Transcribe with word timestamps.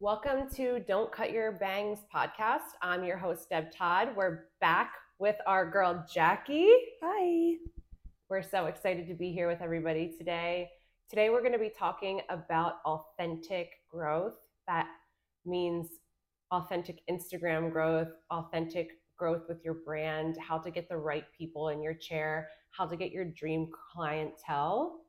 Welcome 0.00 0.50
to 0.56 0.80
Don't 0.80 1.12
Cut 1.12 1.30
Your 1.30 1.52
Bangs 1.52 2.00
podcast. 2.12 2.72
I'm 2.82 3.04
your 3.04 3.16
host, 3.16 3.48
Deb 3.48 3.70
Todd. 3.70 4.08
We're 4.16 4.46
back 4.60 4.92
with 5.20 5.36
our 5.46 5.70
girl, 5.70 6.04
Jackie. 6.12 6.68
Hi. 7.00 7.54
We're 8.28 8.42
so 8.42 8.66
excited 8.66 9.06
to 9.06 9.14
be 9.14 9.30
here 9.30 9.46
with 9.46 9.62
everybody 9.62 10.12
today. 10.18 10.68
Today, 11.08 11.30
we're 11.30 11.42
going 11.42 11.52
to 11.52 11.60
be 11.60 11.70
talking 11.70 12.22
about 12.28 12.78
authentic 12.84 13.70
growth. 13.88 14.34
That 14.66 14.88
means 15.46 15.86
authentic 16.50 17.00
Instagram 17.08 17.70
growth, 17.70 18.08
authentic 18.32 18.98
growth 19.16 19.42
with 19.48 19.64
your 19.64 19.74
brand, 19.74 20.36
how 20.40 20.58
to 20.58 20.72
get 20.72 20.88
the 20.88 20.96
right 20.96 21.24
people 21.38 21.68
in 21.68 21.80
your 21.80 21.94
chair, 21.94 22.48
how 22.72 22.84
to 22.84 22.96
get 22.96 23.12
your 23.12 23.26
dream 23.26 23.68
clientele, 23.92 25.02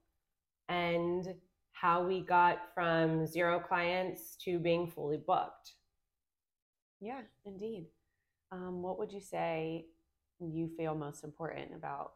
and 0.70 1.26
how 1.76 2.06
we 2.06 2.22
got 2.22 2.74
from 2.74 3.28
zero 3.28 3.60
clients 3.60 4.38
to 4.38 4.60
being 4.60 4.88
fully 4.88 5.18
booked. 5.18 5.74
Yeah, 7.02 7.22
indeed. 7.46 7.88
Um, 8.52 8.82
what 8.82 8.98
would 8.98 9.12
you 9.12 9.20
say 9.20 9.88
you 10.40 10.70
feel 10.78 10.96
most 10.96 11.24
important 11.24 11.76
about 11.76 12.14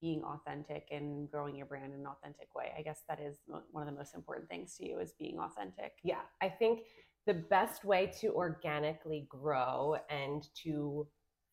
being 0.00 0.22
authentic 0.22 0.86
and 0.90 1.30
growing 1.30 1.56
your 1.56 1.66
brand 1.66 1.92
in 1.92 2.00
an 2.00 2.06
authentic 2.06 2.54
way? 2.54 2.72
I 2.78 2.82
guess 2.82 3.02
that 3.08 3.20
is 3.20 3.38
one 3.46 3.82
of 3.82 3.92
the 3.92 3.98
most 3.98 4.14
important 4.14 4.48
things 4.48 4.76
to 4.76 4.86
you 4.86 5.00
is 5.00 5.14
being 5.18 5.38
authentic. 5.40 5.92
Yeah, 6.04 6.22
I 6.40 6.48
think 6.48 6.82
the 7.26 7.34
best 7.34 7.84
way 7.84 8.12
to 8.20 8.28
organically 8.28 9.26
grow 9.28 9.96
and 10.08 10.46
to 10.62 11.08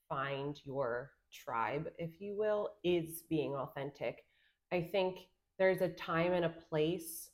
find 0.08 0.60
your 0.64 1.12
tribe, 1.34 1.90
if 1.98 2.22
you 2.22 2.38
will, 2.38 2.70
is 2.84 3.24
being 3.30 3.56
authentic. 3.56 4.26
I 4.72 4.82
think 4.82 5.20
there's 5.62 5.82
a 5.82 5.90
time 5.90 6.34
and 6.34 6.44
a 6.44 6.50
place 6.50 7.30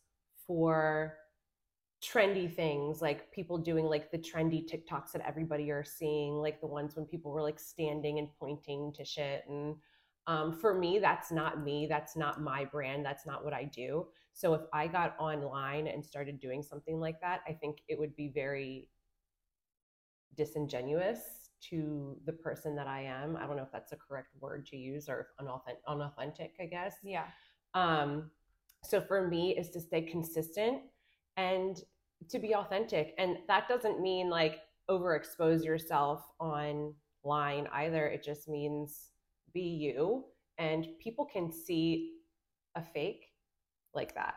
for 0.45 1.15
trendy 2.03 2.53
things 2.53 3.01
like 3.01 3.31
people 3.31 3.57
doing 3.57 3.85
like 3.85 4.11
the 4.11 4.17
trendy 4.17 4.69
TikToks 4.69 5.13
that 5.13 5.25
everybody 5.25 5.71
are 5.71 5.85
seeing, 5.85 6.33
like 6.33 6.59
the 6.59 6.67
ones 6.67 6.97
when 6.97 7.05
people 7.05 7.31
were 7.31 7.41
like 7.41 7.57
standing 7.57 8.19
and 8.19 8.27
pointing 8.37 8.91
to 8.97 9.05
shit. 9.05 9.45
And 9.47 9.77
um, 10.27 10.51
for 10.51 10.77
me, 10.77 10.99
that's 10.99 11.31
not 11.31 11.63
me. 11.63 11.87
That's 11.87 12.17
not 12.17 12.41
my 12.41 12.65
brand. 12.65 13.05
That's 13.05 13.25
not 13.25 13.45
what 13.45 13.53
I 13.53 13.63
do. 13.63 14.07
So 14.33 14.53
if 14.53 14.63
I 14.73 14.87
got 14.87 15.15
online 15.19 15.87
and 15.87 16.05
started 16.05 16.41
doing 16.41 16.61
something 16.61 16.99
like 16.99 17.21
that, 17.21 17.39
I 17.47 17.53
think 17.53 17.77
it 17.87 17.97
would 17.97 18.13
be 18.17 18.27
very 18.27 18.89
disingenuous 20.35 21.21
to 21.69 22.17
the 22.25 22.33
person 22.33 22.75
that 22.75 22.87
I 22.87 23.03
am. 23.03 23.37
I 23.37 23.47
don't 23.47 23.55
know 23.55 23.63
if 23.63 23.71
that's 23.71 23.93
a 23.93 23.97
correct 23.97 24.35
word 24.41 24.65
to 24.67 24.75
use 24.75 25.07
or 25.07 25.29
unauthentic, 25.39 25.81
unauthentic 25.87 26.55
I 26.59 26.65
guess. 26.65 26.95
Yeah. 27.03 27.27
Um, 27.73 28.31
so 28.83 29.01
for 29.01 29.27
me 29.27 29.55
is 29.57 29.69
to 29.71 29.81
stay 29.81 30.01
consistent 30.01 30.81
and 31.35 31.81
to 32.29 32.39
be 32.39 32.55
authentic. 32.55 33.13
And 33.17 33.37
that 33.47 33.67
doesn't 33.67 34.01
mean 34.01 34.29
like 34.29 34.59
overexpose 34.89 35.63
yourself 35.63 36.23
online 36.39 37.67
either. 37.73 38.07
It 38.07 38.23
just 38.23 38.47
means 38.47 39.09
be 39.53 39.61
you. 39.61 40.25
And 40.57 40.87
people 40.99 41.25
can 41.25 41.51
see 41.51 42.13
a 42.75 42.81
fake 42.81 43.27
like 43.93 44.15
that. 44.15 44.35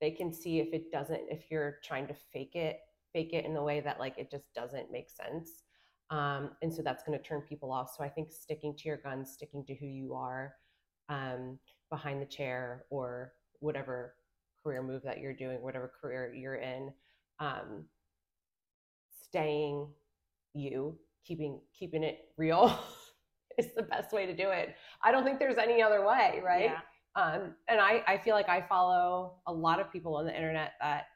They 0.00 0.10
can 0.10 0.32
see 0.32 0.60
if 0.60 0.72
it 0.72 0.90
doesn't, 0.90 1.20
if 1.28 1.50
you're 1.50 1.76
trying 1.84 2.06
to 2.08 2.14
fake 2.32 2.54
it, 2.54 2.78
fake 3.12 3.32
it 3.32 3.44
in 3.44 3.54
the 3.54 3.62
way 3.62 3.80
that 3.80 4.00
like 4.00 4.18
it 4.18 4.30
just 4.30 4.52
doesn't 4.54 4.90
make 4.90 5.10
sense. 5.10 5.62
Um, 6.10 6.50
and 6.62 6.72
so 6.72 6.82
that's 6.82 7.04
going 7.04 7.16
to 7.16 7.24
turn 7.24 7.42
people 7.42 7.70
off. 7.70 7.94
So 7.96 8.02
I 8.02 8.08
think 8.08 8.32
sticking 8.32 8.74
to 8.76 8.88
your 8.88 8.96
guns, 8.96 9.32
sticking 9.32 9.64
to 9.66 9.74
who 9.74 9.86
you 9.86 10.14
are 10.14 10.54
um, 11.08 11.58
behind 11.90 12.20
the 12.20 12.26
chair 12.26 12.84
or 12.90 13.32
whatever 13.60 14.14
career 14.62 14.82
move 14.82 15.02
that 15.02 15.18
you're 15.18 15.34
doing, 15.34 15.62
whatever 15.62 15.92
career 16.00 16.32
you're 16.34 16.56
in, 16.56 16.92
um, 17.38 17.84
staying 19.24 19.88
you, 20.54 20.98
keeping 21.24 21.60
keeping 21.78 22.02
it 22.02 22.28
real 22.36 22.78
is 23.58 23.68
the 23.76 23.82
best 23.82 24.12
way 24.12 24.26
to 24.26 24.34
do 24.34 24.50
it. 24.50 24.74
I 25.02 25.12
don't 25.12 25.24
think 25.24 25.38
there's 25.38 25.58
any 25.58 25.82
other 25.82 26.06
way, 26.06 26.40
right? 26.44 26.64
Yeah. 26.64 26.80
Um, 27.16 27.54
and 27.68 27.80
I, 27.80 28.02
I 28.06 28.18
feel 28.18 28.34
like 28.34 28.48
I 28.48 28.62
follow 28.62 29.34
a 29.46 29.52
lot 29.52 29.80
of 29.80 29.90
people 29.92 30.14
on 30.16 30.26
the 30.26 30.34
internet 30.34 30.72
that 30.80 31.06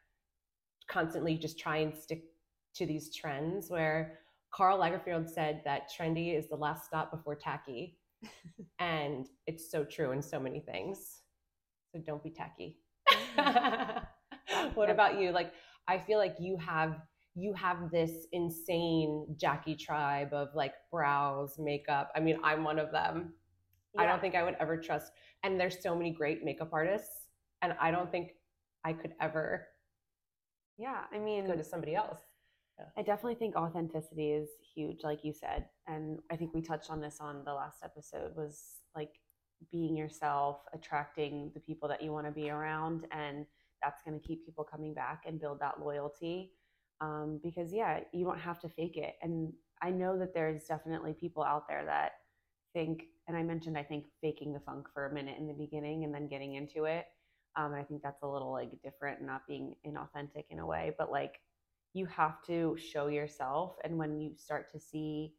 constantly 0.89 1.37
just 1.39 1.59
try 1.59 1.79
and 1.79 1.95
stick 1.95 2.25
to 2.75 2.87
these 2.87 3.15
trends 3.15 3.71
where 3.71 4.19
Karl 4.53 4.79
Lagerfeld 4.79 5.29
said 5.29 5.63
that 5.65 5.91
trendy 5.91 6.37
is 6.37 6.49
the 6.49 6.57
last 6.57 6.85
stop 6.85 7.11
before 7.11 7.37
tacky. 7.37 7.99
And 8.79 9.27
it's 9.47 9.71
so 9.71 9.85
true 9.85 10.13
in 10.13 10.23
so 10.23 10.39
many 10.41 10.61
things. 10.61 11.23
So 11.93 12.01
don't 12.05 12.23
be 12.23 12.31
tacky. 12.31 12.79
Mm-hmm. 13.37 14.69
what 14.75 14.91
about 14.91 15.21
you? 15.21 15.31
Like, 15.31 15.53
I 15.87 15.99
feel 15.99 16.19
like 16.19 16.37
you 16.41 16.57
have 16.59 17.01
you 17.37 17.53
have 17.55 17.91
this 17.91 18.27
insane 18.33 19.27
Jackie 19.37 19.75
tribe 19.75 20.33
of 20.33 20.55
like 20.55 20.75
brows, 20.91 21.57
makeup. 21.59 22.11
I 22.15 22.21
mean, 22.21 22.39
I'm 22.45 22.63
one 22.63 22.79
of 22.79 22.93
them. 22.93 23.35
Yeah. 23.95 24.03
I 24.03 24.07
don't 24.07 24.21
think 24.21 24.35
I 24.35 24.45
would 24.45 24.57
ever 24.61 24.77
trust. 24.77 25.11
And 25.43 25.59
there's 25.59 25.83
so 25.83 25.97
many 25.97 26.13
great 26.13 26.45
makeup 26.45 26.71
artists, 26.73 27.27
and 27.61 27.75
I 27.81 27.91
don't 27.91 28.11
think 28.11 28.33
I 28.85 28.93
could 28.93 29.15
ever. 29.21 29.67
Yeah, 30.79 31.03
I 31.13 31.19
mean, 31.19 31.47
go 31.47 31.57
to 31.57 31.65
somebody 31.65 31.95
else. 31.95 32.21
Yeah. 32.79 32.87
I 32.97 33.03
definitely 33.03 33.37
think 33.37 33.55
authenticity 33.55 34.33
is 34.33 34.49
huge, 34.75 35.05
like 35.05 35.25
you 35.25 35.33
said, 35.33 35.67
and 35.87 36.19
I 36.31 36.37
think 36.37 36.55
we 36.55 36.61
touched 36.61 36.91
on 36.91 37.01
this 37.01 37.19
on 37.21 37.45
the 37.45 37.55
last 37.55 37.79
episode. 37.85 38.35
Was 38.37 38.81
like 38.97 39.21
being 39.71 39.97
yourself, 39.97 40.59
attracting 40.73 41.53
the 41.55 41.61
people 41.61 41.89
that 41.89 42.03
you 42.03 42.13
want 42.13 42.27
to 42.27 42.33
be 42.33 42.51
around, 42.51 43.07
and 43.13 43.47
that's 43.83 44.03
going 44.03 44.19
to 44.19 44.27
keep 44.27 44.45
people 44.45 44.65
coming 44.65 44.95
back 44.95 45.23
and 45.27 45.41
build 45.41 45.61
that 45.61 45.81
loyalty. 45.81 46.53
Um, 47.01 47.41
because 47.43 47.73
yeah, 47.73 48.01
you 48.13 48.25
don't 48.25 48.39
have 48.39 48.61
to 48.61 48.69
fake 48.69 48.97
it. 48.97 49.17
And 49.23 49.53
I 49.83 49.91
know 49.91 50.19
that 50.19 50.35
there's 50.35 50.65
definitely 50.65 51.13
people 51.13 51.43
out 51.43 51.69
there 51.69 51.85
that 51.85 52.13
think, 52.73 53.05
and 53.29 53.37
I 53.37 53.43
mentioned 53.43 53.77
I 53.77 53.83
think 53.83 54.07
faking 54.21 54.53
the 54.53 54.61
funk 54.61 54.89
for 54.93 55.07
a 55.07 55.13
minute 55.13 55.37
in 55.39 55.47
the 55.47 55.55
beginning 55.55 56.05
and 56.05 56.15
then 56.15 56.29
getting 56.29 56.55
into 56.55 56.85
it. 56.85 57.07
Um, 57.57 57.73
I 57.73 57.83
think 57.83 58.03
that's 58.03 58.23
a 58.23 58.29
little 58.29 58.51
like 58.51 58.71
different, 58.83 59.19
and 59.19 59.29
not 59.29 59.47
being 59.47 59.75
inauthentic 59.87 60.45
in 60.51 60.59
a 60.59 60.67
way, 60.67 60.93
but 60.99 61.11
like 61.11 61.41
you 61.95 62.07
have 62.07 62.43
to 62.47 62.77
show 62.77 63.07
yourself. 63.07 63.77
And 63.85 63.97
when 63.97 64.21
you 64.21 64.33
start 64.37 64.71
to 64.73 64.79
see 64.79 65.33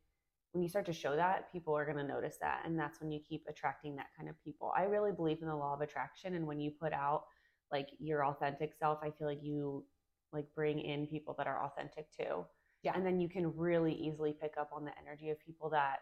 when 0.56 0.64
you 0.64 0.70
start 0.70 0.86
to 0.86 0.94
show 0.94 1.18
that, 1.18 1.52
people 1.52 1.76
are 1.76 1.84
going 1.84 1.98
to 1.98 2.14
notice 2.14 2.38
that. 2.40 2.62
And 2.64 2.80
that's 2.80 3.02
when 3.02 3.12
you 3.12 3.20
keep 3.20 3.44
attracting 3.50 3.94
that 3.98 4.06
kind 4.18 4.30
of 4.30 4.42
people. 4.42 4.72
I 4.74 4.84
really 4.84 5.12
believe 5.12 5.40
in 5.42 5.50
the 5.50 5.56
law 5.56 5.74
of 5.74 5.82
attraction. 5.82 6.34
And 6.34 6.48
when 6.48 6.62
you 6.62 6.72
put 6.72 6.94
out 6.94 7.26
like 7.74 7.90
your 8.00 8.26
authentic 8.26 8.74
self, 8.74 9.00
I 9.04 9.12
feel 9.12 9.28
like 9.28 9.44
you 9.44 9.84
like 10.32 10.46
bring 10.56 10.80
in 10.80 11.08
people 11.08 11.36
that 11.38 11.46
are 11.46 11.66
authentic 11.66 12.08
too. 12.10 12.46
Yeah. 12.84 12.94
And 12.96 13.06
then 13.06 13.20
you 13.20 13.28
can 13.28 13.54
really 13.54 13.94
easily 13.96 14.32
pick 14.32 14.54
up 14.58 14.70
on 14.72 14.86
the 14.86 14.92
energy 14.98 15.30
of 15.30 15.38
people 15.46 15.70
that 15.72 15.98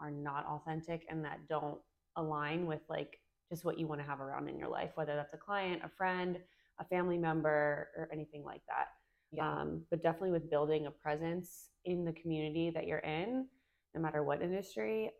are 0.00 0.10
not 0.10 0.46
authentic 0.46 1.04
and 1.10 1.22
that 1.26 1.46
don't 1.46 1.78
align 2.16 2.64
with 2.64 2.80
like 2.88 3.18
just 3.50 3.66
what 3.66 3.78
you 3.78 3.86
want 3.86 4.00
to 4.00 4.06
have 4.06 4.22
around 4.22 4.48
in 4.48 4.58
your 4.58 4.68
life, 4.68 4.92
whether 4.94 5.16
that's 5.16 5.34
a 5.34 5.38
client, 5.38 5.82
a 5.84 5.88
friend, 5.90 6.38
a 6.80 6.84
family 6.84 7.18
member, 7.18 7.88
or 7.94 8.08
anything 8.10 8.42
like 8.42 8.62
that. 8.68 8.86
Yeah. 9.32 9.48
Um, 9.48 9.82
but 9.90 10.02
definitely 10.02 10.30
with 10.30 10.50
building 10.50 10.86
a 10.86 10.90
presence 10.90 11.68
in 11.84 12.04
the 12.04 12.12
community 12.12 12.70
that 12.74 12.86
you're 12.86 12.98
in, 12.98 13.46
no 13.94 14.00
matter 14.00 14.22
what 14.22 14.42
industry, 14.42 15.10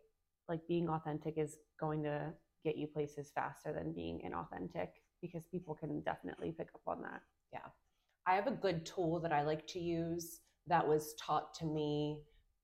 like 0.47 0.61
being 0.67 0.89
authentic 0.89 1.37
is 1.37 1.57
going 1.79 2.03
to 2.03 2.33
get 2.63 2.77
you 2.77 2.87
places 2.87 3.31
faster 3.33 3.73
than 3.73 3.93
being 3.93 4.21
inauthentic 4.25 4.89
because 5.21 5.45
people 5.45 5.75
can 5.75 6.01
definitely 6.01 6.53
pick 6.57 6.69
up 6.73 6.81
on 6.87 7.01
that. 7.01 7.21
Yeah. 7.53 7.69
I 8.25 8.35
have 8.35 8.47
a 8.47 8.51
good 8.51 8.85
tool 8.85 9.19
that 9.21 9.31
I 9.31 9.43
like 9.43 9.65
to 9.67 9.79
use 9.79 10.39
that 10.67 10.87
was 10.87 11.15
taught 11.15 11.53
to 11.55 11.65
me 11.65 12.21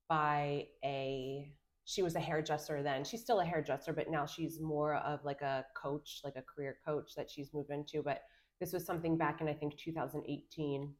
by 0.08 0.66
a 0.84 1.50
she 1.88 2.02
was 2.02 2.16
a 2.16 2.20
hairdresser 2.20 2.82
then. 2.82 3.04
She's 3.04 3.22
still 3.22 3.40
a 3.40 3.44
hairdresser, 3.44 3.92
but 3.92 4.10
now 4.10 4.26
she's 4.26 4.60
more 4.60 4.96
of 4.96 5.24
like 5.24 5.40
a 5.40 5.64
coach, 5.80 6.20
like 6.24 6.34
a 6.36 6.42
career 6.42 6.78
coach 6.84 7.12
that 7.16 7.30
she's 7.30 7.54
moved 7.54 7.70
into. 7.70 8.02
But 8.02 8.22
this 8.60 8.72
was 8.72 8.84
something 8.84 9.16
back 9.16 9.40
in 9.40 9.48
I 9.48 9.54
think 9.54 9.76
2018. 9.78 10.92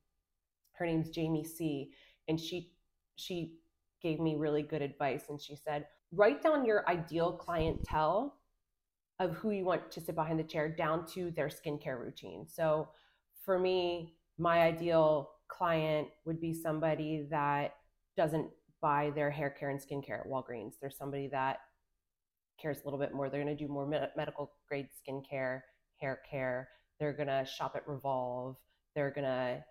Her 0.79 0.87
name's 0.87 1.11
Jamie 1.11 1.45
C. 1.45 1.93
And 2.29 2.41
she 2.41 2.73
she 3.17 3.59
gave 4.03 4.21
me 4.21 4.37
really 4.37 4.63
good 4.63 4.83
advice. 4.83 5.25
And 5.29 5.41
she 5.41 5.57
said, 5.57 5.87
write 6.13 6.43
down 6.43 6.65
your 6.65 6.89
ideal 6.89 7.33
clientele 7.33 8.37
of 9.19 9.35
who 9.35 9.51
you 9.51 9.65
want 9.65 9.91
to 9.91 10.01
sit 10.01 10.15
behind 10.15 10.39
the 10.39 10.45
chair 10.45 10.69
down 10.69 11.07
to 11.07 11.31
their 11.31 11.49
skincare 11.49 11.99
routine. 11.99 12.47
So 12.47 12.89
for 13.45 13.59
me, 13.59 14.15
my 14.39 14.61
ideal 14.61 15.31
client 15.49 16.09
would 16.27 16.41
be 16.41 16.53
somebody 16.53 17.27
that 17.31 17.75
doesn't 18.17 18.51
buy 18.83 19.11
their 19.15 19.31
hair 19.31 19.49
care 19.49 19.71
and 19.71 19.81
skincare 19.81 20.21
at 20.21 20.27
Walgreens. 20.27 20.75
There's 20.81 20.99
somebody 20.99 21.29
that 21.29 21.61
cares 22.61 22.81
a 22.81 22.85
little 22.85 22.99
bit 22.99 23.15
more. 23.15 23.31
They're 23.31 23.43
going 23.43 23.57
to 23.57 23.65
do 23.65 23.73
more 23.73 23.87
med- 23.87 24.11
medical 24.17 24.53
grade 24.69 24.89
skincare, 25.01 25.61
hair 25.99 26.21
care. 26.31 26.69
They're 27.01 27.15
going 27.15 27.29
to 27.29 27.47
shop 27.47 27.73
at 27.77 27.89
Revolve. 27.89 28.57
They're 28.95 29.11
going 29.11 29.25
to, 29.25 29.65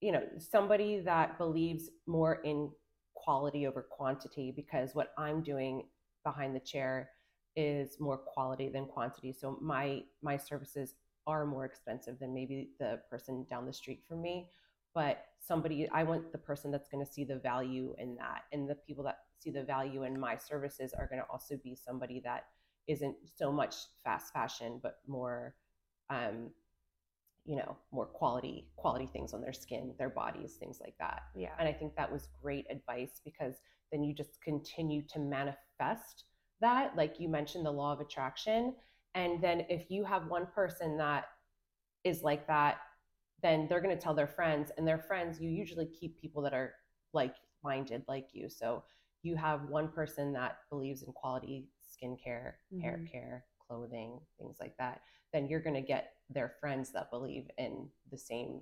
you 0.00 0.12
know, 0.12 0.22
somebody 0.38 1.00
that 1.00 1.38
believes 1.38 1.90
more 2.06 2.36
in 2.44 2.70
quality 3.14 3.66
over 3.66 3.82
quantity 3.82 4.52
because 4.54 4.94
what 4.94 5.12
I'm 5.18 5.42
doing 5.42 5.88
behind 6.24 6.54
the 6.54 6.60
chair 6.60 7.10
is 7.56 7.96
more 7.98 8.18
quality 8.18 8.68
than 8.68 8.86
quantity. 8.86 9.32
So 9.32 9.58
my 9.60 10.02
my 10.22 10.36
services 10.36 10.94
are 11.26 11.44
more 11.44 11.64
expensive 11.64 12.18
than 12.18 12.32
maybe 12.32 12.70
the 12.78 13.00
person 13.10 13.44
down 13.50 13.66
the 13.66 13.72
street 13.72 14.02
from 14.08 14.22
me, 14.22 14.48
but 14.94 15.26
somebody 15.40 15.88
i 15.92 16.02
want 16.02 16.32
the 16.32 16.38
person 16.38 16.70
that's 16.70 16.88
going 16.88 17.04
to 17.04 17.10
see 17.10 17.24
the 17.24 17.38
value 17.38 17.94
in 17.98 18.14
that 18.16 18.42
and 18.52 18.68
the 18.68 18.74
people 18.74 19.04
that 19.04 19.18
see 19.38 19.50
the 19.50 19.62
value 19.62 20.02
in 20.02 20.18
my 20.18 20.36
services 20.36 20.92
are 20.92 21.06
going 21.06 21.20
to 21.20 21.26
also 21.30 21.56
be 21.62 21.74
somebody 21.74 22.20
that 22.24 22.46
isn't 22.88 23.16
so 23.36 23.52
much 23.52 23.74
fast 24.04 24.32
fashion 24.32 24.80
but 24.82 24.96
more 25.06 25.54
um 26.10 26.50
you 27.48 27.56
know 27.56 27.76
more 27.92 28.04
quality 28.04 28.68
quality 28.76 29.08
things 29.10 29.32
on 29.32 29.40
their 29.40 29.54
skin 29.54 29.94
their 29.98 30.10
bodies 30.10 30.56
things 30.60 30.80
like 30.82 30.94
that 30.98 31.22
Yeah. 31.34 31.54
and 31.58 31.66
i 31.66 31.72
think 31.72 31.96
that 31.96 32.12
was 32.12 32.28
great 32.42 32.66
advice 32.70 33.22
because 33.24 33.54
then 33.90 34.02
you 34.04 34.14
just 34.14 34.40
continue 34.42 35.02
to 35.08 35.18
manifest 35.18 36.24
that 36.60 36.94
like 36.94 37.18
you 37.18 37.26
mentioned 37.28 37.64
the 37.64 37.70
law 37.70 37.92
of 37.94 38.00
attraction 38.00 38.74
and 39.14 39.42
then 39.42 39.64
if 39.70 39.90
you 39.90 40.04
have 40.04 40.26
one 40.26 40.46
person 40.54 40.98
that 40.98 41.24
is 42.04 42.22
like 42.22 42.46
that 42.46 42.76
then 43.42 43.66
they're 43.68 43.80
going 43.80 43.96
to 43.96 44.02
tell 44.02 44.14
their 44.14 44.26
friends 44.26 44.70
and 44.76 44.86
their 44.86 44.98
friends 44.98 45.40
you 45.40 45.48
usually 45.48 45.86
keep 45.86 46.20
people 46.20 46.42
that 46.42 46.52
are 46.52 46.74
like 47.14 47.34
minded 47.64 48.04
like 48.08 48.28
you 48.34 48.50
so 48.50 48.84
you 49.22 49.36
have 49.36 49.70
one 49.70 49.88
person 49.88 50.34
that 50.34 50.58
believes 50.68 51.02
in 51.02 51.12
quality 51.14 51.66
skincare 51.82 52.52
hair 52.82 53.00
Mhm. 53.00 53.10
care 53.10 53.44
clothing 53.66 54.20
things 54.38 54.58
like 54.60 54.76
that 54.76 55.00
then 55.32 55.46
you're 55.46 55.60
going 55.60 55.74
to 55.74 55.80
get 55.80 56.12
their 56.30 56.52
friends 56.60 56.92
that 56.92 57.10
believe 57.10 57.50
in 57.58 57.88
the 58.10 58.18
same 58.18 58.60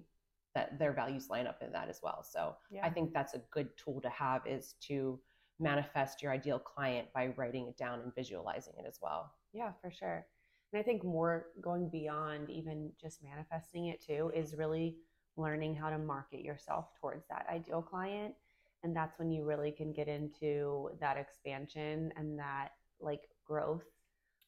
that 0.54 0.78
their 0.78 0.92
values 0.92 1.28
line 1.28 1.46
up 1.46 1.62
in 1.62 1.72
that 1.72 1.88
as 1.88 2.00
well 2.02 2.22
so 2.22 2.56
Yeah. 2.70 2.84
i 2.84 2.90
think 2.90 3.12
that's 3.12 3.34
a 3.34 3.42
good 3.50 3.68
tool 3.76 4.00
to 4.00 4.08
have 4.10 4.46
is 4.46 4.74
to 4.80 5.18
manifest 5.58 6.22
your 6.22 6.32
ideal 6.32 6.58
client 6.58 7.08
by 7.14 7.28
writing 7.36 7.66
it 7.68 7.76
down 7.76 8.00
and 8.00 8.14
visualizing 8.14 8.74
it 8.78 8.84
as 8.86 8.98
well 9.02 9.32
Yeah, 9.52 9.72
for 9.80 9.90
sure. 9.90 10.26
And 10.72 10.80
I 10.80 10.82
think 10.82 11.02
more 11.02 11.46
going 11.62 11.88
beyond 11.88 12.50
even 12.50 12.92
just 13.00 13.22
manifesting 13.22 13.86
it 13.86 14.02
too 14.04 14.30
is 14.34 14.54
really 14.54 14.96
learning 15.38 15.74
how 15.74 15.88
to 15.88 15.96
market 15.98 16.40
yourself 16.42 16.86
towards 17.00 17.24
that 17.28 17.46
ideal 17.50 17.80
client. 17.80 18.34
And 18.82 18.94
that's 18.94 19.18
when 19.18 19.30
you 19.30 19.44
really 19.44 19.70
can 19.72 19.92
get 19.94 20.08
into 20.08 20.90
that 21.00 21.16
expansion 21.16 22.12
and 22.16 22.38
that 22.38 22.72
like 23.00 23.30
growth. 23.46 23.84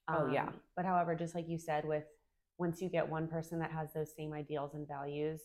Oh, 0.09 0.31
yeah. 0.31 0.43
Um, 0.49 0.61
But 0.77 0.85
however, 0.85 1.15
just 1.15 1.35
like 1.35 1.49
you 1.49 1.59
said, 1.59 1.87
with 1.87 2.05
once 2.59 2.83
you 2.83 2.89
get 2.89 3.09
one 3.09 3.29
person 3.29 3.59
that 3.61 3.71
has 3.71 3.93
those 3.93 4.13
same 4.15 4.33
ideals 4.33 4.75
and 4.75 4.87
values, 4.87 5.43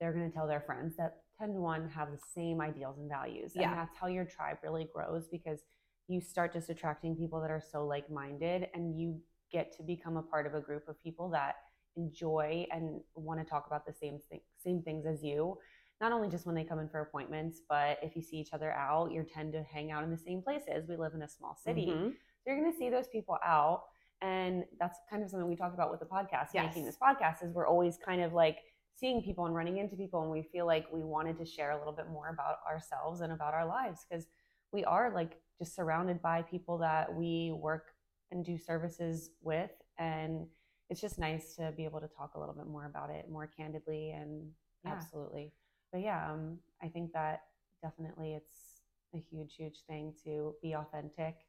they're 0.00 0.12
going 0.12 0.28
to 0.28 0.34
tell 0.34 0.46
their 0.46 0.60
friends 0.60 0.96
that 0.96 1.18
10 1.38 1.54
to 1.54 1.60
1 1.60 1.88
have 1.90 2.10
the 2.10 2.18
same 2.34 2.60
ideals 2.60 2.98
and 2.98 3.08
values. 3.08 3.52
Yeah. 3.54 3.70
And 3.70 3.78
that's 3.78 3.96
how 3.96 4.06
your 4.06 4.24
tribe 4.24 4.58
really 4.62 4.88
grows 4.92 5.28
because 5.28 5.60
you 6.08 6.20
start 6.20 6.52
just 6.52 6.70
attracting 6.70 7.16
people 7.16 7.40
that 7.40 7.50
are 7.50 7.62
so 7.72 7.86
like 7.86 8.10
minded 8.10 8.68
and 8.74 8.98
you 8.98 9.18
get 9.52 9.76
to 9.76 9.82
become 9.82 10.16
a 10.16 10.22
part 10.22 10.46
of 10.46 10.54
a 10.54 10.60
group 10.60 10.88
of 10.88 11.00
people 11.02 11.28
that 11.30 11.56
enjoy 11.96 12.66
and 12.70 13.00
want 13.14 13.40
to 13.40 13.44
talk 13.44 13.66
about 13.66 13.86
the 13.86 13.92
same 13.92 14.18
thing, 14.30 14.40
same 14.62 14.82
things 14.82 15.06
as 15.06 15.22
you. 15.22 15.56
Not 16.00 16.12
only 16.12 16.28
just 16.28 16.46
when 16.46 16.54
they 16.54 16.64
come 16.64 16.78
in 16.78 16.88
for 16.88 17.00
appointments, 17.00 17.62
but 17.68 17.98
if 18.02 18.14
you 18.16 18.22
see 18.22 18.36
each 18.36 18.52
other 18.52 18.70
out, 18.72 19.10
you 19.12 19.24
tend 19.24 19.52
to 19.54 19.62
hang 19.62 19.90
out 19.90 20.04
in 20.04 20.10
the 20.10 20.18
same 20.18 20.42
places. 20.42 20.86
We 20.88 20.96
live 20.96 21.14
in 21.14 21.22
a 21.22 21.28
small 21.28 21.56
city. 21.56 21.86
Mhm. 21.86 22.12
So 22.12 22.50
you're 22.50 22.60
going 22.60 22.70
to 22.70 22.78
see 22.78 22.90
those 22.90 23.08
people 23.08 23.38
out. 23.42 23.84
And 24.22 24.64
that's 24.78 24.98
kind 25.10 25.22
of 25.22 25.30
something 25.30 25.48
we 25.48 25.56
talked 25.56 25.74
about 25.74 25.90
with 25.90 26.00
the 26.00 26.06
podcast, 26.06 26.54
making 26.54 26.84
Yes. 26.84 26.96
this 26.96 26.96
podcast, 26.96 27.44
is 27.44 27.52
we're 27.52 27.66
always 27.66 27.98
kind 27.98 28.22
of 28.22 28.32
like 28.32 28.58
seeing 28.94 29.22
people 29.22 29.44
and 29.46 29.54
running 29.54 29.76
into 29.76 29.94
people. 29.96 30.22
And 30.22 30.30
we 30.30 30.42
feel 30.42 30.66
like 30.66 30.86
we 30.92 31.02
wanted 31.02 31.36
to 31.38 31.44
share 31.44 31.72
a 31.72 31.78
little 31.78 31.92
bit 31.92 32.08
more 32.08 32.28
about 32.30 32.56
ourselves 32.68 33.20
and 33.20 33.32
about 33.32 33.52
our 33.54 33.66
lives 33.66 34.06
because 34.08 34.26
we 34.72 34.84
are 34.84 35.12
like 35.14 35.38
just 35.58 35.74
surrounded 35.74 36.22
by 36.22 36.42
people 36.42 36.78
that 36.78 37.14
we 37.14 37.52
work 37.52 37.92
and 38.30 38.44
do 38.44 38.56
services 38.56 39.30
with. 39.42 39.70
And 39.98 40.46
it's 40.88 41.00
just 41.00 41.18
nice 41.18 41.54
to 41.56 41.72
be 41.76 41.84
able 41.84 42.00
to 42.00 42.08
talk 42.08 42.34
a 42.34 42.40
little 42.40 42.54
bit 42.54 42.66
more 42.66 42.86
about 42.86 43.10
it 43.10 43.28
more 43.30 43.46
candidly. 43.46 44.12
And 44.12 44.50
yeah. 44.84 44.92
absolutely 44.92 45.52
But 45.92 46.00
yeah, 46.00 46.30
um, 46.32 46.58
I 46.82 46.88
think 46.88 47.12
that 47.12 47.42
definitely 47.82 48.34
it's 48.34 48.80
a 49.14 49.18
huge, 49.18 49.54
huge 49.56 49.84
thing 49.88 50.14
to 50.24 50.54
be 50.62 50.74
authentic 50.74 51.45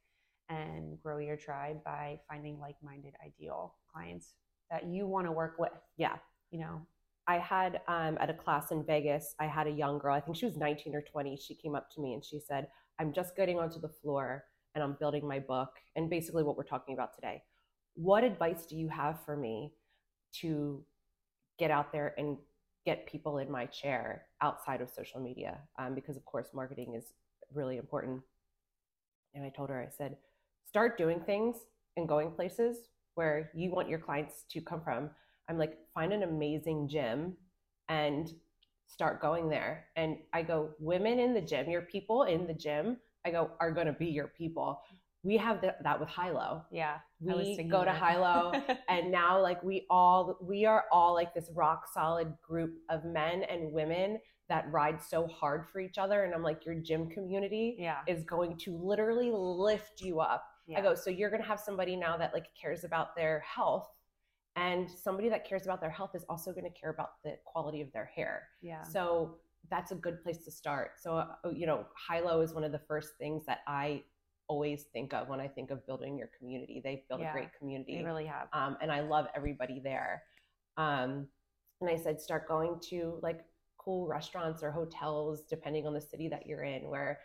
and 0.48 1.00
grow 1.02 1.18
your 1.18 1.36
tribe 1.36 1.82
by 1.84 2.20
finding 2.28 2.58
like-minded 2.58 3.14
ideal 3.24 3.74
clients 3.92 4.34
that 4.70 4.86
you 4.86 5.06
want 5.06 5.26
to 5.26 5.32
work 5.32 5.56
with. 5.58 5.72
yeah 5.96 6.16
You 6.50 6.60
know, 6.60 6.86
I 7.26 7.38
had 7.38 7.80
um, 7.88 8.16
at 8.20 8.30
a 8.30 8.34
class 8.34 8.70
in 8.70 8.84
Vegas, 8.84 9.34
I 9.38 9.46
had 9.46 9.66
a 9.66 9.70
young 9.70 9.98
girl, 9.98 10.14
I 10.14 10.20
think 10.20 10.36
she 10.36 10.46
was 10.46 10.56
19 10.56 10.94
or 10.94 11.02
20. 11.02 11.36
She 11.36 11.54
came 11.54 11.74
up 11.74 11.90
to 11.92 12.00
me 12.00 12.14
and 12.14 12.24
she 12.24 12.40
said, 12.40 12.68
I'm 12.98 13.12
just 13.12 13.36
getting 13.36 13.58
onto 13.58 13.80
the 13.80 13.88
floor 13.88 14.44
and 14.74 14.82
I'm 14.82 14.96
building 14.98 15.26
my 15.26 15.38
book. 15.38 15.70
And 15.96 16.08
basically, 16.08 16.42
what 16.42 16.56
we're 16.56 16.64
talking 16.64 16.94
about 16.94 17.14
today. 17.14 17.42
What 17.94 18.24
advice 18.24 18.66
do 18.66 18.76
you 18.76 18.88
have 18.88 19.24
for 19.24 19.36
me 19.36 19.72
to 20.40 20.84
get 21.58 21.70
out 21.70 21.92
there 21.92 22.14
and 22.16 22.36
get 22.86 23.06
people 23.06 23.38
in 23.38 23.50
my 23.50 23.66
chair 23.66 24.26
outside 24.40 24.80
of 24.80 24.88
social 24.88 25.20
media? 25.20 25.58
Um, 25.78 25.94
because, 25.94 26.16
of 26.16 26.24
course, 26.24 26.48
marketing 26.54 26.94
is 26.94 27.12
really 27.52 27.76
important. 27.76 28.22
And 29.34 29.44
I 29.44 29.50
told 29.50 29.68
her, 29.70 29.80
I 29.80 29.88
said, 29.96 30.16
start 30.68 30.98
doing 30.98 31.20
things 31.20 31.56
and 31.96 32.06
going 32.06 32.30
places 32.30 32.76
where 33.14 33.50
you 33.54 33.70
want 33.70 33.88
your 33.88 33.98
clients 33.98 34.44
to 34.50 34.60
come 34.60 34.82
from. 34.82 35.10
I'm 35.48 35.58
like, 35.58 35.78
find 35.94 36.12
an 36.12 36.22
amazing 36.22 36.88
gym 36.88 37.36
and 37.88 38.30
start 38.86 39.22
going 39.22 39.48
there. 39.48 39.86
And 39.96 40.18
I 40.32 40.42
go, 40.42 40.70
women 40.78 41.18
in 41.18 41.32
the 41.32 41.40
gym, 41.40 41.70
your 41.70 41.82
people 41.82 42.24
in 42.24 42.46
the 42.46 42.54
gym, 42.54 42.98
I 43.24 43.30
go, 43.30 43.50
are 43.60 43.72
going 43.72 43.86
to 43.86 43.92
be 43.92 44.06
your 44.06 44.28
people. 44.28 44.80
We 45.24 45.36
have 45.38 45.60
th- 45.60 45.74
that 45.82 45.98
with 45.98 46.10
Hilo. 46.10 46.64
yeah. 46.70 46.98
We 47.20 47.68
go 47.68 47.84
to. 47.84 47.92
Hilo 47.92 48.52
and 48.88 49.10
now 49.10 49.40
like 49.40 49.62
we 49.64 49.86
all 49.90 50.38
we 50.40 50.64
are 50.64 50.84
all 50.92 51.12
like 51.12 51.34
this 51.34 51.50
rock 51.54 51.86
solid 51.92 52.32
group 52.46 52.74
of 52.88 53.04
men 53.04 53.42
and 53.42 53.72
women 53.72 54.20
that 54.48 54.70
ride 54.70 55.02
so 55.02 55.26
hard 55.26 55.68
for 55.68 55.80
each 55.80 55.98
other 55.98 56.24
and 56.24 56.32
i'm 56.32 56.42
like 56.42 56.64
your 56.64 56.76
gym 56.76 57.08
community 57.10 57.76
yeah. 57.78 57.98
is 58.06 58.24
going 58.24 58.56
to 58.56 58.76
literally 58.76 59.30
lift 59.32 60.00
you 60.00 60.20
up 60.20 60.44
yeah. 60.68 60.78
i 60.78 60.82
go 60.82 60.94
so 60.94 61.10
you're 61.10 61.30
going 61.30 61.42
to 61.42 61.48
have 61.48 61.58
somebody 61.58 61.96
now 61.96 62.16
that 62.16 62.32
like 62.32 62.46
cares 62.60 62.84
about 62.84 63.16
their 63.16 63.40
health 63.40 63.88
and 64.56 64.88
somebody 64.90 65.28
that 65.28 65.48
cares 65.48 65.64
about 65.64 65.80
their 65.80 65.90
health 65.90 66.10
is 66.14 66.24
also 66.28 66.52
going 66.52 66.64
to 66.64 66.80
care 66.80 66.90
about 66.90 67.10
the 67.24 67.36
quality 67.44 67.80
of 67.80 67.90
their 67.92 68.06
hair 68.14 68.48
yeah. 68.62 68.82
so 68.82 69.36
that's 69.70 69.90
a 69.92 69.94
good 69.96 70.22
place 70.22 70.38
to 70.44 70.50
start 70.50 70.92
so 71.02 71.16
uh, 71.16 71.26
you 71.52 71.66
know 71.66 71.84
hilo 72.08 72.40
is 72.40 72.52
one 72.54 72.64
of 72.64 72.72
the 72.72 72.80
first 72.86 73.10
things 73.18 73.44
that 73.46 73.60
i 73.66 74.02
always 74.46 74.84
think 74.92 75.12
of 75.12 75.28
when 75.28 75.40
i 75.40 75.48
think 75.48 75.70
of 75.70 75.84
building 75.86 76.16
your 76.16 76.30
community 76.38 76.80
they've 76.82 77.06
built 77.08 77.20
Yeah, 77.20 77.30
a 77.30 77.32
great 77.32 77.52
community 77.58 77.98
They 77.98 78.04
really 78.04 78.26
have. 78.26 78.48
um, 78.52 78.76
and 78.80 78.90
I 78.90 79.00
love 79.00 79.26
everybody 79.36 79.80
there. 79.82 80.22
Um, 80.78 81.26
and 81.80 81.90
I 81.90 81.96
said, 81.96 82.20
start 82.20 82.48
going 82.48 82.80
to 82.90 83.18
like 83.22 83.40
cool 83.76 84.06
restaurants 84.08 84.62
or 84.62 84.70
hotels, 84.70 85.42
depending 85.42 85.86
on 85.86 85.92
the 85.94 86.00
city 86.00 86.28
that 86.28 86.46
you're 86.46 86.62
in, 86.64 86.88
where 86.88 87.20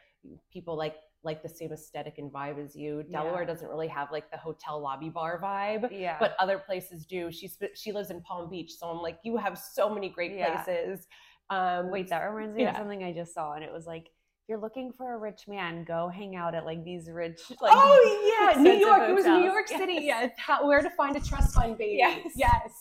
people 0.52 0.76
like 0.78 0.96
like 1.24 1.42
the 1.42 1.50
same 1.50 1.72
aesthetic 1.72 2.16
and 2.18 2.32
vibe 2.32 2.64
as 2.64 2.76
you. 2.76 3.04
Delaware 3.04 3.42
Yeah. 3.42 3.48
doesn't 3.48 3.68
really 3.70 3.88
have 3.88 4.12
like 4.12 4.30
the 4.32 4.38
hotel 4.38 4.80
lobby 4.82 5.10
bar 5.10 5.40
vibe, 5.42 5.90
Yeah. 5.92 6.18
but 6.20 6.36
other 6.40 6.60
places 6.60 7.06
do. 7.06 7.32
She 7.32 7.48
sp- 7.48 7.76
she 7.76 7.92
lives 7.92 8.12
in 8.12 8.22
Palm 8.22 8.50
Beach, 8.50 8.72
so 8.74 8.88
I'm 8.88 9.02
like, 9.02 9.20
you 9.24 9.38
have 9.38 9.58
so 9.58 9.90
many 9.90 10.10
great 10.10 10.34
Yeah. 10.34 10.62
places. 10.64 11.08
Um, 11.50 11.92
Wait, 11.92 12.10
that 12.10 12.20
reminds 12.20 12.56
me 12.56 12.66
of 12.66 12.76
something 12.76 13.04
I 13.04 13.14
just 13.14 13.34
saw, 13.34 13.54
and 13.54 13.64
it 13.64 13.72
was 13.72 13.86
like, 13.86 14.06
if 14.08 14.50
you're 14.50 14.60
looking 14.60 14.92
for 14.98 15.14
a 15.14 15.18
rich 15.18 15.48
man, 15.48 15.86
go 15.86 16.10
hang 16.10 16.36
out 16.36 16.56
at 16.56 16.66
like 16.66 16.84
these 16.84 17.10
rich, 17.10 17.40
like, 17.62 17.72
oh 17.74 18.52
yeah, 18.56 18.62
New 18.62 18.74
York. 18.74 19.10
It 19.10 19.14
was 19.16 19.26
New 19.26 19.32
hotels. 19.32 19.54
York 19.54 19.68
City. 19.70 19.98
Yeah, 20.02 20.28
how, 20.38 20.68
where 20.68 20.82
to 20.82 20.90
find 20.92 21.16
a 21.16 21.22
trust 21.22 21.56
fund, 21.56 21.78
baby. 21.78 21.96
Yes. 22.00 22.28
yes, 22.36 22.72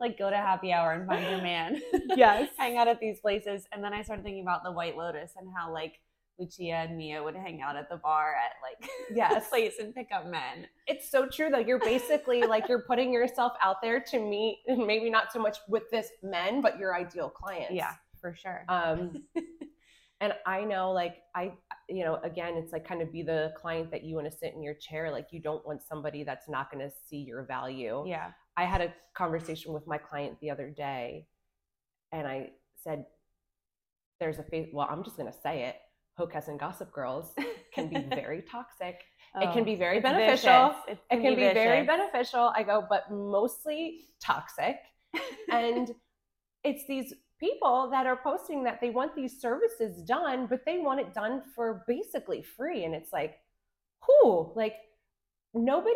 like 0.00 0.18
go 0.18 0.28
to 0.28 0.36
happy 0.36 0.72
hour 0.72 0.92
and 0.92 1.06
find 1.06 1.24
your 1.30 1.40
man. 1.40 1.80
yes. 2.16 2.50
hang 2.58 2.76
out 2.76 2.88
at 2.88 3.00
these 3.00 3.20
places. 3.20 3.66
And 3.72 3.82
then 3.82 3.94
I 3.94 4.02
started 4.02 4.22
thinking 4.24 4.42
about 4.42 4.62
the 4.64 4.72
White 4.72 4.96
Lotus 4.96 5.32
and 5.38 5.48
how 5.56 5.72
like 5.72 5.98
Lucia 6.38 6.72
and 6.74 6.96
Mia 6.96 7.22
would 7.22 7.36
hang 7.36 7.60
out 7.60 7.76
at 7.76 7.88
the 7.88 7.96
bar 7.96 8.34
at 8.34 8.52
like 8.62 8.90
Yes. 9.14 9.48
place 9.48 9.74
and 9.78 9.94
pick 9.94 10.08
up 10.12 10.26
men. 10.26 10.66
It's 10.86 11.10
so 11.10 11.26
true 11.26 11.50
though. 11.50 11.58
You're 11.58 11.78
basically 11.78 12.42
like 12.46 12.68
you're 12.68 12.82
putting 12.82 13.12
yourself 13.12 13.52
out 13.62 13.82
there 13.82 14.00
to 14.00 14.18
meet, 14.18 14.62
maybe 14.68 15.10
not 15.10 15.32
so 15.32 15.38
much 15.40 15.58
with 15.68 15.84
this 15.90 16.08
men, 16.22 16.60
but 16.60 16.78
your 16.78 16.94
ideal 16.96 17.28
clients. 17.28 17.72
Yeah, 17.74 17.92
for 18.20 18.34
sure. 18.34 18.64
Um, 18.68 19.24
and 20.20 20.32
I 20.46 20.64
know, 20.64 20.92
like 20.92 21.16
I, 21.34 21.52
you 21.88 22.04
know, 22.04 22.16
again, 22.24 22.54
it's 22.56 22.72
like 22.72 22.86
kind 22.86 23.02
of 23.02 23.12
be 23.12 23.22
the 23.22 23.52
client 23.56 23.90
that 23.90 24.02
you 24.04 24.14
want 24.16 24.30
to 24.30 24.36
sit 24.36 24.54
in 24.54 24.62
your 24.62 24.74
chair. 24.74 25.10
Like 25.10 25.28
you 25.32 25.40
don't 25.40 25.64
want 25.66 25.82
somebody 25.82 26.24
that's 26.24 26.48
not 26.48 26.70
going 26.72 26.86
to 26.88 26.94
see 27.08 27.18
your 27.18 27.44
value. 27.44 28.04
yeah. 28.06 28.30
I 28.54 28.64
had 28.66 28.82
a 28.82 28.92
conversation 29.14 29.72
with 29.72 29.86
my 29.86 29.96
client 29.96 30.36
the 30.42 30.50
other 30.50 30.68
day, 30.68 31.26
and 32.12 32.26
I 32.28 32.50
said, 32.84 33.06
"There's 34.20 34.38
a 34.38 34.42
face. 34.42 34.68
Well, 34.74 34.86
I'm 34.90 35.02
just 35.04 35.16
going 35.16 35.32
to 35.32 35.38
say 35.42 35.64
it. 35.68 35.76
Hocus 36.16 36.48
and 36.48 36.58
Gossip 36.58 36.92
Girls 36.92 37.34
can 37.74 37.88
be 37.88 37.96
very 38.14 38.42
toxic. 38.42 38.96
it 39.40 39.46
oh, 39.48 39.52
can 39.52 39.62
Oh, 39.62 39.64
be 39.64 39.74
very 39.76 40.00
beneficial. 40.00 40.74
vicious. 40.86 41.00
It 41.10 41.20
can 41.20 41.34
be 41.34 41.52
very 41.52 41.86
beneficial. 41.86 42.52
I 42.54 42.62
go, 42.62 42.84
but 42.88 43.10
mostly 43.10 44.08
toxic. 44.20 44.76
and 45.50 45.94
it's 46.64 46.86
these 46.86 47.14
people 47.40 47.88
that 47.90 48.06
are 48.06 48.16
posting 48.22 48.62
that 48.64 48.80
they 48.80 48.90
want 48.90 49.14
these 49.16 49.40
services 49.40 50.02
done, 50.02 50.46
but 50.46 50.64
they 50.64 50.78
want 50.78 51.00
it 51.00 51.12
done 51.14 51.42
for 51.54 51.84
basically 51.88 52.42
free. 52.42 52.84
And 52.84 52.94
it's 52.94 53.12
like, 53.12 53.36
who? 54.06 54.52
Like 54.54 54.74
nobody. 55.54 55.94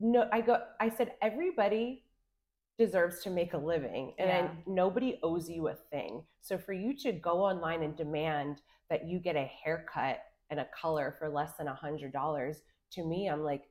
No, 0.00 0.28
I 0.32 0.40
go. 0.40 0.62
I 0.80 0.88
said 0.90 1.12
everybody 1.22 2.04
deserves 2.78 3.22
to 3.22 3.30
make 3.30 3.54
a 3.54 3.58
living 3.58 4.12
and 4.18 4.28
Yeah. 4.28 4.50
nobody 4.66 5.18
owes 5.22 5.48
you 5.48 5.68
a 5.68 5.74
thing. 5.74 6.22
So 6.42 6.58
for 6.58 6.74
you 6.74 6.94
to 6.98 7.12
go 7.12 7.40
online 7.42 7.82
and 7.82 7.96
demand 7.96 8.60
that 8.90 9.06
you 9.06 9.18
get 9.18 9.36
a 9.36 9.44
haircut 9.64 10.20
and 10.50 10.60
a 10.60 10.68
color 10.78 11.16
for 11.18 11.28
less 11.28 11.56
than 11.56 11.68
a 11.68 11.74
hundred 11.74 12.12
dollars, 12.12 12.62
to 12.92 13.04
me, 13.04 13.28
I'm 13.28 13.42
like, 13.42 13.64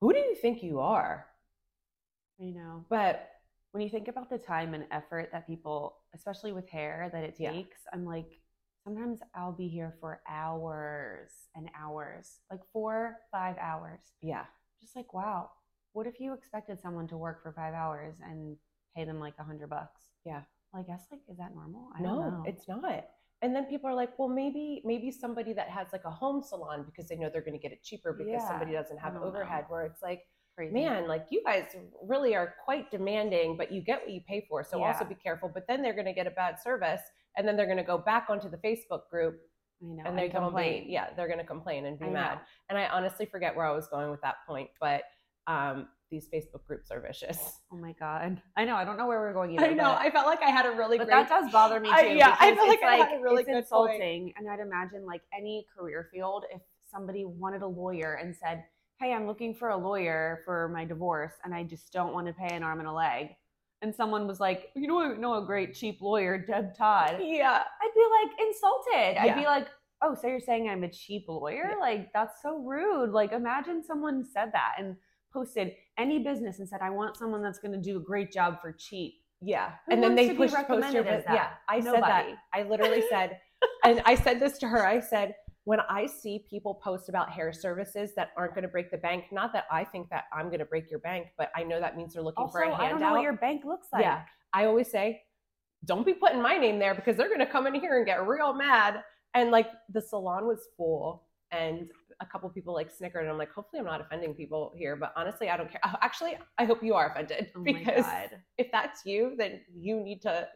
who 0.00 0.12
do 0.12 0.18
you 0.20 0.34
think 0.36 0.62
you 0.62 0.80
are? 0.80 1.26
You 2.38 2.52
know, 2.54 2.86
But 2.88 3.30
when 3.72 3.82
you 3.82 3.88
think 3.90 4.08
about 4.08 4.30
the 4.30 4.38
time 4.38 4.74
and 4.74 4.86
effort 4.90 5.30
that 5.32 5.46
people, 5.46 5.96
especially 6.14 6.52
with 6.52 6.68
hair, 6.68 7.10
that 7.12 7.24
it 7.24 7.36
Yeah. 7.38 7.52
takes, 7.52 7.78
I'm 7.92 8.04
like, 8.04 8.40
sometimes 8.84 9.20
I'll 9.34 9.52
be 9.52 9.68
here 9.68 9.94
for 10.00 10.20
hours 10.28 11.30
and 11.54 11.68
hours, 11.78 12.40
like 12.50 12.60
four, 12.72 13.16
five 13.32 13.56
hours. 13.58 14.00
yeah, 14.20 14.44
Just 14.80 14.96
like, 14.96 15.14
wow, 15.14 15.50
what 15.92 16.06
if 16.06 16.20
you 16.20 16.32
expected 16.34 16.80
someone 16.80 17.08
to 17.08 17.16
work 17.18 17.42
for 17.42 17.52
five 17.52 17.74
hours 17.74 18.16
and 18.22 18.56
pay 18.96 19.04
them 19.04 19.20
like 19.20 19.34
a 19.38 19.44
hundred 19.44 19.70
bucks? 19.70 20.02
Yeah. 20.24 20.42
Well, 20.72 20.82
I 20.82 20.86
guess 20.86 21.06
like, 21.10 21.22
is 21.28 21.38
that 21.38 21.54
normal? 21.54 21.90
I 21.96 22.02
no, 22.02 22.10
don't 22.14 22.20
know. 22.20 22.50
it's 22.50 22.68
not. 22.68 23.06
And 23.44 23.54
then 23.54 23.66
people 23.66 23.90
are 23.90 23.94
like, 23.94 24.18
well, 24.18 24.30
maybe 24.30 24.80
maybe 24.86 25.10
somebody 25.10 25.52
that 25.52 25.68
has 25.68 25.88
like 25.92 26.06
a 26.06 26.10
home 26.10 26.42
salon 26.42 26.82
because 26.86 27.10
they 27.10 27.16
know 27.16 27.28
they're 27.30 27.42
going 27.42 27.52
to 27.52 27.58
get 27.58 27.72
it 27.72 27.82
cheaper 27.82 28.14
because 28.14 28.40
Yeah, 28.40 28.48
somebody 28.48 28.72
doesn't 28.72 28.96
have 28.96 29.16
oh, 29.16 29.20
know. 29.20 29.26
overhead. 29.26 29.66
Where 29.68 29.84
it's 29.84 30.00
like, 30.02 30.22
crazy. 30.56 30.72
man, 30.72 31.06
like 31.06 31.26
you 31.28 31.42
guys 31.44 31.64
really 32.02 32.34
are 32.34 32.54
quite 32.64 32.90
demanding, 32.90 33.58
but 33.58 33.70
you 33.70 33.82
get 33.82 34.00
what 34.00 34.10
you 34.10 34.22
pay 34.26 34.46
for. 34.48 34.64
So 34.64 34.82
also 34.82 35.04
be 35.04 35.14
careful. 35.14 35.50
But 35.52 35.66
then 35.68 35.82
they're 35.82 35.92
going 35.92 36.06
to 36.06 36.14
get 36.14 36.26
a 36.26 36.30
bad 36.30 36.56
service, 36.58 37.02
and 37.36 37.46
then 37.46 37.54
they're 37.54 37.66
going 37.66 37.76
to 37.76 37.84
go 37.84 37.98
back 37.98 38.28
onto 38.30 38.48
the 38.48 38.56
Facebook 38.56 39.10
group 39.10 39.38
know. 39.82 40.04
and 40.06 40.16
to 40.16 40.30
complain. 40.30 40.86
be 40.86 40.92
yeah, 40.94 41.08
they're 41.14 41.28
going 41.28 41.38
to 41.38 41.44
complain 41.44 41.84
and 41.84 41.98
be 41.98 42.08
mad. 42.08 42.40
And 42.70 42.78
I 42.78 42.86
honestly 42.86 43.26
forget 43.26 43.54
where 43.54 43.66
I 43.66 43.72
was 43.72 43.88
going 43.88 44.10
with 44.10 44.22
that 44.22 44.36
point, 44.48 44.70
but 44.80 45.02
um, 45.46 45.88
these 46.10 46.28
Facebook 46.32 46.64
groups 46.66 46.90
are 46.90 47.00
vicious. 47.00 47.58
Oh 47.72 47.76
my 47.76 47.92
god. 47.98 48.40
I 48.56 48.64
know. 48.64 48.76
I 48.76 48.84
don't 48.84 48.96
know 48.96 49.06
where 49.06 49.20
we're 49.20 49.32
going 49.32 49.52
either. 49.52 49.64
I 49.66 49.72
know. 49.74 49.84
but- 49.84 49.98
I 50.00 50.10
felt 50.10 50.26
like 50.26 50.42
I 50.42 50.50
had 50.50 50.66
a 50.66 50.70
really 50.70 50.96
but 50.98 51.08
great. 51.08 51.16
that 51.16 51.28
does 51.28 51.50
bother 51.50 51.80
me 51.80 51.88
too. 51.88 51.94
I- 51.94 52.02
yeah, 52.12 52.36
I 52.38 52.54
feel 52.54 52.66
like 52.68 52.78
it's 52.78 52.84
I 52.84 52.96
had 52.96 53.18
a 53.18 53.22
really 53.22 53.42
it's 53.42 53.48
good 53.48 53.56
insulting, 53.58 54.32
and 54.36 54.48
I'd 54.48 54.60
imagine 54.60 55.04
like 55.06 55.22
any 55.36 55.66
career 55.76 56.08
field, 56.12 56.44
if 56.54 56.60
somebody 56.90 57.24
wanted 57.24 57.62
a 57.62 57.66
lawyer 57.66 58.14
and 58.14 58.34
said, 58.36 58.64
"Hey, 59.00 59.12
I'm 59.12 59.26
looking 59.26 59.54
for 59.54 59.70
a 59.70 59.76
lawyer 59.76 60.40
for 60.44 60.68
my 60.68 60.84
divorce, 60.84 61.32
and 61.44 61.52
I 61.54 61.64
just 61.64 61.92
don't 61.92 62.12
want 62.12 62.26
to 62.28 62.32
pay 62.32 62.54
an 62.54 62.62
arm 62.62 62.78
and 62.78 62.88
a 62.88 62.92
leg," 62.92 63.30
and 63.82 63.92
someone 63.94 64.28
was 64.28 64.38
like, 64.38 64.70
"You 64.76 64.86
know, 64.86 65.00
I 65.00 65.16
know 65.16 65.34
a 65.34 65.44
great 65.44 65.74
cheap 65.74 66.00
lawyer, 66.00 66.38
Deb 66.38 66.76
Todd," 66.76 67.16
yeah, 67.20 67.64
I'd 67.82 67.90
be 67.94 68.06
like 68.20 68.40
insulted. 68.48 69.20
I'd 69.20 69.34
be 69.36 69.46
like. 69.46 69.66
Oh, 70.02 70.14
so 70.14 70.26
you're 70.26 70.40
saying 70.40 70.68
I'm 70.68 70.84
a 70.84 70.90
cheap 70.90 71.24
lawyer? 71.28 71.70
Yeah. 71.70 71.76
Like 71.80 72.12
that's 72.12 72.42
so 72.42 72.58
rude. 72.58 73.10
Like 73.12 73.32
imagine 73.32 73.82
someone 73.82 74.22
said 74.22 74.52
that 74.52 74.74
and 74.78 74.96
posted 75.34 75.72
any 75.98 76.20
business 76.20 76.60
and 76.60 76.68
said, 76.68 76.80
"I 76.80 76.90
want 76.90 77.16
someone 77.18 77.42
that's 77.42 77.58
going 77.58 77.72
to 77.72 77.80
do 77.80 77.98
a 77.98 78.00
great 78.00 78.32
job 78.32 78.60
for 78.62 78.72
cheap." 78.72 79.14
yeah. 79.42 79.72
Who 79.86 79.92
and 79.92 80.02
then 80.02 80.14
they 80.14 80.28
pushed 80.28 80.54
post 80.54 80.68
your 80.70 80.78
recommended 80.80 81.06
as 81.06 81.24
Yeah? 81.28 81.50
I 81.68 81.80
said 81.80 82.02
that. 82.02 82.26
I 82.54 82.62
literally 82.62 83.02
said, 83.10 83.38
and 83.84 84.00
I 84.06 84.14
said 84.14 84.40
this 84.40 84.56
to 84.58 84.68
her. 84.68 84.86
I 84.86 85.00
said, 85.00 85.34
when 85.64 85.80
I 85.88 86.06
see 86.06 86.44
people 86.48 86.74
post 86.74 87.08
about 87.08 87.30
hair 87.30 87.52
services 87.52 88.12
that 88.16 88.30
aren't 88.36 88.54
going 88.54 88.62
to 88.62 88.68
break 88.68 88.90
the 88.90 88.98
bank, 88.98 89.24
not 89.32 89.52
that 89.54 89.64
I 89.70 89.84
think 89.84 90.08
that 90.10 90.24
I'm 90.32 90.46
going 90.46 90.58
to 90.60 90.64
break 90.64 90.90
your 90.90 91.00
bank, 91.00 91.28
but 91.38 91.50
I 91.56 91.62
know 91.62 91.80
that 91.80 91.96
means 91.96 92.14
they're 92.14 92.22
looking 92.22 92.42
Also, 92.42 92.52
for 92.58 92.62
a 92.62 92.74
I 92.74 92.88
don't 92.88 93.00
know 93.00 93.06
handout. 93.06 93.12
what 93.12 93.22
your 93.22 93.32
bank 93.34 93.62
looks 93.64 93.88
like. 93.92 94.02
Yeah. 94.02 94.22
I 94.52 94.66
always 94.66 94.90
say, 94.90 95.22
don't 95.84 96.06
be 96.06 96.14
putting 96.14 96.40
my 96.40 96.56
name 96.56 96.78
there 96.78 96.94
because 96.94 97.16
they're 97.16 97.28
going 97.28 97.40
to 97.40 97.46
come 97.46 97.66
in 97.66 97.74
here 97.74 97.96
and 97.96 98.06
get 98.06 98.26
real 98.26 98.52
mad. 98.54 99.02
And 99.34 99.50
like 99.50 99.68
the 99.92 100.00
salon 100.00 100.46
was 100.46 100.68
full 100.76 101.24
and 101.50 101.88
a 102.20 102.26
couple 102.26 102.48
people 102.50 102.74
like 102.74 102.90
snickered. 102.90 103.22
And 103.22 103.30
I'm 103.30 103.38
like, 103.38 103.52
hopefully 103.52 103.80
I'm 103.80 103.86
not 103.86 104.00
offending 104.00 104.34
people 104.34 104.72
here, 104.76 104.96
but 104.96 105.12
honestly, 105.16 105.50
I 105.50 105.56
don't 105.56 105.70
care. 105.70 105.80
Actually, 106.02 106.38
I 106.58 106.64
hope 106.64 106.82
you 106.82 106.94
are 106.94 107.10
offended 107.10 107.52
Oh 107.56 107.60
my 107.60 107.82
because 107.82 108.04
god. 108.04 108.30
if 108.58 108.68
that's 108.72 109.04
you, 109.04 109.34
then 109.38 109.60
you 109.74 110.00
need 110.00 110.22
to 110.22 110.48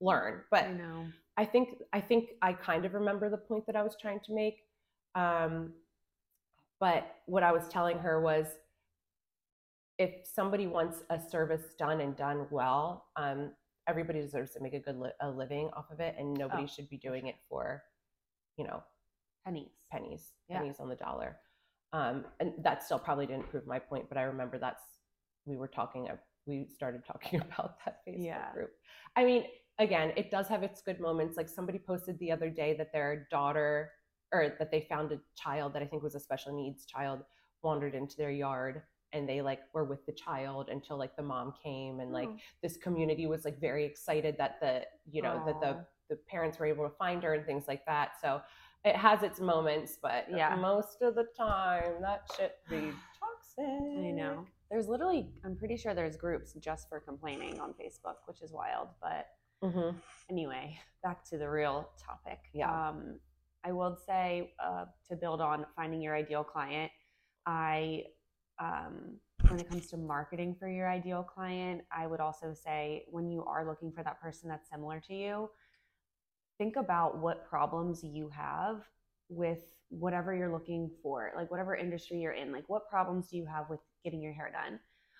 learn. 0.00 0.42
But 0.50 0.64
I 0.64 0.72
know. 0.72 1.06
I 1.36 1.44
think 1.44 1.70
I 1.92 2.00
think 2.00 2.30
I 2.42 2.52
kind 2.52 2.84
of 2.84 2.94
remember 2.94 3.28
the 3.30 3.38
point 3.38 3.66
that 3.66 3.76
I 3.76 3.82
was 3.82 3.96
trying 4.00 4.20
to 4.26 4.34
make. 4.34 4.58
Um, 5.14 5.72
but 6.80 7.16
what 7.26 7.42
I 7.42 7.52
was 7.52 7.68
telling 7.68 7.98
her 7.98 8.20
was, 8.20 8.46
if 9.98 10.26
somebody 10.26 10.66
wants 10.66 10.98
a 11.10 11.20
service 11.20 11.74
done 11.78 12.00
and 12.00 12.16
done 12.16 12.46
well, 12.50 13.06
um, 13.16 13.52
everybody 13.88 14.20
deserves 14.20 14.52
to 14.52 14.60
make 14.60 14.74
a 14.74 14.80
good 14.80 14.96
li- 14.98 15.12
a 15.20 15.30
living 15.30 15.70
off 15.76 15.90
of 15.90 16.00
it, 16.00 16.16
and 16.18 16.34
nobody 16.34 16.64
Oh, 16.64 16.66
should 16.66 16.88
be 16.88 16.96
doing 16.98 17.28
it 17.28 17.36
for, 17.48 17.82
you 18.56 18.64
know, 18.64 18.82
Pennies. 19.44 19.70
pennies, 19.90 20.32
Yeah. 20.48 20.58
pennies 20.58 20.80
on 20.80 20.88
the 20.88 20.96
dollar. 20.96 21.38
Um, 21.92 22.24
and 22.40 22.52
that 22.64 22.82
still 22.82 22.98
probably 22.98 23.26
didn't 23.26 23.48
prove 23.48 23.66
my 23.66 23.78
point, 23.78 24.08
but 24.08 24.18
I 24.18 24.22
remember 24.22 24.58
that's 24.58 24.82
we 25.46 25.56
were 25.56 25.68
talking. 25.68 26.08
We 26.46 26.66
started 26.66 27.04
talking 27.04 27.40
about 27.58 27.78
that 27.84 28.00
Facebook 28.06 28.24
Yeah. 28.24 28.52
group. 28.52 28.72
I 29.16 29.24
mean, 29.24 29.44
again, 29.78 30.12
it 30.16 30.30
does 30.30 30.48
have 30.48 30.62
its 30.62 30.80
good 30.82 30.98
moments. 31.00 31.36
Like 31.36 31.48
somebody 31.48 31.78
posted 31.78 32.18
the 32.18 32.32
other 32.32 32.48
day 32.50 32.74
that 32.78 32.92
their 32.92 33.28
daughter, 33.30 33.92
or 34.32 34.54
that 34.58 34.70
they 34.70 34.80
found 34.88 35.12
a 35.12 35.20
child 35.36 35.74
that 35.74 35.82
I 35.82 35.86
think 35.86 36.02
was 36.02 36.14
a 36.14 36.20
special 36.20 36.52
needs 36.56 36.86
child, 36.86 37.20
wandered 37.62 37.94
into 37.94 38.16
their 38.16 38.30
yard, 38.32 38.82
and 39.12 39.28
they 39.28 39.40
like 39.42 39.60
were 39.74 39.84
with 39.84 40.04
the 40.06 40.12
child 40.12 40.70
until 40.70 40.96
like 40.96 41.14
the 41.16 41.22
mom 41.22 41.52
came, 41.62 42.00
and 42.00 42.10
like 42.12 42.28
Oh. 42.28 42.36
this 42.62 42.76
community 42.78 43.26
was 43.26 43.44
like 43.44 43.60
very 43.60 43.84
excited 43.84 44.36
that 44.38 44.58
the 44.60 44.86
you 45.08 45.22
know 45.22 45.42
that 45.46 45.60
the 45.60 45.86
the 46.10 46.16
parents 46.28 46.58
were 46.58 46.66
able 46.66 46.86
to 46.88 46.94
find 46.96 47.22
her 47.22 47.32
and 47.34 47.46
things 47.46 47.66
like 47.68 47.84
that. 47.86 48.20
So 48.20 48.42
it 48.84 48.96
has 48.96 49.22
its 49.22 49.40
moments, 49.40 49.98
but 50.00 50.26
Yeah. 50.30 50.56
most 50.56 51.00
of 51.02 51.14
the 51.14 51.26
time 51.36 52.02
that 52.02 52.30
shit 52.36 52.58
be 52.68 52.92
toxic. 53.18 53.64
I 53.98 54.10
know. 54.10 54.46
There's 54.70 54.88
literally, 54.88 55.30
I'm 55.44 55.56
pretty 55.56 55.76
sure 55.76 55.94
there's 55.94 56.16
groups 56.16 56.52
just 56.54 56.88
for 56.88 57.00
complaining 57.00 57.60
on 57.60 57.70
Facebook, 57.74 58.16
which 58.26 58.42
is 58.42 58.52
wild. 58.52 58.88
But 59.00 59.26
hmm 59.62 59.96
anyway, 60.30 60.78
back 61.02 61.24
to 61.30 61.38
the 61.38 61.48
real 61.48 61.88
topic. 61.98 62.38
Yeah. 62.52 62.88
Um, 62.88 63.18
I 63.64 63.72
will 63.72 63.96
say 64.06 64.54
uh, 64.62 64.84
to 65.08 65.16
build 65.16 65.40
on 65.40 65.64
finding 65.76 66.02
your 66.02 66.14
ideal 66.14 66.44
client, 66.44 66.92
I, 67.46 68.04
um, 68.58 69.16
when 69.48 69.60
it 69.60 69.68
comes 69.68 69.88
to 69.88 69.96
marketing 69.96 70.56
for 70.58 70.68
your 70.68 70.88
ideal 70.90 71.22
client, 71.22 71.82
I 71.90 72.06
would 72.06 72.20
also 72.20 72.52
say 72.54 73.04
when 73.10 73.28
you 73.28 73.44
are 73.44 73.66
looking 73.66 73.92
for 73.92 74.02
that 74.02 74.20
person 74.20 74.48
that's 74.48 74.68
similar 74.68 75.00
to 75.08 75.14
you, 75.14 75.50
think 76.58 76.76
about 76.76 77.18
what 77.18 77.48
problems 77.48 78.02
you 78.04 78.28
have 78.28 78.82
with 79.28 79.58
whatever 79.88 80.34
you're 80.34 80.52
looking 80.52 80.90
for, 81.02 81.32
like 81.36 81.50
whatever 81.50 81.74
industry 81.76 82.18
you're 82.18 82.32
in. 82.32 82.52
Like, 82.52 82.64
what 82.68 82.88
problems 82.88 83.28
do 83.28 83.36
you 83.36 83.46
have 83.46 83.68
with 83.70 83.80
getting 84.02 84.20
your 84.22 84.32
hair 84.32 84.50
done? 84.52 84.78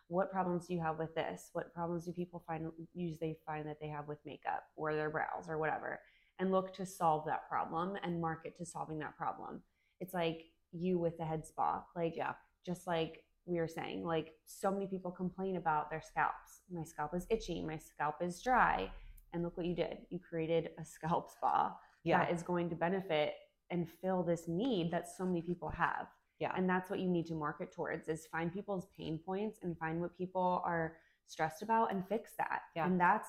What 0.09 0.31
problems 0.31 0.67
do 0.67 0.75
you 0.75 0.81
have 0.81 0.99
with 0.99 1.15
this? 1.15 1.51
What 1.53 1.73
problems 1.73 2.05
do 2.05 2.13
people 2.13 2.43
find 2.47 2.71
usually 2.93 3.39
find 3.47 3.67
that 3.67 3.79
they 3.81 3.89
have 3.89 4.07
with 4.07 4.19
makeup 4.25 4.65
or 4.77 4.95
their 4.95 5.11
brows 5.11 5.49
or 5.49 5.59
whatever? 5.59 6.01
And 6.39 6.51
look 6.51 6.75
to 6.75 6.85
solve 6.87 7.25
that 7.27 7.49
problem 7.49 7.97
and 8.03 8.21
market 8.21 8.57
to 8.59 8.67
solving 8.67 8.99
that 8.99 9.17
problem. 9.17 9.63
It's 10.01 10.15
like 10.15 10.43
you 10.73 10.99
with 10.99 11.17
the 11.17 11.25
head 11.25 11.47
spa. 11.47 11.85
Like, 11.97 12.17
Yeah. 12.17 12.35
just 12.67 12.87
like 12.87 13.25
we 13.47 13.59
were 13.59 13.69
saying, 13.69 14.05
like 14.05 14.35
so 14.45 14.71
many 14.71 14.87
people 14.87 15.11
complain 15.11 15.57
about 15.57 15.91
their 15.91 16.01
scalps. 16.01 16.63
My 16.71 16.83
scalp 16.85 17.15
is 17.15 17.27
itchy, 17.31 17.63
my 17.63 17.77
scalp 17.77 18.23
is 18.23 18.43
dry. 18.43 18.91
And 19.35 19.43
look 19.43 19.57
what 19.57 19.67
you 19.67 19.75
did. 19.75 19.99
You 20.11 20.19
created 20.19 20.71
a 20.79 20.85
scalp 20.85 21.31
spa 21.31 21.77
Yeah. 22.05 22.21
that 22.21 22.33
is 22.33 22.43
going 22.43 22.71
to 22.71 22.77
benefit 22.77 23.35
and 23.71 23.89
fill 24.01 24.23
this 24.23 24.45
need 24.49 24.91
that 24.93 25.07
so 25.09 25.25
many 25.27 25.43
people 25.43 25.69
have. 25.71 26.07
Yeah. 26.39 26.53
And 26.57 26.69
that's 26.69 26.89
what 26.89 27.01
you 27.01 27.09
need 27.09 27.27
to 27.27 27.35
market 27.35 27.73
towards 27.73 28.09
is 28.09 28.27
find 28.27 28.53
people's 28.53 28.87
pain 28.97 29.19
points 29.25 29.59
and 29.63 29.77
find 29.79 30.01
what 30.01 30.17
people 30.17 30.63
are 30.65 30.97
stressed 31.27 31.63
about 31.63 31.91
and 31.93 32.07
fix 32.09 32.33
that. 32.39 32.61
Yeah. 32.77 32.87
And 32.87 33.01
that's 33.01 33.29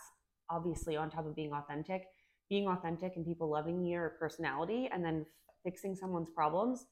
obviously 0.49 0.95
on 0.95 1.09
top 1.09 1.25
of 1.25 1.35
being 1.35 1.53
authentic, 1.53 2.03
being 2.49 2.67
authentic 2.67 3.13
and 3.15 3.25
people 3.25 3.49
loving 3.49 3.83
your 3.85 4.09
personality 4.19 4.89
and 4.93 5.03
then 5.03 5.25
fixing 5.63 5.95
someone's 5.95 6.29
problems, 6.29 6.85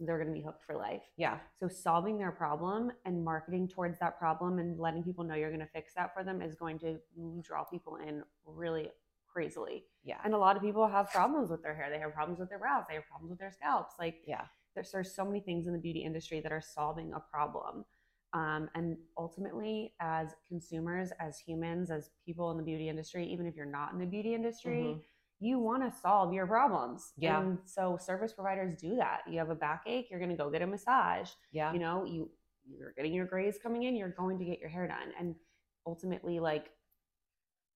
they're 0.00 0.16
going 0.18 0.28
to 0.28 0.34
be 0.34 0.44
hooked 0.44 0.64
for 0.64 0.76
life. 0.76 1.02
yeah. 1.16 1.38
So 1.60 1.68
solving 1.68 2.18
their 2.18 2.32
problem 2.32 2.90
and 3.04 3.22
marketing 3.24 3.68
towards 3.68 3.98
that 4.00 4.18
problem 4.18 4.58
and 4.58 4.78
letting 4.78 5.02
people 5.02 5.24
know 5.24 5.34
you're 5.34 5.50
going 5.50 5.60
to 5.60 5.66
fix 5.72 5.92
that 5.94 6.14
for 6.14 6.24
them 6.24 6.40
is 6.42 6.54
going 6.54 6.78
to 6.80 6.98
draw 7.42 7.64
people 7.64 7.96
in 7.96 8.22
really 8.46 8.90
crazily. 9.32 9.84
Yeah. 10.02 10.16
And 10.24 10.34
a 10.34 10.38
lot 10.38 10.56
of 10.56 10.62
people 10.62 10.88
have 10.88 11.10
problems 11.10 11.50
with 11.50 11.62
their 11.62 11.74
hair. 11.74 11.88
They 11.92 11.98
have 12.00 12.12
problems 12.14 12.40
with 12.40 12.48
their 12.48 12.58
brows. 12.58 12.84
They 12.88 12.94
have 12.94 13.06
problems 13.06 13.30
with 13.30 13.38
their 13.38 13.52
scalps. 13.52 13.94
Like 13.98 14.16
Yeah. 14.26 14.44
there's, 14.74 14.90
there's 14.90 15.14
so 15.14 15.24
many 15.24 15.40
things 15.40 15.66
in 15.66 15.72
the 15.72 15.78
beauty 15.78 16.00
industry 16.00 16.40
that 16.40 16.50
are 16.52 16.62
solving 16.62 17.12
a 17.12 17.20
problem. 17.20 17.84
Um, 18.32 18.68
and 18.74 18.96
ultimately, 19.18 19.92
as 20.00 20.28
consumers, 20.48 21.10
as 21.20 21.38
humans, 21.38 21.90
as 21.90 22.10
people 22.24 22.50
in 22.52 22.56
the 22.56 22.62
beauty 22.62 22.88
industry, 22.88 23.26
even 23.26 23.44
if 23.46 23.54
you're 23.56 23.66
not 23.66 23.92
in 23.92 23.98
the 23.98 24.06
beauty 24.06 24.34
industry, 24.34 24.82
Mhm. 24.98 25.02
You 25.40 25.58
want 25.58 25.82
to 25.82 26.00
solve 26.00 26.32
your 26.32 26.46
problems. 26.46 27.12
Yeah. 27.16 27.40
And 27.40 27.58
so 27.64 27.98
service 28.00 28.32
providers 28.32 28.76
do 28.76 28.94
that. 28.96 29.22
You 29.28 29.38
have 29.38 29.50
a 29.50 29.54
backache, 29.54 30.08
you're 30.10 30.20
going 30.20 30.30
to 30.30 30.36
go 30.36 30.50
get 30.50 30.62
a 30.62 30.66
massage. 30.66 31.30
Yeah. 31.50 31.72
You 31.72 31.78
know, 31.78 32.04
you 32.04 32.30
you're 32.78 32.92
getting 32.92 33.12
your 33.14 33.26
grays 33.26 33.58
coming 33.60 33.84
in, 33.84 33.96
you're 33.96 34.10
going 34.10 34.38
to 34.38 34.44
get 34.44 34.60
your 34.60 34.68
hair 34.68 34.86
done. 34.86 35.12
And 35.18 35.34
ultimately 35.86 36.38
like 36.40 36.70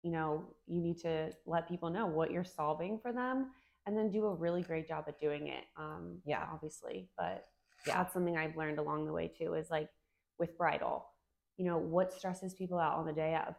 you 0.03 0.11
know, 0.11 0.43
you 0.67 0.81
need 0.81 0.99
to 0.99 1.31
let 1.45 1.69
people 1.69 1.89
know 1.89 2.05
what 2.05 2.29
you're 2.29 2.43
solving 2.43 2.99
for 2.99 3.13
them 3.13 3.51
and 3.85 3.97
then 3.97 4.11
do 4.11 4.25
a 4.25 4.33
really 4.35 4.61
great 4.61 4.85
job 4.85 5.05
at 5.07 5.19
doing 5.19 5.47
it. 5.47 5.63
Um 5.77 6.19
Yeah. 6.25 6.45
obviously, 6.51 7.09
but 7.17 7.45
Yeah. 7.87 7.97
that's 7.97 8.13
something 8.13 8.37
I've 8.37 8.57
learned 8.57 8.79
along 8.79 9.05
the 9.05 9.13
way 9.13 9.29
too 9.29 9.53
is 9.53 9.69
like 9.71 9.89
with 10.37 10.57
bridal 10.57 11.07
you 11.57 11.65
know, 11.65 11.77
what 11.77 12.11
stresses 12.11 12.55
people 12.55 12.79
out 12.79 12.97
on 12.97 13.05
the 13.05 13.13
day 13.13 13.35
of? 13.35 13.53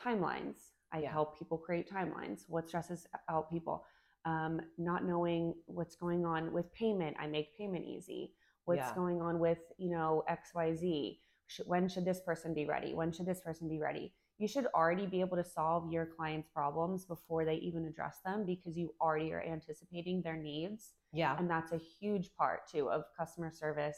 Timelines. 0.00 0.54
I 0.92 1.00
Yeah. 1.00 1.12
help 1.12 1.38
people 1.38 1.58
create 1.58 1.90
timelines. 1.90 2.44
What 2.48 2.68
stresses 2.68 3.06
out 3.28 3.50
people? 3.50 3.84
Um, 4.24 4.60
not 4.78 5.04
knowing 5.04 5.54
what's 5.66 5.96
going 5.96 6.24
on 6.24 6.52
with 6.52 6.72
payment. 6.72 7.16
I 7.18 7.26
make 7.26 7.56
payment 7.56 7.84
easy. 7.84 8.34
What's 8.64 8.78
Yeah. 8.88 8.94
going 8.94 9.22
on 9.22 9.38
with, 9.38 9.58
you 9.78 9.90
know, 9.90 10.24
XYZ? 10.28 11.20
When 11.66 11.88
should 11.88 12.04
this 12.04 12.20
person 12.20 12.54
be 12.54 12.66
ready? 12.66 12.94
When 12.94 13.12
should 13.12 13.26
this 13.26 13.40
person 13.40 13.68
be 13.68 13.78
ready? 13.78 14.12
You 14.38 14.48
should 14.48 14.66
already 14.74 15.06
be 15.06 15.20
able 15.20 15.36
to 15.36 15.44
solve 15.44 15.92
your 15.92 16.04
clients' 16.06 16.48
problems 16.52 17.04
before 17.04 17.44
they 17.44 17.54
even 17.56 17.86
address 17.86 18.18
them 18.24 18.44
because 18.44 18.76
you 18.76 18.92
already 19.00 19.32
are 19.32 19.42
anticipating 19.42 20.22
their 20.22 20.36
needs 20.36 20.92
Yeah. 21.12 21.36
and 21.38 21.48
that's 21.48 21.72
a 21.72 21.78
huge 21.78 22.34
part 22.34 22.68
too 22.68 22.90
of 22.90 23.04
customer 23.16 23.50
service 23.50 23.96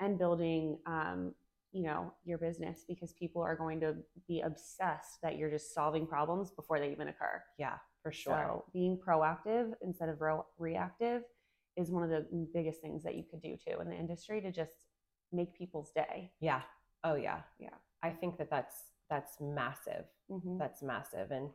and 0.00 0.18
building 0.18 0.78
um, 0.86 1.34
you 1.72 1.82
know 1.82 2.12
your 2.24 2.38
business 2.38 2.84
because 2.88 3.12
people 3.12 3.42
are 3.42 3.54
going 3.56 3.78
to 3.80 3.94
be 4.26 4.40
obsessed 4.40 5.20
that 5.22 5.36
you're 5.36 5.50
just 5.50 5.74
solving 5.74 6.06
problems 6.06 6.50
before 6.50 6.78
they 6.80 6.90
even 6.90 7.08
occur 7.08 7.42
Yeah, 7.58 7.74
for 8.02 8.10
sure. 8.12 8.34
so 8.34 8.64
being 8.72 8.98
proactive 8.98 9.72
instead 9.82 10.08
of 10.08 10.20
re- 10.20 10.40
reactive 10.58 11.22
is 11.76 11.90
one 11.90 12.02
of 12.02 12.10
the 12.10 12.26
biggest 12.54 12.80
things 12.80 13.02
that 13.04 13.14
you 13.14 13.24
could 13.30 13.42
do 13.42 13.56
too 13.56 13.80
in 13.80 13.88
the 13.88 13.96
industry 13.96 14.40
to 14.40 14.50
just 14.50 14.72
make 15.32 15.54
people's 15.54 15.90
day 15.92 16.32
Yeah. 16.40 16.62
Oh 17.04 17.14
yeah. 17.14 17.40
Yeah. 17.58 17.68
I 18.02 18.10
think 18.10 18.38
that 18.38 18.50
that's 18.50 18.74
that's 19.10 19.36
massive. 19.40 20.04
mm-hmm. 20.30 20.58
That's 20.58 20.82
massive 20.82 21.30
and 21.30 21.50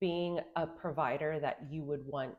being 0.00 0.40
a 0.56 0.66
provider 0.66 1.38
that 1.40 1.58
you 1.70 1.82
would 1.84 2.04
want 2.06 2.34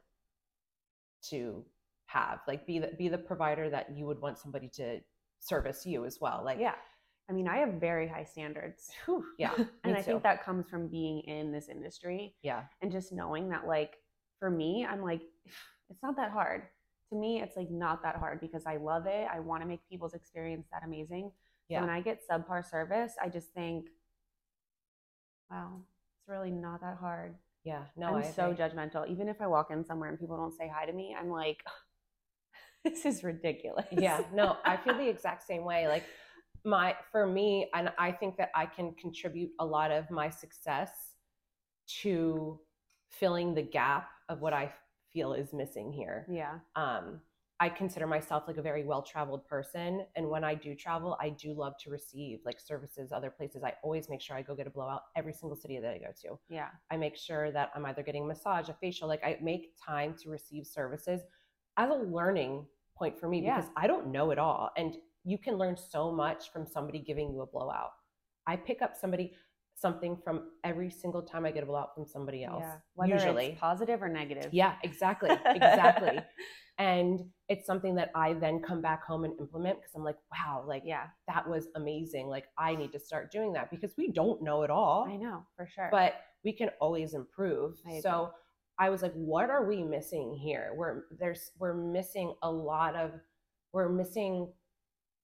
to 1.30 1.64
have, 2.08 2.40
like 2.48 2.68
be 2.68 2.78
the 2.80 2.92
be 2.98 3.08
the 3.08 3.18
provider 3.18 3.70
that 3.70 3.96
you 3.98 4.06
would 4.06 4.20
want 4.20 4.38
somebody 4.38 4.68
to 4.76 5.00
service 5.40 5.86
you 5.86 6.06
as 6.06 6.20
well. 6.22 6.42
Like 6.46 6.60
yeah 6.60 6.76
i 7.30 7.34
mean 7.34 7.48
i 7.48 7.58
have 7.58 7.74
very 7.74 8.08
high 8.08 8.24
standards 8.24 8.90
whew, 9.06 9.24
yeah. 9.38 9.52
and 9.84 9.96
i 9.96 10.00
too. 10.00 10.04
think 10.04 10.24
that 10.24 10.44
comes 10.44 10.68
from 10.70 10.88
being 10.88 11.20
in 11.22 11.52
this 11.52 11.70
industry 11.70 12.36
yeah. 12.44 12.64
and 12.82 12.92
just 12.92 13.12
knowing 13.12 13.50
that 13.50 13.68
like 13.68 13.98
for 14.40 14.50
me 14.50 14.86
i'm 14.90 15.02
like 15.02 15.22
it's 15.90 16.02
not 16.04 16.16
that 16.16 16.32
hard 16.32 16.64
to 17.10 17.16
me 17.16 17.42
it's 17.42 17.56
like 17.56 17.70
not 17.70 18.02
that 18.04 18.16
hard 18.16 18.40
because 18.42 18.66
i 18.66 18.78
love 18.78 19.06
it 19.06 19.28
i 19.34 19.40
want 19.40 19.62
to 19.62 19.68
make 19.68 19.80
people's 19.90 20.14
experience 20.14 20.68
that 20.72 20.84
amazing 20.84 21.32
Yeah. 21.70 21.80
so 21.80 21.86
when 21.86 21.90
i 21.96 22.02
get 22.02 22.22
subpar 22.30 22.68
service 22.70 23.14
i 23.22 23.30
just 23.30 23.50
think 23.54 23.88
wow 25.52 25.82
it's 26.20 26.28
really 26.28 26.52
not 26.52 26.82
that 26.82 26.98
hard 27.00 27.36
Yeah. 27.64 27.84
No, 27.96 28.08
i'm 28.08 28.16
I 28.16 28.32
so 28.32 28.50
agree. 28.52 28.66
judgmental 28.66 29.08
even 29.08 29.30
if 29.30 29.42
i 29.42 29.48
walk 29.48 29.70
in 29.72 29.84
somewhere 29.86 30.10
and 30.10 30.20
people 30.20 30.38
don't 30.38 30.54
say 30.54 30.72
hi 30.74 30.86
to 30.86 30.94
me 30.94 31.16
i'm 31.20 31.30
like 31.30 31.64
this 32.84 33.06
is 33.06 33.24
ridiculous 33.24 33.86
yeah 33.92 34.22
no 34.34 34.58
i 34.66 34.78
feel 34.78 34.96
the 34.96 35.08
exact 35.16 35.46
same 35.46 35.64
way 35.64 35.88
like 35.88 36.04
my 36.66 36.96
for 37.12 37.26
me 37.28 37.70
and 37.74 37.92
i 37.98 38.12
think 38.12 38.36
that 38.38 38.50
i 38.56 38.66
can 38.66 38.94
contribute 38.96 39.52
a 39.60 39.66
lot 39.66 39.92
of 39.92 40.10
my 40.10 40.30
success 40.30 40.90
to 41.88 42.60
filling 43.10 43.54
the 43.54 43.62
gap 43.62 44.10
of 44.30 44.42
what 44.42 44.54
i 44.54 44.72
feel 45.14 45.34
is 45.34 45.54
missing 45.54 45.92
here 45.92 46.26
yeah 46.30 46.56
um 46.76 47.20
i 47.60 47.70
consider 47.70 48.06
myself 48.08 48.44
like 48.48 48.58
a 48.58 48.62
very 48.62 48.84
well 48.84 49.02
traveled 49.02 49.46
person 49.48 50.06
and 50.16 50.28
when 50.28 50.44
i 50.44 50.54
do 50.56 50.76
travel 50.76 51.16
i 51.22 51.30
do 51.30 51.54
love 51.54 51.74
to 51.78 51.90
receive 51.90 52.40
like 52.46 52.60
services 52.60 53.12
other 53.12 53.30
places 53.30 53.64
i 53.64 53.74
always 53.84 54.10
make 54.10 54.20
sure 54.20 54.36
i 54.36 54.42
go 54.42 54.56
get 54.56 54.68
a 54.68 54.70
blowout 54.70 55.04
every 55.16 55.32
single 55.32 55.56
city 55.56 55.80
that 55.80 55.94
i 55.94 55.98
go 55.98 56.12
to 56.22 56.38
yeah 56.50 56.70
I 56.92 56.98
make 56.98 57.16
sure 57.18 57.52
that 57.52 57.72
I'm 57.76 57.86
either 57.86 58.04
getting 58.04 58.24
a 58.24 58.28
massage, 58.28 58.70
a 58.70 58.74
facial, 58.74 59.08
like 59.08 59.24
I 59.24 59.38
make 59.42 59.74
time 59.84 60.16
to 60.22 60.30
receive 60.30 60.66
services 60.68 61.22
as 61.78 61.90
a 61.90 61.94
learning 61.96 62.66
point 62.96 63.20
for 63.20 63.28
me 63.28 63.44
Yeah. 63.44 63.56
because 63.58 63.72
I 63.76 63.88
don't 63.88 64.08
know 64.12 64.30
it 64.32 64.38
all. 64.38 64.70
And 64.78 64.96
you 65.26 65.38
can 65.38 65.56
learn 65.56 65.76
so 65.76 66.12
much 66.12 66.52
from 66.52 66.66
somebody 66.66 67.00
giving 67.00 67.34
you 67.34 67.42
a 67.42 67.46
blowout. 67.46 67.92
I 68.48 68.56
pick 68.56 68.82
up 68.82 68.96
somebody 68.96 69.34
something 69.78 70.18
from 70.24 70.52
every 70.64 70.90
single 70.90 71.22
time 71.22 71.46
I 71.46 71.52
get 71.52 71.64
a 71.64 71.66
blowout 71.66 71.94
from 71.94 72.06
somebody 72.06 72.46
else. 72.46 72.64
yeah 72.64 72.76
whether 72.94 73.14
usually. 73.14 73.48
it's 73.48 73.60
positive 73.60 74.02
or 74.02 74.08
negative 74.08 74.54
Yeah, 74.54 74.76
exactly. 74.84 75.32
Exactly. 75.46 76.20
and 76.78 77.20
it's 77.50 77.66
something 77.66 77.96
that 77.96 78.12
I 78.16 78.34
then 78.34 78.62
come 78.62 78.82
back 78.82 79.04
home 79.04 79.26
and 79.26 79.38
implement 79.38 79.80
because 79.80 79.92
I'm 79.94 80.04
like, 80.04 80.18
wow, 80.32 80.64
like 80.66 80.84
yeah 80.86 81.08
that 81.28 81.50
was 81.50 81.68
amazing. 81.76 82.28
Like 82.28 82.46
I 82.58 82.76
need 82.76 82.94
to 82.94 83.00
start 83.00 83.32
doing 83.32 83.52
that 83.54 83.70
because 83.70 83.94
we 83.98 84.12
don't 84.12 84.42
know 84.42 84.64
it 84.64 84.70
all 84.70 85.08
i 85.10 85.18
know 85.18 85.46
for 85.58 85.68
sure 85.68 85.90
but 85.92 86.16
we 86.46 86.54
can 86.54 86.70
always 86.80 87.14
improve. 87.14 87.76
I. 87.86 88.00
So 88.00 88.32
I 88.78 88.90
was 88.90 89.02
like, 89.02 89.14
what 89.14 89.50
are 89.50 89.66
we 89.66 89.84
missing 89.84 90.38
here? 90.42 90.72
We're 90.76 91.04
there's 91.20 91.52
we're 91.60 91.74
missing 91.74 92.34
a 92.44 92.52
lot 92.52 92.96
of 92.96 93.12
we're 93.74 93.90
missing 93.90 94.54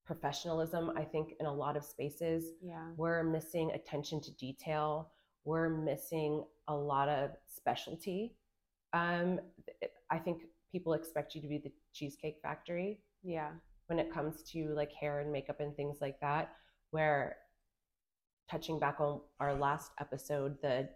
professionalism, 0.04 0.92
I 0.96 1.04
think, 1.04 1.34
in 1.40 1.46
a 1.46 1.52
lot 1.52 1.76
of 1.76 1.84
spaces. 1.84 2.52
yeah 2.62 2.88
We're 2.96 3.22
missing 3.22 3.70
attention 3.72 4.20
to 4.22 4.30
detail. 4.32 5.10
We're 5.44 5.68
missing 5.68 6.44
a 6.68 6.74
lot 6.74 7.08
of 7.08 7.30
specialty. 7.46 8.34
Um, 8.92 9.40
I 10.10 10.18
think 10.18 10.42
people 10.70 10.92
expect 10.94 11.34
you 11.34 11.40
to 11.40 11.48
be 11.48 11.58
the 11.58 11.72
cheesecake 11.92 12.38
factory 12.42 13.00
yeah 13.22 13.50
when 13.86 13.98
it 13.98 14.10
comes 14.10 14.42
to 14.42 14.68
like 14.74 14.90
hair 14.92 15.20
and 15.20 15.30
makeup 15.30 15.60
and 15.60 15.76
things 15.76 15.98
like 16.00 16.18
that 16.20 16.52
where 16.92 17.36
touching 18.50 18.78
back 18.78 18.98
on 19.00 19.20
our 19.38 19.54
last 19.54 19.92
episode 20.00 20.56
the 20.62 20.88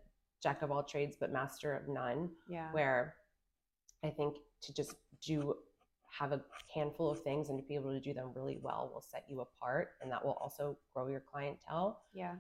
jack 0.43 0.63
of 0.63 0.71
all 0.71 0.83
trades 0.83 1.17
but 1.21 1.31
master 1.31 1.75
of 1.75 1.89
none 1.89 2.31
yeah 2.49 2.73
where 2.73 3.15
i 4.03 4.09
think 4.09 4.37
to 4.63 4.73
just 4.73 4.95
do 5.23 5.55
have 6.19 6.33
a 6.33 6.41
handful 6.73 7.11
of 7.11 7.23
things 7.23 7.49
and 7.49 7.59
to 7.59 7.67
be 7.67 7.75
able 7.75 7.91
to 7.93 8.01
do 8.01 8.15
them 8.15 8.33
really 8.35 8.59
well 8.63 8.91
will 8.93 9.03
set 9.03 9.25
you 9.29 9.41
apart 9.41 9.91
and 10.01 10.11
that 10.11 10.25
will 10.25 10.39
also 10.41 10.77
grow 10.95 11.09
your 11.09 11.21
clientele. 11.21 12.03
Yeah. 12.13 12.35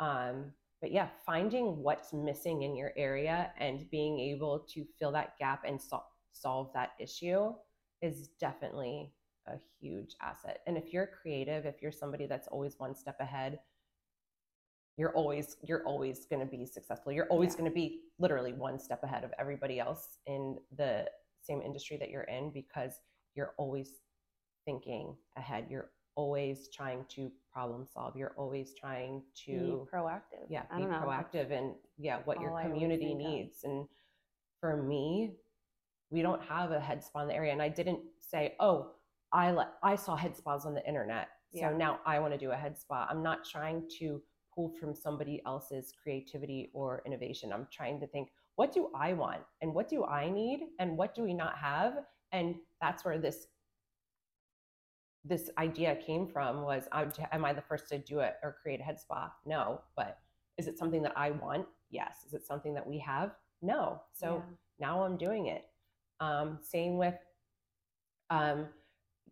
Um, 0.00 0.52
but 0.80 0.92
yeah 0.92 1.08
finding 1.26 1.82
what's 1.82 2.12
missing 2.12 2.62
in 2.62 2.76
your 2.76 2.92
area 2.96 3.50
and 3.58 3.90
being 3.90 4.18
able 4.20 4.60
to 4.72 4.84
fill 4.98 5.10
that 5.12 5.36
gap 5.38 5.64
and 5.66 5.80
sol- 5.80 6.08
solve 6.32 6.70
that 6.72 6.90
issue 7.00 7.52
is 8.00 8.28
definitely 8.40 9.12
a 9.48 9.54
huge 9.80 10.14
asset. 10.22 10.60
And 10.66 10.76
if 10.76 10.92
you're 10.92 11.08
creative 11.20 11.66
if 11.66 11.82
you're 11.82 11.92
somebody 11.92 12.26
that's 12.26 12.48
always 12.48 12.78
one 12.78 12.94
step 12.94 13.16
ahead 13.20 13.58
you're 14.96 15.12
always 15.14 15.56
you're 15.62 15.84
always 15.84 16.26
going 16.26 16.40
to 16.40 16.46
be 16.56 16.66
successful. 16.66 17.12
You're 17.12 17.26
always 17.28 17.52
Yeah. 17.52 17.58
going 17.58 17.70
to 17.70 17.74
be 17.74 18.00
literally 18.18 18.52
one 18.52 18.78
step 18.80 19.02
ahead 19.04 19.22
of 19.24 19.32
everybody 19.38 19.78
else 19.78 20.18
in 20.26 20.58
the 20.76 21.08
same 21.40 21.62
industry 21.62 21.96
that 21.98 22.10
you're 22.10 22.24
in 22.24 22.50
because 22.50 23.00
you're 23.34 23.54
always 23.56 23.90
thinking 24.64 25.14
ahead. 25.36 25.66
You're 25.70 25.90
always 26.14 26.68
trying 26.74 27.04
to 27.08 27.30
problem 27.52 27.86
solve. 27.92 28.16
You're 28.16 28.34
always 28.36 28.74
trying 28.78 29.22
to 29.46 29.52
be 29.52 29.96
proactive. 29.96 30.46
Yeah 30.48 30.62
be 30.76 30.82
proactive 30.82 31.52
and 31.52 31.74
yeah 31.96 32.18
what 32.24 32.40
your 32.40 32.50
all 32.50 32.62
community 32.62 33.06
think 33.06 33.20
of. 33.20 33.26
needs. 33.26 33.58
And 33.64 33.86
for 34.60 34.82
me 34.82 35.34
we 36.10 36.22
don't 36.22 36.42
have 36.42 36.72
a 36.72 36.80
head 36.80 37.04
spa 37.04 37.20
in 37.20 37.28
the 37.28 37.34
area. 37.34 37.52
And 37.52 37.62
i 37.62 37.68
didn't 37.68 38.00
say 38.18 38.54
oh 38.60 38.90
i 39.32 39.52
let 39.52 39.68
i 39.82 39.94
saw 39.94 40.16
head 40.16 40.36
spas 40.36 40.66
on 40.66 40.74
the 40.74 40.86
internet. 40.86 41.28
Yeah. 41.52 41.70
so 41.70 41.76
now 41.76 42.00
i 42.04 42.18
want 42.18 42.32
to 42.34 42.38
do 42.38 42.50
a 42.50 42.56
head 42.56 42.76
spa 42.78 43.06
i'm 43.10 43.22
not 43.22 43.44
trying 43.44 43.88
to 44.00 44.20
pull 44.54 44.72
from 44.80 44.94
somebody 44.94 45.40
else's 45.46 45.92
creativity 46.02 46.70
or 46.74 47.00
innovation. 47.06 47.52
I'm 47.52 47.68
trying 47.72 48.00
to 48.00 48.06
think 48.08 48.28
what 48.56 48.72
do 48.72 48.90
i 48.94 49.12
want? 49.12 49.42
And 49.62 49.72
what 49.72 49.88
do 49.88 50.04
i 50.04 50.28
need? 50.28 50.60
And 50.80 50.98
what 50.98 51.14
do 51.14 51.22
we 51.22 51.32
not 51.32 51.56
have 51.56 51.92
and 52.32 52.54
that's 52.80 53.04
where 53.04 53.18
this 53.18 53.46
this 55.24 55.50
idea 55.58 55.96
came 55.96 56.26
from 56.26 56.62
was 56.62 56.84
I'm, 56.92 57.12
am 57.32 57.44
i 57.44 57.52
the 57.52 57.60
first 57.62 57.88
to 57.88 57.98
do 57.98 58.20
it 58.20 58.36
or 58.42 58.56
create 58.62 58.80
a 58.80 58.82
head 58.84 58.98
spa? 59.00 59.32
No 59.44 59.80
but 59.96 60.18
is 60.56 60.66
it 60.68 60.78
something 60.78 61.02
that 61.02 61.12
i 61.16 61.30
want? 61.30 61.66
Yes. 61.90 62.18
Is 62.26 62.34
it 62.34 62.46
something 62.46 62.74
that 62.74 62.86
we 62.86 62.98
have? 62.98 63.32
No. 63.62 64.02
So 64.12 64.36
Yeah. 64.36 64.54
now 64.78 65.02
i'm 65.02 65.16
doing 65.16 65.46
it. 65.46 65.64
Um, 66.20 66.58
same 66.62 66.98
with 66.98 67.14
um, 68.30 68.66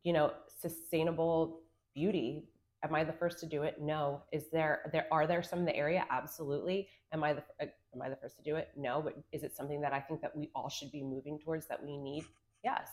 you 0.02 0.12
know 0.12 0.32
sustainable 0.60 1.60
beauty. 1.94 2.48
Am 2.82 2.94
i 2.94 3.04
the 3.04 3.12
first 3.12 3.40
to 3.40 3.46
do 3.46 3.62
it? 3.62 3.80
No. 3.80 4.22
Is 4.32 4.44
there 4.50 4.88
there 4.92 5.06
are 5.10 5.26
there 5.26 5.42
some 5.42 5.60
in 5.60 5.64
the 5.64 5.76
area? 5.76 6.04
Absolutely. 6.10 6.88
Am 7.12 7.22
i 7.24 7.32
the 7.32 7.42
uh, 7.60 7.66
am 7.94 8.02
i 8.02 8.08
the 8.08 8.16
first 8.16 8.36
to 8.36 8.42
do 8.42 8.56
it? 8.56 8.68
No. 8.76 9.00
But 9.02 9.16
is 9.32 9.42
it 9.42 9.54
something 9.56 9.80
that 9.82 9.92
i 9.92 10.00
think 10.00 10.20
that 10.22 10.36
we 10.36 10.50
all 10.54 10.68
should 10.68 10.92
be 10.92 11.02
moving 11.02 11.38
towards 11.38 11.66
that 11.68 11.82
we 11.82 11.96
need 11.96 12.24
yes 12.70 12.88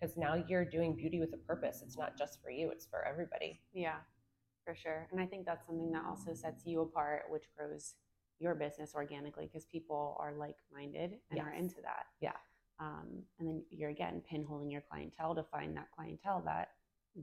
because 0.00 0.16
now 0.16 0.34
you're 0.48 0.64
doing 0.76 0.90
beauty 1.02 1.18
with 1.24 1.32
a 1.34 1.42
purpose 1.50 1.76
it's 1.84 1.98
not 2.02 2.12
just 2.22 2.34
for 2.42 2.50
you 2.58 2.70
it's 2.74 2.86
for 2.92 3.00
everybody 3.12 3.60
Yeah, 3.72 3.98
for 4.64 4.74
sure. 4.74 5.00
And 5.10 5.18
I 5.20 5.26
think 5.30 5.42
that's 5.46 5.64
something 5.66 5.90
that 5.92 6.04
also 6.10 6.30
sets 6.34 6.60
you 6.70 6.76
apart, 6.82 7.22
which 7.34 7.46
grows 7.56 7.84
your 8.38 8.54
business 8.54 8.90
organically 8.94 9.46
because 9.46 9.64
people 9.76 10.02
are 10.20 10.32
like 10.44 10.56
minded 10.78 11.10
and 11.30 11.40
are 11.40 11.52
into 11.62 11.76
that. 11.82 12.04
Yeah. 12.20 12.36
Um, 12.78 13.08
and 13.38 13.44
then 13.48 13.58
you're 13.70 13.90
again 13.98 14.16
pinholing 14.30 14.70
your 14.70 14.82
clientele 14.90 15.34
to 15.34 15.42
find 15.54 15.70
that 15.78 15.88
clientele 15.96 16.42
that 16.44 16.68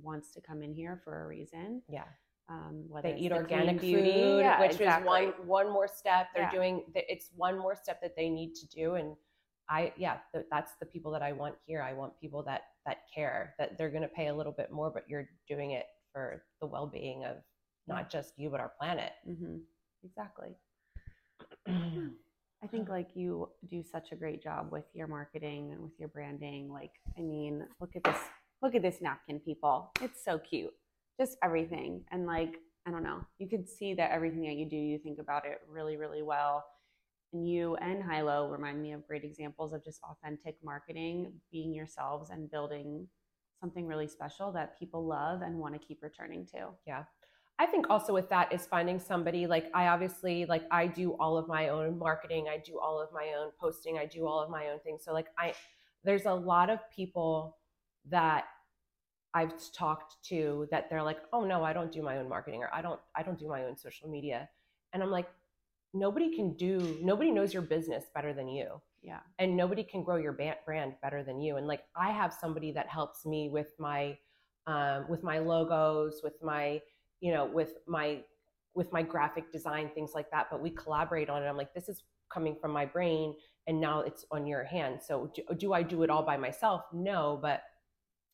wants 0.07 0.27
to 0.35 0.41
come 0.41 0.61
in 0.63 0.73
here 0.73 0.99
for 1.03 1.13
a 1.23 1.27
reason. 1.27 1.81
yeah 1.87 2.09
Um, 2.49 2.75
whether 2.89 3.09
they 3.11 3.17
eat 3.23 3.29
the 3.29 3.35
organic 3.43 3.79
clean 3.79 3.95
food 3.95 4.03
beauty, 4.03 4.37
yeah, 4.45 4.59
which 4.59 4.71
exactly. 4.81 5.25
is 5.25 5.33
one 5.37 5.47
one 5.47 5.67
more 5.77 5.87
step 6.01 6.23
they're 6.33 6.49
Yeah. 6.51 6.59
doing 6.59 6.73
it's 7.13 7.27
one 7.45 7.55
more 7.65 7.75
step 7.83 7.97
that 8.01 8.15
they 8.19 8.29
need 8.29 8.51
to 8.61 8.65
do 8.79 8.95
and 8.99 9.15
i 9.69 9.91
yeah 9.97 10.17
th- 10.33 10.45
that's 10.51 10.73
the 10.79 10.85
people 10.85 11.11
that 11.11 11.21
i 11.21 11.31
want 11.31 11.55
here 11.65 11.81
i 11.81 11.93
want 11.93 12.13
people 12.19 12.43
that 12.43 12.61
that 12.85 12.97
care 13.13 13.53
that 13.57 13.77
they're 13.77 13.89
going 13.89 14.01
to 14.01 14.07
pay 14.07 14.27
a 14.27 14.33
little 14.33 14.51
bit 14.51 14.71
more 14.71 14.91
but 14.91 15.03
you're 15.07 15.27
doing 15.47 15.71
it 15.71 15.85
for 16.13 16.43
the 16.61 16.67
well-being 16.67 17.25
of 17.25 17.37
not 17.87 18.09
just 18.09 18.33
you 18.37 18.49
but 18.49 18.59
our 18.59 18.71
planet. 18.79 19.11
Mm-hmm. 19.27 19.57
Exactly. 20.03 20.55
I 22.63 22.67
think 22.67 22.89
like 22.89 23.09
you 23.15 23.49
do 23.69 23.83
such 23.83 24.11
a 24.11 24.15
great 24.15 24.41
job 24.41 24.71
with 24.71 24.85
your 24.93 25.07
marketing 25.07 25.71
and 25.71 25.81
with 25.81 25.91
your 25.99 26.09
branding. 26.09 26.71
Like, 26.71 26.91
I 27.17 27.21
mean, 27.21 27.65
look 27.79 27.95
at 27.95 28.03
this, 28.03 28.17
look 28.61 28.75
at 28.75 28.81
this 28.81 29.01
napkin, 29.01 29.39
people. 29.39 29.91
It's 30.01 30.23
so 30.23 30.39
cute. 30.39 30.73
Just 31.19 31.37
everything. 31.43 32.03
And 32.11 32.25
like, 32.25 32.55
I 32.87 32.91
don't 32.91 33.03
know, 33.03 33.21
you 33.39 33.49
can 33.49 33.67
see 33.67 33.93
that 33.95 34.11
everything 34.11 34.43
that 34.43 34.55
you 34.55 34.67
do, 34.67 34.75
you 34.75 34.97
think 34.97 35.19
about 35.19 35.45
it 35.45 35.59
really, 35.69 35.97
really 35.97 36.21
well. 36.21 36.63
And 37.35 37.45
you 37.45 37.75
and 37.75 38.01
Hilo 38.01 38.47
remind 38.49 38.81
me 38.81 38.93
of 38.93 39.05
great 39.05 39.25
examples 39.25 39.73
of 39.73 39.83
just 39.83 39.99
authentic 40.03 40.55
marketing, 40.63 41.33
being 41.51 41.73
yourselves 41.73 42.29
and 42.29 42.49
building 42.49 43.09
something 43.59 43.85
really 43.85 44.07
special 44.07 44.53
that 44.53 44.79
people 44.79 45.05
love 45.05 45.41
and 45.41 45.57
want 45.57 45.73
to 45.73 45.85
keep 45.85 46.01
returning 46.01 46.45
to. 46.53 46.67
Yeah. 46.87 47.03
I 47.59 47.65
think 47.65 47.89
also 47.89 48.13
with 48.13 48.29
that 48.29 48.53
is 48.53 48.65
finding 48.65 48.99
somebody 48.99 49.47
like 49.47 49.69
I 49.73 49.87
obviously 49.87 50.45
like 50.45 50.63
I 50.71 50.87
do 50.87 51.17
all 51.19 51.37
of 51.37 51.45
my 51.49 51.67
own 51.67 51.99
marketing, 51.99 52.47
I 52.49 52.57
do 52.57 52.79
all 52.79 53.01
of 53.01 53.09
my 53.11 53.33
own 53.37 53.51
posting, 53.59 53.97
I 53.97 54.05
do 54.05 54.25
all 54.25 54.39
of 54.41 54.49
my 54.49 54.69
own 54.69 54.79
things. 54.79 55.03
So 55.03 55.11
like 55.11 55.27
I 55.37 55.53
there's 56.05 56.25
a 56.25 56.33
lot 56.33 56.69
of 56.69 56.79
people 56.89 57.57
that 58.09 58.45
I've 59.33 59.51
talked 59.73 60.23
to 60.29 60.69
that 60.71 60.89
they're 60.89 61.03
like, 61.03 61.19
"Oh 61.33 61.43
no, 61.43 61.65
I 61.65 61.73
don't 61.73 61.91
do 61.91 62.01
my 62.01 62.17
own 62.17 62.29
marketing 62.29 62.61
or 62.61 62.69
I 62.73 62.81
don't 62.81 62.99
I 63.13 63.23
don't 63.23 63.37
do 63.37 63.49
my 63.49 63.65
own 63.65 63.75
social 63.75 64.09
media." 64.09 64.47
And 64.93 65.03
I'm 65.03 65.11
like, 65.11 65.27
nobody 65.95 66.35
can 66.35 66.53
do 66.55 66.97
nobody 67.01 67.31
knows 67.31 67.53
your 67.53 67.63
business 67.63 68.05
better 68.13 68.33
than 68.33 68.47
you. 68.47 68.81
Yeah. 69.01 69.19
And 69.39 69.55
nobody 69.55 69.83
can 69.83 70.03
grow 70.03 70.17
your 70.17 70.33
brand 70.33 70.93
better 71.01 71.23
than 71.23 71.39
you. 71.39 71.57
And 71.57 71.67
like 71.67 71.83
I 71.95 72.11
have 72.11 72.33
somebody 72.33 72.71
that 72.73 72.87
helps 72.87 73.25
me 73.25 73.49
with 73.49 73.73
my 73.79 74.17
um, 74.67 75.05
with 75.09 75.23
my 75.23 75.39
logos, 75.39 76.21
with 76.23 76.41
my 76.43 76.81
you 77.21 77.31
know 77.31 77.45
with 77.45 77.73
my 77.87 78.21
with 78.75 78.91
my 78.91 79.01
graphic 79.01 79.51
design 79.51 79.89
things 79.95 80.11
like 80.13 80.29
that 80.31 80.47
but 80.51 80.61
we 80.61 80.69
collaborate 80.69 81.29
on 81.29 81.41
it 81.41 81.47
i'm 81.47 81.57
like 81.57 81.73
this 81.73 81.89
is 81.89 82.03
coming 82.31 82.55
from 82.59 82.71
my 82.71 82.85
brain 82.85 83.33
and 83.67 83.79
now 83.79 84.01
it's 84.01 84.25
on 84.31 84.45
your 84.45 84.63
hand 84.63 84.99
so 85.01 85.31
do, 85.33 85.41
do 85.55 85.73
i 85.73 85.81
do 85.81 86.03
it 86.03 86.09
all 86.09 86.23
by 86.23 86.37
myself 86.37 86.83
no 86.93 87.39
but 87.41 87.63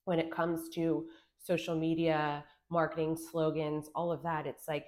when 0.05 0.19
it 0.19 0.31
comes 0.31 0.69
to 0.69 1.05
social 1.37 1.75
media 1.75 2.43
marketing 2.69 3.15
slogans 3.15 3.89
all 3.95 4.11
of 4.11 4.23
that 4.23 4.45
it's 4.47 4.67
like 4.67 4.87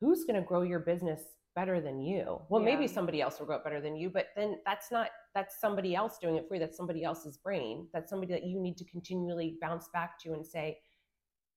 who's 0.00 0.24
going 0.24 0.40
to 0.40 0.46
grow 0.46 0.62
your 0.62 0.80
business 0.80 1.22
better 1.54 1.80
than 1.80 2.00
you 2.00 2.40
well 2.48 2.62
yeah. 2.62 2.74
maybe 2.74 2.86
somebody 2.86 3.20
else 3.20 3.38
will 3.38 3.46
grow 3.46 3.56
it 3.56 3.64
better 3.64 3.80
than 3.80 3.96
you 3.96 4.08
but 4.08 4.28
then 4.36 4.58
that's 4.64 4.90
not 4.90 5.08
that's 5.34 5.60
somebody 5.60 5.94
else 5.94 6.18
doing 6.20 6.36
it 6.36 6.46
for 6.48 6.54
you 6.54 6.60
that's 6.60 6.76
somebody 6.76 7.04
else's 7.04 7.36
brain 7.36 7.86
that's 7.92 8.08
somebody 8.08 8.32
that 8.32 8.44
you 8.44 8.58
need 8.58 8.76
to 8.76 8.84
continually 8.84 9.58
bounce 9.60 9.88
back 9.92 10.18
to 10.18 10.32
and 10.32 10.46
say 10.46 10.78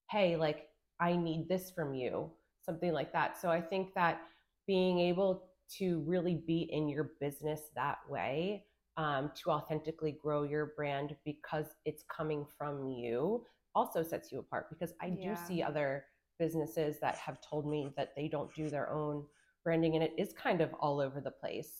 hey 0.10 0.36
like 0.36 0.68
I 1.00 1.16
need 1.16 1.48
this 1.48 1.72
from 1.72 1.94
you, 1.94 2.32
something 2.64 2.94
like 2.94 3.12
that. 3.14 3.40
So 3.40 3.50
I 3.50 3.62
think 3.62 3.94
that 3.96 4.22
being 4.68 5.00
able 5.00 5.50
to 5.78 6.04
really 6.06 6.44
be 6.48 6.70
in 6.72 6.88
your 6.88 7.12
business 7.20 7.62
that 7.76 7.98
way 8.10 8.66
um, 8.98 9.32
to 9.44 9.52
authentically 9.52 10.18
grow 10.22 10.44
your 10.44 10.74
brand 10.78 11.16
because 11.26 11.66
it's 11.86 12.04
coming 12.04 12.46
from 12.58 12.88
you 12.88 13.44
also 13.74 14.02
sets 14.02 14.32
you 14.32 14.40
apart 14.40 14.68
because 14.70 14.94
I 15.02 15.08
yeah. 15.08 15.36
do 15.36 15.42
see 15.48 15.62
other 15.62 16.06
businesses 16.40 16.98
that 17.02 17.16
have 17.16 17.40
told 17.42 17.68
me 17.68 17.94
that 17.98 18.14
they 18.16 18.28
don't 18.28 18.54
do 18.54 18.70
their 18.70 18.92
own 18.92 19.26
branding 19.66 19.96
and 19.96 20.04
it 20.04 20.14
is 20.18 20.32
kind 20.32 20.62
of 20.62 20.74
all 20.80 21.02
over 21.02 21.20
the 21.20 21.32
place. 21.32 21.74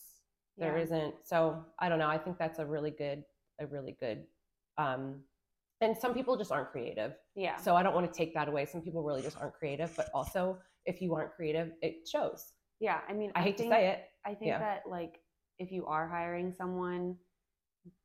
There 0.58 0.78
yeah. 0.78 0.98
not 0.98 1.14
so 1.24 1.64
I 1.80 1.88
don't 1.88 2.00
know. 2.00 2.10
I 2.10 2.18
think 2.18 2.38
that's 2.38 2.60
a 2.60 2.66
really 2.66 2.92
good, 2.92 3.24
a 3.62 3.68
really 3.68 3.96
good 4.00 4.26
um, 4.78 5.22
and 5.82 5.98
some 5.98 6.14
people 6.14 6.38
just 6.38 6.52
aren't 6.52 6.72
creative. 6.72 7.14
Yeah. 7.36 7.58
So 7.58 7.76
I 7.76 7.84
don't 7.84 7.94
want 7.94 8.12
to 8.12 8.18
take 8.18 8.34
that 8.34 8.48
away. 8.48 8.66
Some 8.66 8.82
people 8.82 9.04
really 9.04 9.22
just 9.22 9.38
aren't 9.38 9.54
creative, 9.54 9.94
but 9.96 10.10
also 10.14 10.58
if 10.86 11.02
you 11.02 11.14
aren't 11.14 11.34
creative, 11.34 11.72
it 11.82 12.08
shows. 12.08 12.54
Yeah. 12.80 13.00
I 13.08 13.14
mean, 13.14 13.32
I, 13.36 13.40
I 13.40 13.44
hate 13.44 13.58
think, 13.58 13.70
to 13.72 13.76
say 13.76 13.88
it. 13.90 14.04
I 14.26 14.30
think 14.30 14.50
yeah. 14.50 14.60
that 14.60 14.84
like 14.90 15.20
if 15.60 15.72
you 15.72 15.86
are 15.86 16.08
hiring 16.08 16.54
someone, 16.54 17.16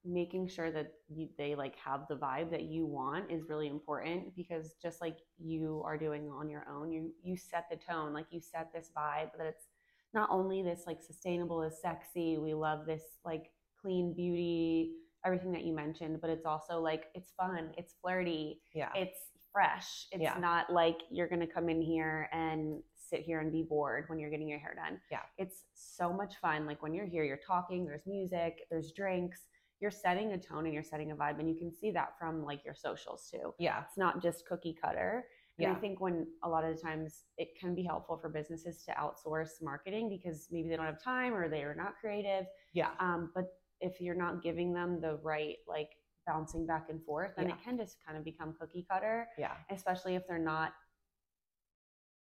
making 0.04 0.46
sure 0.46 0.70
that 0.70 0.92
you, 1.08 1.28
they 1.38 1.54
like 1.54 1.74
have 1.76 2.06
the 2.08 2.14
vibe 2.14 2.50
that 2.50 2.64
you 2.64 2.86
want 2.86 3.30
is 3.30 3.48
really 3.48 3.68
important 3.68 4.34
because 4.36 4.74
just 4.82 5.00
like 5.00 5.16
you 5.38 5.82
are 5.86 5.96
doing 5.96 6.28
on 6.30 6.50
your 6.50 6.66
own, 6.70 6.92
you 6.92 7.12
you 7.22 7.36
set 7.36 7.66
the 7.70 7.76
tone, 7.76 8.12
like 8.12 8.26
you 8.30 8.40
set 8.40 8.70
this 8.74 8.90
vibe 8.96 9.30
that 9.38 9.46
it's 9.46 9.68
not 10.14 10.28
only 10.30 10.62
this 10.62 10.82
like 10.86 11.02
sustainable 11.02 11.62
is 11.62 11.80
sexy, 11.80 12.38
we 12.38 12.54
love 12.54 12.86
this 12.86 13.02
like 13.24 13.50
clean 13.80 14.14
beauty 14.14 14.92
everything 15.24 15.52
that 15.52 15.64
you 15.64 15.74
mentioned, 15.74 16.20
but 16.20 16.30
it's 16.30 16.46
also 16.46 16.80
like 16.80 17.06
it's 17.14 17.32
fun, 17.32 17.70
it's 17.76 17.94
flirty, 18.00 18.60
yeah, 18.74 18.88
it's 18.94 19.18
fresh. 19.52 20.06
It's 20.12 20.22
yeah. 20.22 20.38
not 20.38 20.72
like 20.72 20.98
you're 21.10 21.28
gonna 21.28 21.46
come 21.46 21.68
in 21.68 21.82
here 21.82 22.28
and 22.32 22.82
sit 22.94 23.20
here 23.20 23.40
and 23.40 23.52
be 23.52 23.62
bored 23.62 24.04
when 24.08 24.18
you're 24.18 24.30
getting 24.30 24.48
your 24.48 24.58
hair 24.58 24.74
done. 24.74 25.00
Yeah, 25.10 25.20
it's 25.38 25.64
so 25.74 26.12
much 26.12 26.36
fun. 26.40 26.66
Like 26.66 26.82
when 26.82 26.94
you're 26.94 27.06
here, 27.06 27.24
you're 27.24 27.40
talking. 27.46 27.84
There's 27.84 28.06
music. 28.06 28.60
There's 28.70 28.92
drinks. 28.92 29.40
You're 29.80 29.90
setting 29.90 30.32
a 30.32 30.38
tone 30.38 30.66
and 30.66 30.74
you're 30.74 30.82
setting 30.82 31.10
a 31.10 31.16
vibe, 31.16 31.38
and 31.38 31.48
you 31.48 31.56
can 31.56 31.72
see 31.72 31.90
that 31.92 32.14
from 32.18 32.44
like 32.44 32.64
your 32.64 32.74
socials 32.74 33.28
too. 33.30 33.54
Yeah, 33.58 33.82
it's 33.86 33.98
not 33.98 34.22
just 34.22 34.46
cookie 34.46 34.76
cutter. 34.80 35.24
And 35.60 35.72
yeah. 35.72 35.76
I 35.76 35.80
think 35.80 36.00
when 36.00 36.26
a 36.42 36.48
lot 36.48 36.64
of 36.64 36.74
the 36.74 36.80
times 36.80 37.24
it 37.36 37.48
can 37.58 37.74
be 37.74 37.82
helpful 37.82 38.16
for 38.16 38.30
businesses 38.30 38.82
to 38.84 38.92
outsource 38.92 39.62
marketing 39.62 40.08
because 40.08 40.48
maybe 40.50 40.70
they 40.70 40.76
don't 40.76 40.86
have 40.86 41.02
time 41.02 41.34
or 41.34 41.48
they 41.48 41.62
are 41.62 41.74
not 41.74 41.94
creative. 42.00 42.46
Yeah. 42.72 42.90
Um, 42.98 43.30
but 43.34 43.44
if 43.80 44.00
you're 44.00 44.14
not 44.14 44.42
giving 44.42 44.72
them 44.72 45.00
the 45.00 45.18
right 45.22 45.56
like 45.68 45.90
bouncing 46.26 46.66
back 46.66 46.86
and 46.88 47.04
forth, 47.04 47.32
then 47.36 47.48
yeah. 47.48 47.54
it 47.54 47.58
can 47.62 47.76
just 47.76 47.98
kind 48.06 48.16
of 48.16 48.24
become 48.24 48.54
cookie 48.58 48.86
cutter. 48.90 49.28
Yeah. 49.38 49.52
Especially 49.70 50.14
if 50.14 50.26
they're 50.26 50.38
not 50.38 50.72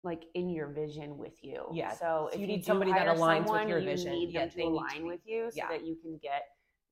like 0.02 0.24
in 0.34 0.50
your 0.50 0.68
vision 0.68 1.16
with 1.16 1.42
you. 1.42 1.64
Yeah. 1.72 1.94
So, 1.94 2.28
if 2.32 2.38
you, 2.38 2.46
need 2.46 2.64
somebody 2.64 2.92
that 2.92 3.06
aligns 3.06 3.46
someone, 3.46 3.60
with 3.60 3.70
your 3.70 3.80
vision, 3.80 4.12
you 4.12 4.26
need 4.26 4.34
yeah, 4.34 4.40
them 4.40 4.50
to 4.50 4.62
align 4.64 5.00
to 5.00 5.06
with 5.06 5.20
you 5.24 5.50
so 5.50 5.56
yeah. 5.56 5.68
that 5.68 5.86
you 5.86 5.96
can 5.96 6.18
get 6.22 6.42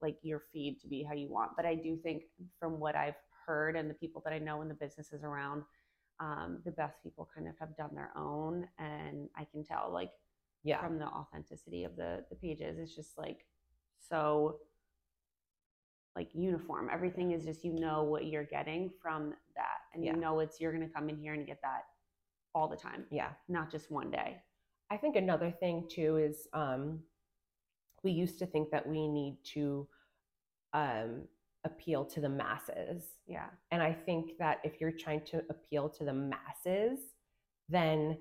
like 0.00 0.16
your 0.22 0.40
feed 0.52 0.80
to 0.80 0.88
be 0.88 1.02
how 1.02 1.14
you 1.14 1.28
want. 1.28 1.50
But 1.54 1.66
I 1.66 1.74
do 1.74 1.96
think 1.96 2.22
from 2.58 2.80
what 2.80 2.96
I've 2.96 3.16
heard 3.46 3.76
and 3.76 3.88
the 3.88 3.94
people 3.94 4.22
that 4.24 4.32
I 4.32 4.38
know 4.38 4.62
in 4.62 4.68
the 4.68 4.74
businesses 4.74 5.22
around, 5.24 5.62
um, 6.20 6.60
the 6.64 6.70
best 6.70 7.02
people 7.02 7.28
kind 7.34 7.48
of 7.48 7.54
have 7.58 7.76
done 7.76 7.90
their 7.94 8.10
own, 8.16 8.66
and 8.78 9.28
I 9.36 9.44
can 9.44 9.64
tell 9.64 9.90
like 9.92 10.10
yeah 10.64 10.80
from 10.80 10.98
the 10.98 11.06
authenticity 11.06 11.84
of 11.84 11.96
the 11.96 12.24
the 12.30 12.36
pages, 12.36 12.78
it's 12.78 12.94
just 12.94 13.18
like 13.18 13.46
so 13.98 14.58
like 16.14 16.28
uniform. 16.34 16.90
Everything 16.92 17.32
is 17.32 17.44
just 17.44 17.64
you 17.64 17.72
know 17.72 18.02
what 18.04 18.26
you're 18.26 18.44
getting 18.44 18.90
from 19.00 19.34
that, 19.56 19.78
and 19.94 20.04
yeah. 20.04 20.12
you 20.12 20.20
know 20.20 20.40
it's 20.40 20.60
you're 20.60 20.72
going 20.72 20.86
to 20.86 20.92
come 20.92 21.08
in 21.08 21.18
here 21.18 21.34
and 21.34 21.46
get 21.46 21.60
that 21.62 21.84
all 22.54 22.68
the 22.68 22.76
time. 22.76 23.04
Yeah, 23.10 23.30
not 23.48 23.70
just 23.70 23.90
one 23.90 24.10
day. 24.10 24.36
I 24.90 24.96
think 24.98 25.16
another 25.16 25.50
thing 25.50 25.88
too 25.90 26.18
is 26.18 26.48
um, 26.52 27.00
we 28.02 28.12
used 28.12 28.38
to 28.40 28.46
think 28.46 28.70
that 28.70 28.86
we 28.86 29.08
need 29.08 29.38
to 29.54 29.88
um, 30.74 31.22
appeal 31.64 32.04
to 32.06 32.20
the 32.20 32.28
masses. 32.28 33.04
Yeah, 33.26 33.46
and 33.70 33.82
I 33.82 33.92
think 33.92 34.38
that 34.38 34.58
if 34.64 34.80
you're 34.80 34.92
trying 34.92 35.24
to 35.26 35.42
appeal 35.50 35.88
to 35.90 36.04
the 36.04 36.12
masses, 36.12 36.98
then 37.68 38.18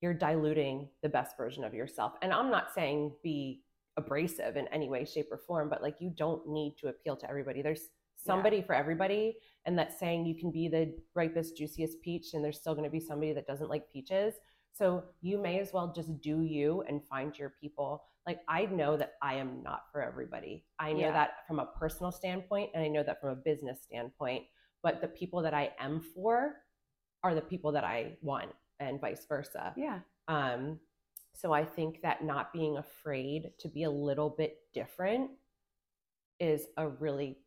you're 0.00 0.14
diluting 0.14 0.88
the 1.02 1.08
best 1.08 1.36
version 1.36 1.64
of 1.64 1.74
yourself. 1.74 2.12
And 2.22 2.32
I'm 2.32 2.50
not 2.50 2.72
saying 2.74 3.12
be 3.22 3.62
abrasive 3.98 4.56
in 4.56 4.66
any 4.68 4.88
way 4.88 5.04
shape 5.04 5.26
or 5.30 5.38
form 5.38 5.68
but 5.68 5.82
like 5.82 5.96
you 5.98 6.10
don't 6.16 6.48
need 6.48 6.76
to 6.78 6.86
appeal 6.86 7.16
to 7.16 7.28
everybody 7.28 7.60
there's 7.60 7.88
somebody 8.16 8.58
yeah. 8.58 8.64
for 8.64 8.74
everybody 8.74 9.36
and 9.66 9.76
that's 9.76 9.98
saying 9.98 10.24
you 10.24 10.36
can 10.38 10.50
be 10.50 10.68
the 10.68 10.94
ripest 11.14 11.56
juiciest 11.56 12.00
peach 12.00 12.32
and 12.32 12.42
there's 12.42 12.58
still 12.58 12.74
going 12.74 12.84
to 12.84 12.90
be 12.90 13.00
somebody 13.00 13.32
that 13.32 13.46
doesn't 13.46 13.68
like 13.68 13.92
peaches 13.92 14.34
so 14.72 15.02
you 15.20 15.36
may 15.36 15.58
as 15.58 15.72
well 15.72 15.92
just 15.94 16.20
do 16.20 16.42
you 16.42 16.82
and 16.88 17.04
find 17.04 17.36
your 17.36 17.52
people 17.60 18.04
like 18.28 18.40
i 18.46 18.66
know 18.66 18.96
that 18.96 19.14
i 19.22 19.34
am 19.34 19.62
not 19.62 19.84
for 19.90 20.02
everybody. 20.02 20.64
I 20.78 20.92
know 20.92 21.08
yeah. 21.08 21.12
that 21.12 21.30
from 21.48 21.58
a 21.58 21.66
personal 21.80 22.12
standpoint 22.12 22.70
and 22.74 22.84
i 22.84 22.88
know 22.88 23.02
that 23.02 23.20
from 23.20 23.30
a 23.30 23.36
business 23.36 23.78
standpoint 23.82 24.44
but 24.82 25.00
the 25.00 25.08
people 25.08 25.42
that 25.42 25.54
i 25.54 25.70
am 25.80 26.02
for 26.14 26.56
are 27.24 27.34
the 27.34 27.40
people 27.40 27.72
that 27.72 27.84
i 27.84 28.16
want 28.22 28.50
and 28.80 29.00
vice 29.00 29.24
versa. 29.28 29.72
Yeah. 29.76 30.00
Um 30.28 30.78
so 31.34 31.52
I 31.52 31.64
think 31.64 32.02
that 32.02 32.24
not 32.24 32.52
being 32.52 32.78
afraid 32.78 33.52
to 33.60 33.68
be 33.68 33.84
a 33.84 33.90
little 33.90 34.28
bit 34.28 34.56
different 34.74 35.30
is 36.40 36.66
a 36.76 36.88
really 36.88 37.38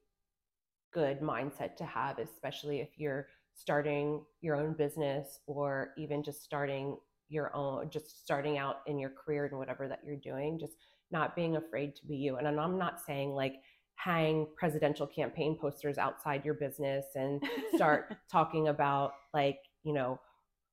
good 0.94 1.20
mindset 1.20 1.76
to 1.78 1.86
have, 1.86 2.18
especially 2.18 2.80
if 2.80 2.98
you're 2.98 3.28
starting 3.54 4.24
your 4.40 4.56
own 4.56 4.74
business 4.74 5.40
or 5.46 5.90
even 5.98 6.24
just 6.24 6.42
starting 6.42 6.98
your 7.32 7.56
own, 7.56 7.90
just 7.90 8.24
starting 8.24 8.58
out 8.58 8.78
in 8.88 9.00
your 9.00 9.12
career 9.12 9.46
and 9.46 9.58
whatever 9.58 9.88
that 9.88 10.00
you're 10.06 10.18
doing, 10.18 10.60
just 10.60 10.74
not 11.12 11.36
being 11.36 11.56
afraid 11.56 11.96
to 11.96 12.06
be 12.06 12.16
you. 12.16 12.38
And 12.38 12.48
I'm 12.48 12.78
not 12.78 13.00
saying 13.00 13.32
like 13.32 13.56
hang 13.96 14.48
presidential 14.58 15.08
campaign 15.08 15.58
posters 15.60 15.98
outside 15.98 16.44
your 16.44 16.56
business 16.56 17.06
and 17.16 17.44
start 17.76 18.16
talking 18.32 18.68
about 18.68 19.14
like, 19.34 19.60
you 19.84 19.94
know, 19.94 20.20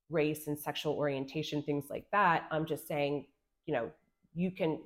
race 0.09 0.47
and 0.47 0.57
sexual 0.57 0.93
orientation 0.93 1.61
things 1.63 1.85
like 1.89 2.05
that 2.11 2.45
i'm 2.51 2.65
just 2.65 2.87
saying 2.87 3.25
you 3.65 3.73
know 3.73 3.89
you 4.33 4.51
can 4.51 4.79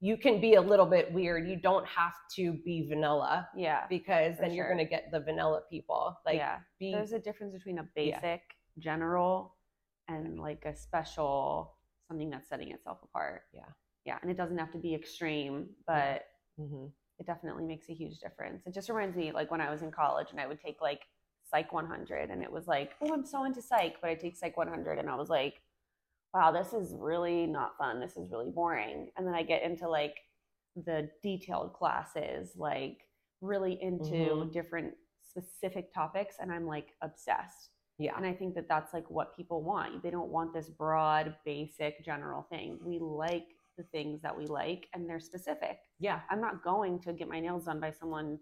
you 0.00 0.16
can 0.16 0.40
be 0.40 0.54
a 0.54 0.60
little 0.60 0.86
bit 0.86 1.12
weird 1.12 1.48
you 1.48 1.56
don't 1.56 1.86
have 1.86 2.14
to 2.34 2.52
be 2.64 2.86
vanilla 2.88 3.48
yeah 3.56 3.84
because 3.88 4.36
then 4.38 4.48
sure. 4.48 4.56
you're 4.56 4.66
going 4.66 4.84
to 4.84 4.84
get 4.84 5.08
the 5.12 5.20
vanilla 5.20 5.60
people 5.70 6.16
like 6.26 6.36
yeah 6.36 6.58
be, 6.78 6.92
there's 6.92 7.12
a 7.12 7.18
difference 7.18 7.52
between 7.52 7.78
a 7.78 7.88
basic 7.94 8.22
yeah. 8.22 8.38
general 8.78 9.53
and 10.08 10.38
like 10.38 10.64
a 10.64 10.76
special 10.76 11.74
something 12.08 12.30
that's 12.30 12.48
setting 12.48 12.70
itself 12.72 12.98
apart. 13.02 13.42
Yeah. 13.52 13.62
Yeah. 14.04 14.18
And 14.22 14.30
it 14.30 14.36
doesn't 14.36 14.58
have 14.58 14.72
to 14.72 14.78
be 14.78 14.94
extreme, 14.94 15.68
but 15.86 16.24
Mm-hmm. 16.60 16.86
it 17.18 17.26
definitely 17.26 17.64
makes 17.64 17.88
a 17.88 17.94
huge 17.94 18.18
difference. 18.18 18.66
It 18.66 18.74
just 18.74 18.88
reminds 18.88 19.16
me 19.16 19.32
like 19.32 19.50
when 19.50 19.60
I 19.60 19.70
was 19.70 19.82
in 19.82 19.90
college 19.90 20.28
and 20.30 20.40
I 20.40 20.46
would 20.46 20.60
take 20.60 20.80
like 20.82 21.02
Psych 21.50 21.72
100 21.72 22.30
and 22.30 22.42
it 22.42 22.50
was 22.50 22.66
like, 22.66 22.92
oh, 23.00 23.12
I'm 23.12 23.24
so 23.24 23.44
into 23.44 23.62
Psych, 23.62 23.96
but 24.00 24.10
I 24.10 24.14
take 24.14 24.36
Psych 24.36 24.56
100 24.56 24.98
and 24.98 25.08
I 25.08 25.14
was 25.16 25.28
like, 25.30 25.62
wow, 26.34 26.50
this 26.50 26.72
is 26.72 26.94
really 26.98 27.46
not 27.46 27.78
fun. 27.78 28.00
This 28.00 28.16
is 28.16 28.30
really 28.30 28.50
boring. 28.50 29.10
And 29.16 29.26
then 29.26 29.34
I 29.34 29.42
get 29.42 29.62
into 29.62 29.88
like 29.88 30.16
the 30.76 31.10
detailed 31.22 31.72
classes, 31.74 32.52
like 32.56 32.98
really 33.40 33.78
into 33.80 34.46
Mhm. 34.46 34.52
different 34.52 34.94
specific 35.22 35.92
topics 35.94 36.36
and 36.40 36.52
I'm 36.52 36.66
like 36.66 36.94
obsessed. 37.02 37.70
Yeah. 37.98 38.16
And 38.16 38.26
I 38.26 38.32
think 38.32 38.54
that 38.56 38.68
that's 38.68 38.92
like 38.92 39.08
what 39.10 39.36
people 39.36 39.62
want. 39.62 40.02
They 40.02 40.10
don't 40.10 40.30
want 40.30 40.52
this 40.52 40.68
broad, 40.68 41.36
basic, 41.44 42.04
general 42.04 42.42
thing. 42.50 42.78
We 42.84 42.98
like 42.98 43.46
the 43.76 43.84
things 43.84 44.20
that 44.22 44.36
we 44.36 44.46
like 44.46 44.88
and 44.94 45.08
they're 45.08 45.20
specific. 45.20 45.78
yeah. 45.98 46.20
I'm 46.30 46.40
not 46.40 46.62
going 46.62 46.98
to 47.00 47.12
get 47.12 47.28
my 47.28 47.40
nails 47.40 47.64
done 47.64 47.80
by 47.80 47.90
someone 47.92 48.38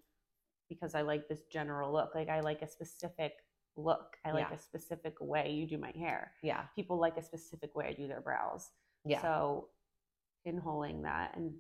because 0.69 0.95
I 0.95 1.03
like 1.03 1.29
this 1.29 1.43
general 1.51 1.93
look. 1.93 2.15
Like 2.15 2.29
I 2.29 2.41
like 2.41 2.63
a 2.63 2.69
specific 2.69 3.33
look. 3.77 4.17
I 4.25 4.33
like 4.33 4.49
Yeah. 4.51 4.57
a 4.57 4.59
specific 4.59 5.15
way 5.21 5.51
you 5.51 5.67
do 5.67 5.79
my 5.79 5.91
hair. 5.93 6.33
Yeah. 6.43 6.63
People 6.75 6.99
like 6.99 7.17
a 7.19 7.23
specific 7.23 7.75
way 7.75 7.87
I 7.89 7.93
do 7.93 8.07
their 8.09 8.21
brows. 8.23 8.71
Yeah. 9.05 9.21
So 9.23 9.69
pinholing 10.47 11.03
that 11.03 11.37
and 11.37 11.53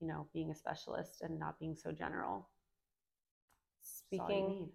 you 0.00 0.06
know 0.08 0.26
being 0.32 0.50
a 0.50 0.54
specialist 0.54 1.20
and 1.22 1.38
not 1.38 1.58
being 1.58 1.76
so 1.76 1.92
general. 1.92 2.48
That's 4.10 4.20
all 4.20 4.28
you 4.30 4.34
Speaking. 4.36 4.68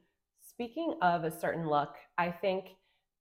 Speaking 0.56 0.96
of 1.02 1.26
a 1.26 1.32
certain 1.32 1.68
look, 1.68 1.96
I 2.18 2.32
think 2.32 2.68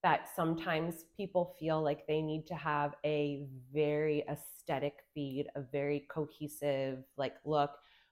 that 0.05 0.29
sometimes 0.37 1.05
people 1.17 1.57
feel 1.59 1.83
like 1.83 2.07
they 2.07 2.23
need 2.23 2.47
to 2.47 2.55
have 2.55 2.95
a 3.05 3.49
very 3.73 4.23
aesthetic 4.29 4.95
feed, 5.13 5.49
a 5.57 5.63
very 5.63 6.07
cohesive 6.09 6.99
like 7.17 7.35
look 7.45 7.71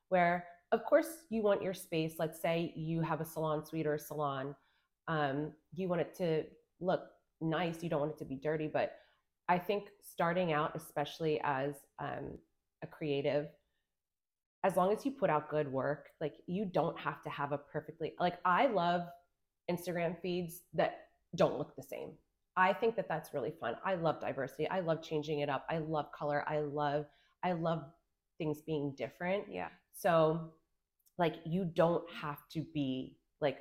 where 0.09 0.45
of 0.73 0.85
course 0.85 1.07
you 1.31 1.43
want 1.43 1.63
your 1.63 1.75
space. 1.75 2.15
Let's 2.19 2.41
say 2.41 2.73
you 2.75 3.01
have 3.03 3.21
a 3.21 3.25
salon 3.25 3.65
suite 3.65 3.87
or 3.87 3.95
a 3.95 3.99
salon. 3.99 4.57
Um, 5.07 5.53
you 5.73 5.87
want 5.87 6.01
it 6.01 6.15
to 6.17 6.45
look 6.81 7.03
nice. 7.41 7.83
You 7.83 7.91
don't 7.91 8.01
want 8.01 8.13
it 8.13 8.19
to 8.19 8.25
be 8.25 8.37
dirty, 8.37 8.67
but 8.67 8.95
I 9.49 9.59
think 9.59 9.85
starting 10.03 10.53
out, 10.53 10.75
especially 10.75 11.41
as 11.45 11.75
um, 11.99 12.39
a 12.83 12.87
creative, 12.87 13.49
as 14.65 14.77
long 14.77 14.93
as 14.93 15.05
you 15.05 15.11
put 15.11 15.31
out 15.31 15.51
good 15.51 15.71
work, 15.71 16.09
like 16.21 16.35
you 16.47 16.65
don't 16.65 16.99
have 16.99 17.23
to 17.23 17.31
have 17.31 17.53
a 17.53 17.59
perfectly 17.59 18.15
like 18.21 18.39
I 18.45 18.67
love 18.67 19.03
Instagram 19.71 20.21
feeds 20.21 20.63
that 20.75 21.07
don't 21.37 21.59
look 21.59 21.75
the 21.77 21.83
same. 21.83 22.13
I 22.57 22.73
think 22.73 22.97
that 22.97 23.09
that's 23.09 23.33
really 23.33 23.53
fun. 23.61 23.77
I 23.85 23.95
love 23.95 24.21
diversity. 24.21 24.69
I 24.69 24.81
love 24.81 25.03
changing 25.03 25.41
it 25.41 25.49
up. 25.49 25.65
I 25.71 25.79
love 25.79 26.13
color. 26.13 26.45
I 26.47 26.61
love 26.61 27.07
I 27.43 27.53
love 27.53 27.83
things 28.39 28.63
being 28.63 28.95
different. 28.97 29.45
Yeah. 29.51 29.69
So 29.95 30.53
like 31.19 31.37
you 31.45 31.65
don't 31.65 32.05
have 32.21 32.39
to 32.53 32.65
be 32.75 33.17
like 33.41 33.59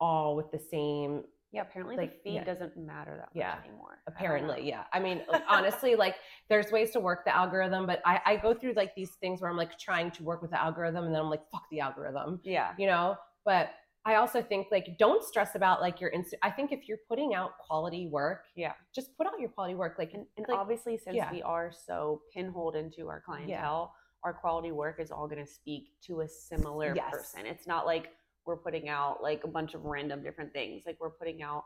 all 0.00 0.36
with 0.36 0.50
the 0.50 0.58
same 0.58 1.24
Yeah, 1.52 1.62
apparently 1.62 1.96
Like, 1.96 2.22
the 2.22 2.30
feed 2.30 2.34
yeah. 2.36 2.44
doesn't 2.44 2.76
matter 2.76 3.12
that 3.16 3.28
much 3.34 3.34
Yeah, 3.34 3.56
anymore. 3.66 3.98
Apparently 4.06 4.62
know. 4.62 4.68
yeah 4.68 4.84
i 4.92 5.00
mean 5.00 5.22
honestly 5.48 5.94
like 5.94 6.16
there's 6.48 6.70
ways 6.70 6.90
to 6.92 7.00
work 7.00 7.24
the 7.24 7.34
algorithm 7.34 7.86
but 7.86 8.00
I, 8.04 8.20
I 8.26 8.36
go 8.36 8.52
through 8.54 8.74
like 8.74 8.94
these 8.94 9.12
things 9.20 9.40
where 9.40 9.50
i'm 9.50 9.56
like 9.56 9.78
trying 9.78 10.10
to 10.12 10.22
work 10.22 10.42
with 10.42 10.50
the 10.50 10.60
algorithm 10.60 11.04
and 11.04 11.14
then 11.14 11.20
i'm 11.22 11.30
like 11.30 11.42
fuck 11.52 11.64
the 11.70 11.80
algorithm 11.80 12.40
Yeah. 12.44 12.72
you 12.78 12.86
know 12.86 13.16
but 13.44 13.70
i 14.04 14.16
also 14.16 14.42
think 14.42 14.68
like 14.70 14.96
don't 14.98 15.22
stress 15.24 15.54
about 15.54 15.80
like 15.80 16.00
your 16.00 16.10
inst 16.10 16.34
i 16.42 16.50
think 16.50 16.72
if 16.72 16.88
you're 16.88 16.98
putting 17.08 17.34
out 17.34 17.52
quality 17.66 18.08
work 18.08 18.42
Yeah. 18.54 18.72
just 18.94 19.16
put 19.16 19.26
out 19.26 19.38
your 19.40 19.48
quality 19.50 19.74
work 19.74 19.96
like 19.98 20.12
And, 20.14 20.26
and 20.36 20.46
like, 20.48 20.58
obviously, 20.58 20.98
since 20.98 21.16
yeah. 21.16 21.30
we 21.32 21.42
are 21.42 21.70
so 21.72 22.22
pinholed 22.34 22.74
into 22.76 23.08
our 23.08 23.20
clientele, 23.24 23.92
our 24.24 24.32
quality 24.34 24.72
work 24.72 24.98
is 25.00 25.10
all 25.10 25.26
going 25.28 25.44
to 25.44 25.50
speak 25.50 25.84
to 26.06 26.20
a 26.22 26.28
similar 26.28 26.94
Yes. 26.96 27.10
person. 27.12 27.46
It's 27.46 27.66
not 27.66 27.86
like 27.86 28.10
we're 28.46 28.56
putting 28.56 28.88
out 28.88 29.22
like 29.22 29.42
a 29.44 29.48
bunch 29.48 29.74
of 29.74 29.84
random 29.84 30.22
different 30.22 30.52
things. 30.52 30.84
Like 30.86 30.96
we're 31.00 31.10
putting 31.10 31.42
out 31.42 31.64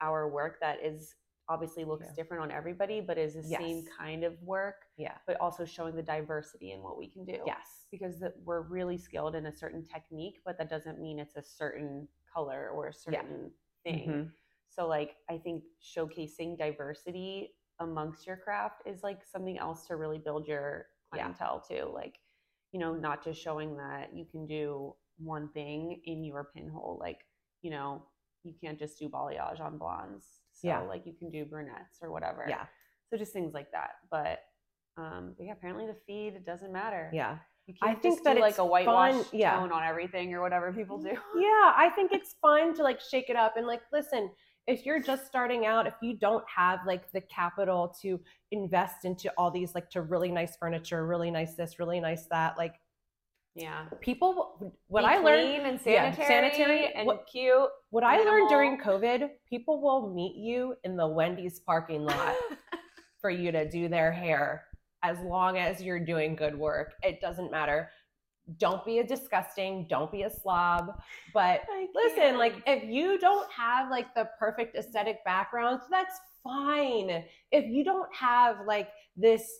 our 0.00 0.28
work 0.28 0.58
that 0.60 0.78
is 0.84 1.14
obviously 1.48 1.84
looks 1.84 2.06
Yeah. 2.08 2.14
different 2.16 2.42
on 2.42 2.50
everybody, 2.50 3.00
but 3.00 3.18
is 3.18 3.34
the 3.34 3.42
same 3.42 3.84
kind 3.98 4.24
of 4.24 4.40
work, 4.42 4.86
yeah 4.96 5.18
but 5.26 5.38
also 5.40 5.64
showing 5.64 5.94
the 5.94 6.02
diversity 6.02 6.72
in 6.72 6.82
what 6.82 6.96
we 6.96 7.08
can 7.08 7.24
do. 7.24 7.42
yes 7.46 7.86
Because 7.90 8.18
that 8.20 8.34
we're 8.44 8.62
really 8.62 8.96
skilled 8.96 9.34
in 9.34 9.46
a 9.46 9.52
certain 9.52 9.84
technique, 9.84 10.40
but 10.44 10.56
that 10.58 10.70
doesn't 10.70 11.00
mean 11.00 11.18
it's 11.18 11.36
a 11.36 11.42
certain 11.42 12.08
color 12.32 12.70
or 12.70 12.86
a 12.88 12.92
Yeah. 13.10 13.20
certain 13.20 13.52
thing. 13.84 14.08
Mhm. 14.08 14.32
So 14.68 14.86
like 14.86 15.16
I 15.28 15.36
think 15.36 15.64
showcasing 15.82 16.56
diversity 16.56 17.54
amongst 17.80 18.26
your 18.26 18.36
craft 18.38 18.82
is 18.86 19.02
like 19.02 19.24
something 19.26 19.58
else 19.58 19.86
to 19.88 19.96
really 19.96 20.18
build 20.18 20.46
your 20.46 20.86
Yeah. 21.14 21.24
clientele 21.24 21.60
too. 21.60 21.90
Like, 21.92 22.20
you 22.70 22.78
know, 22.80 22.94
not 22.94 23.22
just 23.22 23.40
showing 23.42 23.76
that 23.76 24.14
you 24.14 24.24
can 24.24 24.46
do 24.46 24.94
one 25.18 25.48
thing 25.52 26.00
in 26.04 26.24
your 26.24 26.48
pinhole. 26.54 26.98
Like, 27.00 27.18
you 27.62 27.70
know, 27.70 28.02
you 28.44 28.54
can't 28.62 28.78
just 28.78 28.98
do 28.98 29.08
balayage 29.08 29.60
on 29.60 29.78
blondes. 29.78 30.26
So 30.52 30.68
Yeah. 30.68 30.80
like 30.80 31.06
you 31.06 31.14
can 31.18 31.30
do 31.30 31.44
brunettes 31.44 31.98
or 32.02 32.10
whatever. 32.10 32.44
yeah 32.48 32.66
So 33.10 33.16
just 33.16 33.32
things 33.32 33.54
like 33.54 33.70
that. 33.72 33.92
But 34.10 34.40
um 34.96 35.34
but 35.36 35.46
yeah, 35.46 35.52
apparently 35.52 35.86
the 35.86 35.96
feed 36.06 36.44
doesn't 36.44 36.72
matter. 36.72 37.10
yeah 37.14 37.38
You 37.66 37.74
I 37.80 37.86
can't 37.88 38.02
think 38.02 38.14
just 38.16 38.24
that 38.24 38.38
like 38.38 38.58
a 38.58 38.66
whitewash 38.66 39.14
fun- 39.14 39.24
yeah. 39.32 39.58
tone 39.58 39.72
on 39.72 39.82
everything 39.84 40.34
or 40.34 40.40
whatever 40.42 40.72
people 40.72 40.98
do. 40.98 41.10
yeah 41.36 41.72
i 41.84 41.90
think 41.94 42.12
it's 42.12 42.34
fun 42.42 42.74
to 42.74 42.82
like 42.82 43.00
shake 43.00 43.30
it 43.30 43.36
up 43.36 43.56
and 43.56 43.66
like 43.66 43.80
listen 43.92 44.30
if 44.66 44.84
you're 44.84 45.00
just 45.00 45.26
starting 45.26 45.64
out 45.66 45.86
if 45.86 45.94
you 46.02 46.14
don't 46.16 46.44
have 46.54 46.80
like 46.86 47.10
the 47.12 47.20
capital 47.22 47.94
to 48.02 48.20
invest 48.50 49.04
into 49.04 49.32
all 49.38 49.50
these 49.50 49.74
like 49.74 49.88
to 49.90 50.02
really 50.02 50.30
nice 50.30 50.56
furniture 50.56 51.06
really 51.06 51.30
nice 51.30 51.54
this 51.54 51.78
really 51.78 51.98
nice 52.00 52.26
that 52.26 52.58
like 52.58 52.74
Yeah. 53.54 53.84
people 54.00 54.74
what 54.88 55.02
Be 55.02 55.06
i 55.08 55.18
learned 55.18 55.66
and 55.66 55.80
yeah, 55.84 56.10
sanitary, 56.14 56.26
sanitary, 56.26 56.94
and 56.94 57.06
what- 57.06 57.26
cute. 57.30 57.68
what 57.90 58.02
i 58.02 58.16
learned 58.18 58.48
during 58.48 58.78
covid 58.78 59.28
people 59.48 59.82
will 59.82 60.14
meet 60.14 60.36
you 60.36 60.74
in 60.84 60.96
the 60.96 61.06
wendy's 61.06 61.60
parking 61.60 62.02
lot 62.04 62.34
for 63.20 63.28
you 63.28 63.52
to 63.52 63.68
do 63.68 63.88
their 63.88 64.10
hair 64.10 64.64
as 65.02 65.18
long 65.20 65.58
as 65.58 65.82
you're 65.82 66.00
doing 66.02 66.34
good 66.34 66.56
work 66.56 66.94
it 67.02 67.20
doesn't 67.20 67.50
matter 67.50 67.90
don't 68.58 68.84
be 68.86 68.98
a 69.00 69.06
disgusting 69.06 69.86
don't 69.88 70.10
be 70.10 70.22
a 70.22 70.30
slob 70.30 70.98
but 71.34 71.60
listen 71.94 72.38
like 72.38 72.54
if 72.66 72.82
you 72.84 73.18
don't 73.18 73.50
have 73.52 73.90
like 73.90 74.14
the 74.14 74.28
perfect 74.38 74.76
aesthetic 74.76 75.22
background 75.26 75.78
that's 75.90 76.18
fine 76.42 77.22
if 77.52 77.64
you 77.66 77.84
don't 77.84 78.12
have 78.14 78.56
like 78.66 78.88
this 79.16 79.58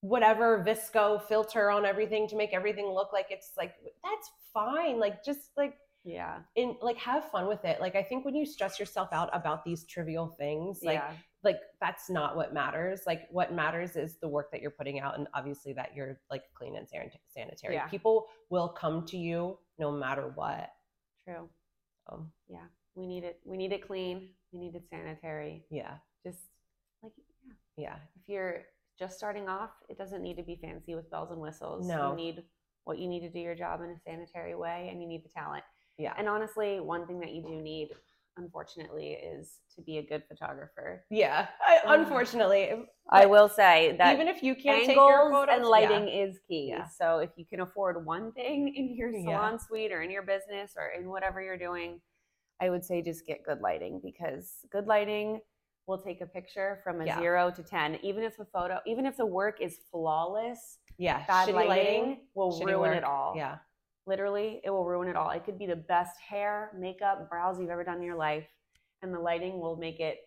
whatever 0.00 0.64
VSCO 0.66 1.22
filter 1.22 1.70
on 1.70 1.84
everything 1.84 2.26
to 2.28 2.36
make 2.36 2.52
everything 2.52 2.86
look 2.86 3.12
like 3.12 3.26
it's 3.30 3.52
like 3.58 3.74
that's 4.02 4.30
fine 4.52 4.98
like 4.98 5.24
just 5.24 5.50
like 5.56 5.74
yeah, 6.02 6.38
and 6.56 6.76
like 6.80 6.96
have 6.96 7.30
fun 7.30 7.46
with 7.46 7.62
it 7.66 7.78
like 7.78 7.94
i 7.94 8.02
think 8.02 8.24
when 8.24 8.34
you 8.34 8.46
stress 8.46 8.80
yourself 8.80 9.10
out 9.12 9.28
about 9.34 9.62
these 9.66 9.84
trivial 9.84 10.28
things 10.38 10.80
like 10.82 10.94
yeah, 10.94 11.10
like 11.44 11.58
that's 11.78 12.08
not 12.08 12.36
what 12.36 12.54
matters 12.54 13.02
like 13.06 13.28
what 13.30 13.52
matters 13.52 13.96
is 13.96 14.16
the 14.22 14.26
work 14.28 14.50
that 14.50 14.62
you're 14.62 14.70
putting 14.70 14.98
out 14.98 15.18
and 15.18 15.28
obviously 15.34 15.74
that 15.74 15.90
you're 15.94 16.18
like 16.30 16.44
clean 16.54 16.76
and 16.76 16.88
san- 16.88 17.10
sanitary 17.28 17.74
Yeah. 17.74 17.86
people 17.88 18.26
will 18.48 18.68
come 18.70 19.04
to 19.08 19.18
you 19.18 19.58
no 19.78 19.92
matter 19.92 20.32
what 20.34 20.70
true. 21.28 21.46
um, 22.10 22.32
Yeah, 22.48 22.64
we 22.94 23.06
need 23.06 23.24
it. 23.24 23.38
We 23.44 23.58
need 23.58 23.72
it 23.72 23.86
clean. 23.86 24.30
We 24.52 24.58
need 24.58 24.74
it 24.74 24.84
sanitary. 24.88 25.66
yeah 25.70 25.96
Just 26.24 26.38
like 27.02 27.12
yeah. 27.46 27.52
yeah 27.76 27.96
if 28.16 28.22
you're 28.26 28.62
just 29.00 29.16
starting 29.16 29.48
off, 29.48 29.70
it 29.88 29.96
doesn't 29.98 30.22
need 30.22 30.36
to 30.36 30.42
be 30.44 30.56
fancy 30.62 30.94
with 30.94 31.10
bells 31.10 31.30
and 31.32 31.40
whistles. 31.40 31.88
No. 31.88 32.10
you 32.10 32.16
need 32.16 32.42
what 32.84 32.98
you 32.98 33.08
need 33.08 33.20
to 33.20 33.30
do 33.30 33.38
your 33.40 33.54
job 33.54 33.80
in 33.82 33.90
a 33.90 33.98
sanitary 34.06 34.54
way, 34.54 34.88
and 34.92 35.00
you 35.02 35.08
need 35.08 35.24
the 35.24 35.28
talent. 35.30 35.64
yeah 35.98 36.12
And 36.18 36.28
honestly, 36.28 36.80
one 36.80 37.06
thing 37.06 37.18
that 37.20 37.32
you 37.32 37.42
do 37.42 37.60
need, 37.62 37.88
unfortunately, 38.36 39.12
is 39.12 39.58
to 39.76 39.82
be 39.82 39.98
a 39.98 40.02
good 40.02 40.22
photographer. 40.28 41.04
yeah 41.10 41.46
I, 41.66 41.78
Um, 41.86 42.00
unfortunately 42.00 42.70
I 43.10 43.26
will 43.26 43.48
say 43.48 43.96
that 43.98 44.14
even 44.14 44.28
if 44.28 44.42
you 44.42 44.54
can't 44.54 44.84
take 44.86 44.96
your 44.96 45.30
photos 45.30 45.54
and 45.56 45.64
lighting 45.66 46.08
yeah. 46.08 46.24
is 46.24 46.38
key. 46.46 46.68
Yeah. 46.68 46.86
So 46.86 47.18
if 47.18 47.30
you 47.36 47.44
can 47.46 47.60
afford 47.60 48.04
one 48.04 48.32
thing 48.32 48.74
in 48.76 48.94
your 48.96 49.10
Yeah. 49.10 49.24
salon 49.24 49.58
suite 49.58 49.92
or 49.92 50.02
in 50.02 50.10
your 50.10 50.22
business 50.22 50.74
or 50.76 50.88
in 50.98 51.08
whatever 51.08 51.40
you're 51.42 51.58
doing, 51.58 52.00
I 52.60 52.68
would 52.70 52.84
say 52.84 53.00
just 53.02 53.26
get 53.26 53.42
good 53.44 53.60
lighting 53.60 54.00
because 54.04 54.52
good 54.70 54.86
lighting 54.86 55.40
will 55.86 55.98
take 55.98 56.20
a 56.20 56.26
picture 56.26 56.80
from 56.84 57.00
a 57.00 57.06
Yeah. 57.06 57.18
zero 57.18 57.50
to 57.50 57.62
ten. 57.62 57.96
Even 58.02 58.22
if 58.22 58.36
the 58.36 58.44
photo, 58.44 58.78
even 58.86 59.06
if 59.06 59.16
the 59.16 59.26
work 59.26 59.60
is 59.60 59.78
flawless, 59.90 60.78
yeah 60.98 61.24
bad 61.26 61.48
shitty 61.48 61.54
lighting, 61.66 62.26
will 62.34 62.52
shitty 62.52 62.66
ruin 62.66 62.90
work. 62.90 62.96
it 62.98 63.04
all. 63.04 63.34
yeah 63.36 63.58
Literally, 64.06 64.60
it 64.64 64.70
will 64.70 64.84
ruin 64.86 65.08
it 65.08 65.16
all. 65.16 65.30
It 65.30 65.44
could 65.44 65.58
be 65.58 65.66
the 65.66 65.76
best 65.76 66.18
hair, 66.20 66.72
makeup, 66.76 67.28
brows 67.28 67.60
you've 67.60 67.70
ever 67.70 67.84
done 67.84 67.98
in 67.98 68.02
your 68.02 68.16
life, 68.16 68.46
and 69.02 69.14
the 69.14 69.18
lighting 69.20 69.60
will 69.60 69.76
make 69.76 70.00
it 70.00 70.18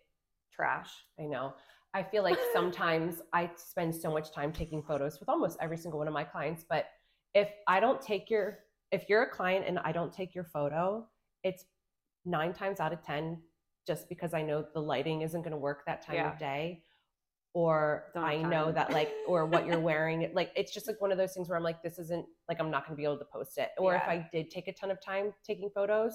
trash. 0.53 0.89
I 1.19 1.23
know. 1.23 1.53
I 1.93 2.03
feel 2.03 2.23
like 2.23 2.37
sometimes 2.53 3.21
I 3.33 3.49
spend 3.57 3.93
so 3.93 4.11
much 4.11 4.31
time 4.31 4.53
taking 4.53 4.81
photos 4.83 5.19
with 5.19 5.27
almost 5.27 5.57
every 5.59 5.77
single 5.77 5.97
one 5.99 6.07
of 6.07 6.13
my 6.13 6.23
clients, 6.23 6.63
but 6.67 6.85
if 7.33 7.49
I 7.67 7.79
don't 7.79 8.01
take 8.01 8.29
your 8.29 8.59
if 8.91 9.09
you're 9.09 9.23
a 9.23 9.29
client 9.29 9.65
and 9.67 9.79
I 9.79 9.91
don't 9.91 10.13
take 10.13 10.35
your 10.35 10.43
photo, 10.43 11.07
it's 11.43 11.65
9 12.25 12.53
times 12.53 12.79
out 12.79 12.93
of 12.93 13.01
10 13.03 13.41
just 13.85 14.09
because 14.09 14.33
I 14.33 14.41
know 14.41 14.65
the 14.73 14.79
lighting 14.81 15.21
isn't 15.21 15.41
going 15.41 15.51
to 15.51 15.57
work 15.57 15.83
that 15.85 16.05
time 16.05 16.15
Yeah. 16.15 16.33
of 16.33 16.39
day. 16.39 16.83
Or 17.55 18.05
Don't 18.15 18.23
I 18.23 18.37
know 18.41 18.71
that 18.71 18.91
like, 18.91 19.11
or 19.27 19.45
what 19.45 19.67
you're 19.67 19.79
wearing, 19.91 20.31
like 20.33 20.51
it's 20.55 20.73
just 20.73 20.87
like 20.87 20.99
one 20.99 21.11
of 21.11 21.19
those 21.19 21.33
things 21.33 21.49
where 21.49 21.57
I'm 21.57 21.63
like, 21.63 21.83
this 21.83 21.99
isn't 21.99 22.25
like 22.49 22.59
I'm 22.59 22.71
not 22.71 22.87
going 22.87 22.95
to 22.95 22.97
be 22.99 23.03
able 23.03 23.19
to 23.19 23.25
post 23.25 23.57
it. 23.59 23.69
Or 23.77 23.93
if 23.95 24.01
I 24.07 24.27
did 24.31 24.49
take 24.49 24.67
a 24.67 24.73
ton 24.73 24.89
of 24.89 24.99
time 25.05 25.33
taking 25.45 25.69
photos 25.69 26.13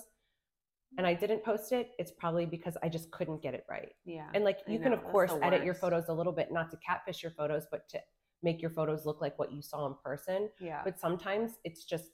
and 0.96 1.06
I 1.06 1.14
didn't 1.14 1.44
post 1.44 1.70
it, 1.70 1.90
it's 1.96 2.10
probably 2.10 2.44
because 2.44 2.76
I 2.82 2.88
just 2.88 3.12
couldn't 3.12 3.40
get 3.40 3.54
it 3.54 3.64
right. 3.70 3.92
Yeah. 4.04 4.26
And 4.34 4.42
like 4.42 4.58
you 4.66 4.80
can 4.80 4.92
of 4.92 5.04
course 5.04 5.30
edit 5.42 5.64
your 5.64 5.74
photos 5.74 6.08
a 6.08 6.12
little 6.12 6.32
bit, 6.32 6.50
not 6.50 6.70
to 6.72 6.76
catfish 6.78 7.22
your 7.22 7.30
photos, 7.32 7.66
but 7.70 7.88
to 7.90 8.00
make 8.42 8.60
your 8.60 8.70
photos 8.70 9.06
look 9.06 9.20
like 9.20 9.38
what 9.38 9.52
you 9.52 9.62
saw 9.62 9.86
in 9.86 9.94
person. 10.02 10.48
yeah. 10.60 10.80
But 10.84 10.98
sometimes 10.98 11.52
it's 11.62 11.84
just 11.84 12.06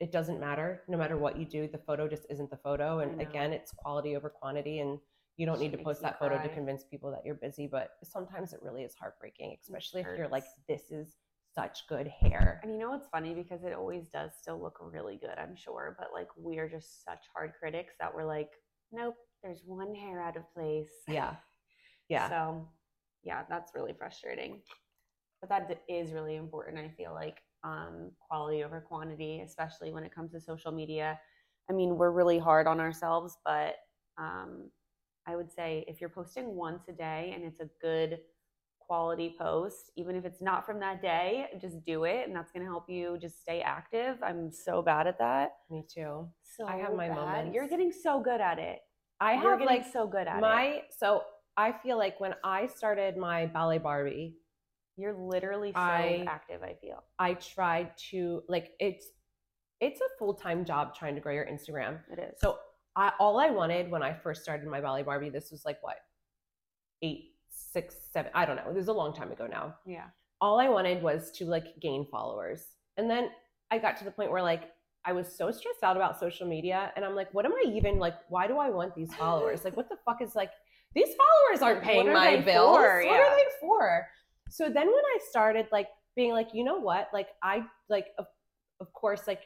it 0.00 0.12
doesn't 0.12 0.40
matter. 0.40 0.82
No 0.88 0.98
matter 0.98 1.16
what 1.16 1.38
you 1.38 1.44
do, 1.44 1.68
the 1.68 1.78
photo 1.78 2.08
just 2.08 2.26
isn't 2.28 2.50
the 2.50 2.56
photo. 2.56 3.00
And 3.00 3.20
again, 3.20 3.52
it's 3.52 3.72
quality 3.72 4.16
over 4.16 4.28
quantity. 4.28 4.80
And 4.80 4.98
you 5.36 5.46
don't 5.46 5.56
Shit 5.56 5.72
need 5.72 5.78
to 5.78 5.84
post 5.84 6.02
that 6.02 6.18
photo 6.18 6.40
to 6.40 6.48
convince 6.48 6.84
people 6.84 7.10
that 7.12 7.22
you're 7.24 7.36
busy. 7.36 7.66
But 7.66 7.90
sometimes 8.02 8.52
it 8.52 8.60
really 8.62 8.82
is 8.82 8.94
heartbreaking, 8.94 9.56
especially 9.60 10.02
if 10.02 10.08
you're 10.16 10.28
like, 10.28 10.44
this 10.68 10.90
is 10.90 11.16
such 11.54 11.86
good 11.88 12.08
hair. 12.08 12.60
And 12.62 12.72
you 12.72 12.78
know 12.78 12.90
what's 12.90 13.06
funny 13.08 13.34
because 13.34 13.62
it 13.64 13.72
always 13.72 14.08
does 14.08 14.32
still 14.40 14.60
look 14.60 14.78
really 14.80 15.16
good, 15.16 15.38
I'm 15.38 15.54
sure, 15.56 15.96
but 15.98 16.08
like 16.12 16.28
we're 16.36 16.68
just 16.68 17.04
such 17.04 17.24
hard 17.34 17.52
critics 17.58 17.94
that 18.00 18.12
we're 18.14 18.24
like, 18.24 18.50
nope, 18.92 19.14
there's 19.42 19.62
one 19.64 19.94
hair 19.94 20.20
out 20.20 20.36
of 20.36 20.42
place. 20.54 20.90
Yeah. 21.08 21.36
Yeah. 22.10 22.28
So, 22.28 22.68
yeah, 23.22 23.44
that's 23.48 23.72
really 23.74 23.94
frustrating. 23.96 24.60
But 25.40 25.48
that 25.48 25.68
d- 25.70 25.94
is 25.94 26.12
really 26.12 26.36
important, 26.36 26.76
I 26.76 26.90
feel 26.90 27.14
like, 27.14 27.38
um, 27.64 28.10
quality 28.18 28.62
over 28.62 28.80
quantity, 28.80 29.40
especially 29.40 29.92
when 29.92 30.04
it 30.04 30.14
comes 30.14 30.32
to 30.32 30.40
social 30.40 30.70
media. 30.70 31.18
I 31.68 31.72
mean, 31.72 31.96
we're 31.96 32.10
really 32.10 32.38
hard 32.38 32.66
on 32.66 32.78
ourselves, 32.78 33.38
but 33.44 33.76
um, 34.18 34.70
I 35.26 35.34
would 35.34 35.50
say 35.50 35.84
if 35.88 36.00
you're 36.00 36.10
posting 36.10 36.54
once 36.54 36.84
a 36.88 36.92
day 36.92 37.32
and 37.34 37.44
it's 37.44 37.60
a 37.60 37.68
good 37.80 38.18
quality 38.78 39.34
post, 39.38 39.90
even 39.96 40.14
if 40.14 40.26
it's 40.26 40.42
not 40.42 40.66
from 40.66 40.78
that 40.80 41.00
day, 41.00 41.46
just 41.60 41.82
do 41.84 42.04
it. 42.04 42.26
And 42.26 42.36
that's 42.36 42.52
going 42.52 42.64
to 42.64 42.70
help 42.70 42.88
you 42.88 43.16
just 43.18 43.40
stay 43.40 43.62
active. 43.62 44.18
I'm 44.22 44.52
so 44.52 44.82
bad 44.82 45.06
at 45.06 45.18
that. 45.18 45.52
Me 45.70 45.84
too. 45.92 46.28
So 46.42 46.66
I 46.66 46.76
have 46.76 46.94
my 46.94 47.08
bad. 47.08 47.14
moments. 47.14 47.54
You're 47.54 47.68
getting 47.68 47.92
so 47.92 48.20
good 48.20 48.40
at 48.42 48.58
it. 48.58 48.80
I 49.20 49.32
You're 49.32 49.42
have 49.42 49.62
like 49.62 49.86
so 49.90 50.06
good 50.06 50.26
at 50.26 50.36
it. 50.36 50.40
my, 50.40 50.82
so 50.98 51.22
I 51.56 51.72
feel 51.72 51.96
like 51.96 52.20
when 52.20 52.34
I 52.44 52.66
started 52.66 53.16
my 53.16 53.46
ballet 53.46 53.78
Barbie, 53.78 54.34
You're 54.96 55.14
literally 55.14 55.72
so 55.72 55.78
I- 55.80 56.24
active, 56.28 56.62
I 56.62 56.74
feel. 56.74 57.02
I 57.18 57.34
tried 57.34 57.96
to 58.10 58.42
like 58.48 58.72
it's 58.78 59.06
it's 59.80 60.00
a 60.00 60.18
full-time 60.18 60.64
job 60.64 60.94
trying 60.94 61.14
to 61.16 61.20
grow 61.20 61.32
your 61.32 61.46
Instagram. 61.46 61.98
It 62.12 62.18
is. 62.18 62.40
So 62.40 62.58
I 62.96 63.12
all 63.18 63.38
I 63.40 63.50
wanted 63.50 63.90
when 63.90 64.02
I 64.02 64.14
first 64.14 64.42
started 64.42 64.66
my 64.68 64.80
Ballet 64.80 65.02
Barbie, 65.02 65.30
this 65.30 65.50
was 65.50 65.64
like 65.64 65.82
what 65.82 65.96
eight, 67.02 67.32
six, 67.50 67.96
seven, 68.12 68.30
I 68.34 68.44
don't 68.46 68.56
know. 68.56 68.68
It 68.70 68.74
was 68.74 68.88
a 68.88 68.92
long 68.92 69.14
time 69.14 69.30
ago 69.32 69.46
now. 69.46 69.74
yeah. 69.86 70.06
All 70.40 70.60
I 70.60 70.68
wanted 70.68 71.02
was 71.02 71.30
to 71.32 71.46
like 71.46 71.80
gain 71.80 72.06
followers. 72.10 72.64
And 72.98 73.08
then 73.08 73.30
I 73.70 73.78
got 73.78 73.96
to 73.98 74.04
the 74.04 74.10
point 74.10 74.30
where 74.30 74.42
like 74.42 74.70
I 75.06 75.12
was 75.12 75.26
so 75.34 75.50
stressed 75.50 75.82
out 75.82 75.96
about 75.96 76.18
social 76.20 76.46
media 76.46 76.92
and 76.96 77.04
I'm 77.04 77.14
like, 77.14 77.32
what 77.32 77.44
am 77.46 77.52
I 77.52 77.64
even 77.70 77.98
like, 77.98 78.14
why 78.28 78.46
do 78.46 78.58
I 78.58 78.68
want 78.70 78.94
these 78.94 79.12
followers? 79.14 79.64
Like 79.64 79.76
what 79.76 79.88
the 79.88 79.96
fuck 80.04 80.20
is 80.22 80.34
like 80.34 80.50
these 80.94 81.08
followers 81.16 81.62
aren't 81.62 81.82
paying 81.82 82.08
are 82.08 82.12
my 82.12 82.36
bills. 82.40 82.76
for? 82.76 82.96
What 82.98 83.04
Yeah. 83.06 83.18
are 83.18 83.36
they 83.36 83.44
for? 83.60 84.06
So 84.50 84.64
then 84.64 84.86
when 84.86 84.94
I 84.94 85.18
started 85.28 85.66
like 85.72 85.88
being 86.16 86.32
like, 86.32 86.48
you 86.52 86.64
know 86.64 86.78
what? 86.78 87.08
Like 87.12 87.28
I 87.42 87.64
like 87.88 88.08
of, 88.18 88.26
of 88.80 88.92
course 88.92 89.22
like 89.26 89.42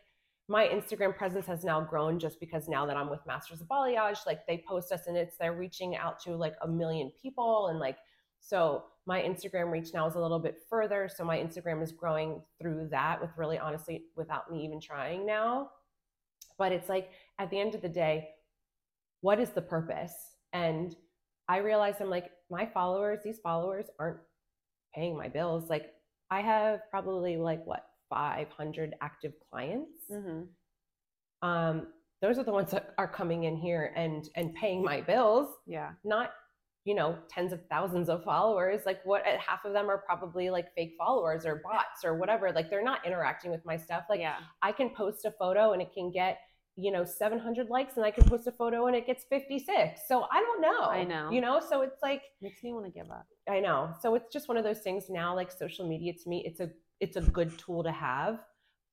my 0.48 0.66
Instagram 0.66 1.14
presence 1.16 1.46
has 1.46 1.62
now 1.62 1.80
grown 1.80 2.18
just 2.18 2.40
because 2.40 2.68
now 2.68 2.86
that 2.86 2.96
I'm 2.96 3.10
with 3.10 3.20
Masters 3.26 3.60
of 3.60 3.68
Balayage, 3.68 4.26
like 4.26 4.46
they 4.46 4.64
post 4.66 4.92
us 4.92 5.06
and 5.06 5.16
it's 5.16 5.36
they're 5.36 5.52
reaching 5.52 5.96
out 5.96 6.20
to 6.20 6.36
like 6.36 6.54
a 6.62 6.68
million 6.68 7.12
people 7.22 7.68
and 7.68 7.78
like 7.78 7.98
so 8.40 8.84
my 9.06 9.20
Instagram 9.22 9.70
reach 9.72 9.94
now 9.94 10.06
is 10.06 10.14
a 10.14 10.20
little 10.20 10.38
bit 10.38 10.58
further. 10.68 11.08
So 11.14 11.24
my 11.24 11.38
Instagram 11.38 11.82
is 11.82 11.92
growing 11.92 12.42
through 12.60 12.88
that 12.90 13.20
with 13.20 13.30
really 13.36 13.58
honestly 13.58 14.04
without 14.16 14.50
me 14.50 14.64
even 14.64 14.80
trying 14.80 15.26
now. 15.26 15.70
But 16.58 16.72
it's 16.72 16.88
like 16.88 17.10
at 17.38 17.50
the 17.50 17.58
end 17.58 17.74
of 17.74 17.82
the 17.82 17.88
day, 17.88 18.28
what 19.20 19.40
is 19.40 19.50
the 19.50 19.62
purpose? 19.62 20.12
And 20.52 20.94
I 21.48 21.58
realized 21.58 22.00
I'm 22.00 22.10
like, 22.10 22.30
my 22.50 22.66
followers, 22.66 23.20
these 23.24 23.38
followers 23.38 23.86
aren't 23.98 24.18
paying 24.98 25.16
my 25.16 25.28
bills. 25.28 25.70
Like 25.70 25.94
I 26.30 26.40
have 26.40 26.80
probably 26.90 27.36
like 27.36 27.64
what 27.66 27.84
500 28.10 28.94
active 29.00 29.32
clients. 29.50 30.02
Mm-hmm. 30.10 31.48
Um, 31.48 31.86
those 32.20 32.36
are 32.38 32.42
the 32.44 32.52
ones 32.52 32.72
that 32.72 32.94
are 32.98 33.06
coming 33.06 33.44
in 33.44 33.56
here 33.56 33.92
and 33.96 34.28
and 34.34 34.52
paying 34.54 34.82
my 34.82 35.00
bills, 35.00 35.54
Yeah. 35.66 35.92
not 36.04 36.32
you 36.84 36.94
know 36.94 37.16
tens 37.28 37.52
of 37.52 37.60
thousands 37.70 38.08
of 38.08 38.24
followers. 38.24 38.80
Like 38.86 39.00
what 39.04 39.24
half 39.24 39.64
of 39.64 39.72
them 39.72 39.88
are 39.88 39.98
probably 39.98 40.50
like 40.50 40.74
fake 40.74 40.94
followers 40.98 41.46
or 41.46 41.62
bots 41.62 42.04
or 42.04 42.16
whatever. 42.16 42.50
Like 42.50 42.70
they're 42.70 42.82
not 42.82 43.06
interacting 43.06 43.50
with 43.52 43.64
my 43.64 43.76
stuff. 43.76 44.04
Like 44.10 44.20
yeah. 44.20 44.38
I 44.62 44.72
can 44.72 44.90
post 44.90 45.24
a 45.24 45.30
photo 45.30 45.72
and 45.72 45.82
it 45.82 45.92
can 45.94 46.10
get 46.10 46.38
you 46.80 46.92
know 46.92 47.04
700 47.04 47.68
likes 47.70 47.96
and 47.96 48.04
I 48.06 48.12
can 48.12 48.24
post 48.24 48.46
a 48.46 48.52
photo 48.52 48.86
and 48.86 48.94
it 48.94 49.04
gets 49.04 49.24
56. 49.24 50.00
So 50.06 50.26
I 50.32 50.40
don't 50.40 50.60
know. 50.60 50.82
I 50.84 51.02
know. 51.02 51.30
You 51.30 51.40
know, 51.40 51.60
so 51.60 51.82
it's 51.82 52.00
like 52.02 52.22
Makes 52.40 52.62
me 52.62 52.72
want 52.72 52.86
to 52.86 52.92
give 52.92 53.10
up. 53.10 53.26
I 53.50 53.58
know. 53.58 53.92
So 54.00 54.14
it's 54.14 54.32
just 54.32 54.46
one 54.48 54.56
of 54.56 54.62
those 54.64 54.78
things 54.78 55.10
now 55.10 55.34
like 55.34 55.50
social 55.50 55.88
media 55.88 56.12
to 56.12 56.28
me 56.28 56.44
it's 56.46 56.60
a 56.60 56.70
it's 57.00 57.16
a 57.16 57.20
good 57.20 57.56
tool 57.58 57.82
to 57.82 57.92
have, 57.92 58.38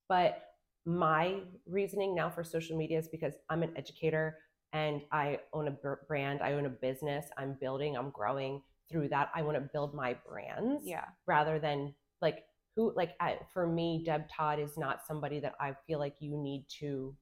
but 0.10 0.44
my 0.86 1.40
reasoning 1.68 2.14
now 2.16 2.30
for 2.30 2.44
social 2.44 2.78
media 2.78 2.98
is 3.00 3.08
because 3.08 3.34
I'm 3.50 3.64
an 3.64 3.72
educator 3.76 4.38
and 4.74 5.02
I 5.12 5.40
own 5.54 5.68
a 5.68 5.76
brand, 6.08 6.42
I 6.42 6.54
own 6.54 6.66
a 6.66 6.70
business, 6.70 7.26
I'm 7.38 7.58
building, 7.62 7.96
I'm 7.98 8.10
growing 8.12 8.62
through 8.92 9.10
that. 9.10 9.30
I 9.34 9.42
want 9.42 9.58
to 9.58 9.70
build 9.74 9.96
my 9.96 10.16
brands 10.28 10.84
Yeah. 10.86 11.06
rather 11.26 11.60
than 11.60 11.94
like 12.22 12.44
who 12.76 12.94
like 12.96 13.14
I, 13.20 13.38
for 13.54 13.66
me 13.66 14.04
Deb 14.06 14.24
Todd 14.30 14.60
is 14.60 14.78
not 14.78 15.06
somebody 15.08 15.40
that 15.40 15.56
I 15.60 15.76
feel 15.88 15.98
like 16.00 16.16
you 16.20 16.36
need 16.38 16.66
to 16.80 17.16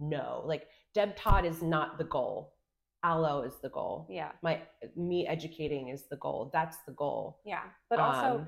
know. 0.00 0.42
Like 0.44 0.68
Deb 0.94 1.16
Todd 1.16 1.44
is 1.44 1.62
not 1.62 1.98
the 1.98 2.04
goal. 2.04 2.54
Aloe 3.04 3.42
is 3.42 3.54
the 3.62 3.68
goal. 3.68 4.06
Yeah. 4.10 4.32
My 4.42 4.62
me 4.96 5.26
educating 5.26 5.88
is 5.88 6.04
the 6.10 6.16
goal. 6.16 6.50
That's 6.52 6.78
the 6.86 6.92
goal. 6.92 7.40
Yeah. 7.44 7.62
But 7.88 7.98
also 8.00 8.38
Um, 8.38 8.46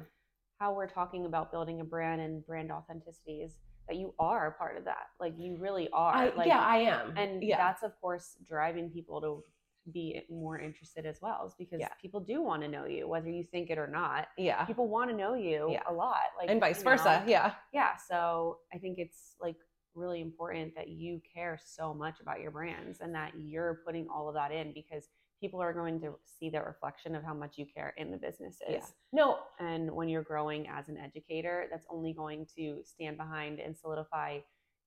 how 0.58 0.72
we're 0.74 0.88
talking 0.88 1.26
about 1.26 1.52
building 1.52 1.80
a 1.80 1.84
brand 1.84 2.20
and 2.20 2.44
brand 2.44 2.72
authenticity 2.72 3.42
is 3.42 3.56
that 3.86 3.96
you 3.96 4.14
are 4.18 4.48
a 4.48 4.52
part 4.52 4.76
of 4.76 4.84
that. 4.86 5.06
Like 5.20 5.34
you 5.38 5.56
really 5.56 5.88
are. 5.90 6.12
I, 6.12 6.28
like 6.34 6.48
yeah, 6.48 6.60
I 6.60 6.78
am. 6.78 7.16
and 7.16 7.42
yeah, 7.42 7.56
that's 7.58 7.82
of 7.82 7.98
course 8.00 8.36
driving 8.46 8.90
people 8.90 9.20
to 9.20 9.44
be 9.92 10.20
more 10.28 10.58
interested 10.58 11.06
as 11.06 11.18
well 11.22 11.46
is 11.46 11.54
because 11.56 11.80
Yeah. 11.80 11.88
people 12.02 12.20
do 12.20 12.42
want 12.42 12.60
to 12.62 12.68
know 12.68 12.84
you 12.84 13.08
whether 13.08 13.30
you 13.30 13.42
think 13.44 13.70
it 13.70 13.78
or 13.78 13.86
not 13.86 14.28
yeah, 14.36 14.62
people 14.66 14.86
want 14.86 15.08
to 15.08 15.16
know 15.16 15.32
you 15.32 15.70
Yeah. 15.70 15.80
a 15.86 15.92
lot 15.94 16.16
like 16.36 16.50
and 16.50 16.60
vice 16.60 16.82
versa. 16.82 17.22
know, 17.24 17.30
Yeah, 17.32 17.54
yeah 17.72 17.96
so 17.96 18.58
i 18.70 18.76
think 18.76 18.98
it's 18.98 19.34
like 19.40 19.56
really 19.98 20.20
important 20.20 20.74
that 20.76 20.88
you 20.88 21.20
care 21.34 21.58
so 21.62 21.92
much 21.92 22.20
about 22.20 22.40
your 22.40 22.50
brands 22.50 23.00
and 23.00 23.14
that 23.14 23.32
you're 23.38 23.80
putting 23.84 24.06
all 24.08 24.28
of 24.28 24.34
that 24.34 24.52
in 24.52 24.72
because 24.72 25.08
people 25.40 25.60
are 25.60 25.72
going 25.72 26.00
to 26.00 26.14
see 26.24 26.50
that 26.50 26.66
reflection 26.66 27.14
of 27.14 27.22
how 27.22 27.34
much 27.34 27.58
you 27.58 27.66
care 27.72 27.94
in 27.96 28.10
the 28.10 28.16
businesses 28.16 28.66
yeah. 28.68 28.84
No, 29.12 29.38
and 29.60 29.90
when 29.90 30.08
you're 30.08 30.22
growing 30.22 30.68
as 30.68 30.88
an 30.88 30.96
educator 30.96 31.66
that's 31.70 31.86
only 31.90 32.12
going 32.12 32.46
to 32.56 32.80
stand 32.84 33.16
behind 33.16 33.60
and 33.60 33.76
solidify 33.76 34.38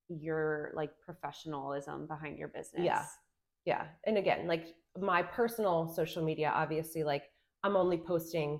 your 0.10 0.72
like 0.76 0.92
professionalism 1.06 2.08
behind 2.08 2.38
your 2.38 2.50
business 2.50 2.84
yeah. 2.84 3.06
Yeah. 3.66 3.86
And 4.06 4.18
again, 4.18 4.48
like 4.48 4.74
my 5.00 5.22
personal 5.22 5.88
social 5.88 6.24
media, 6.24 6.52
obviously, 6.54 7.04
like 7.04 7.24
I'm 7.64 7.76
only 7.76 7.98
posting 7.98 8.60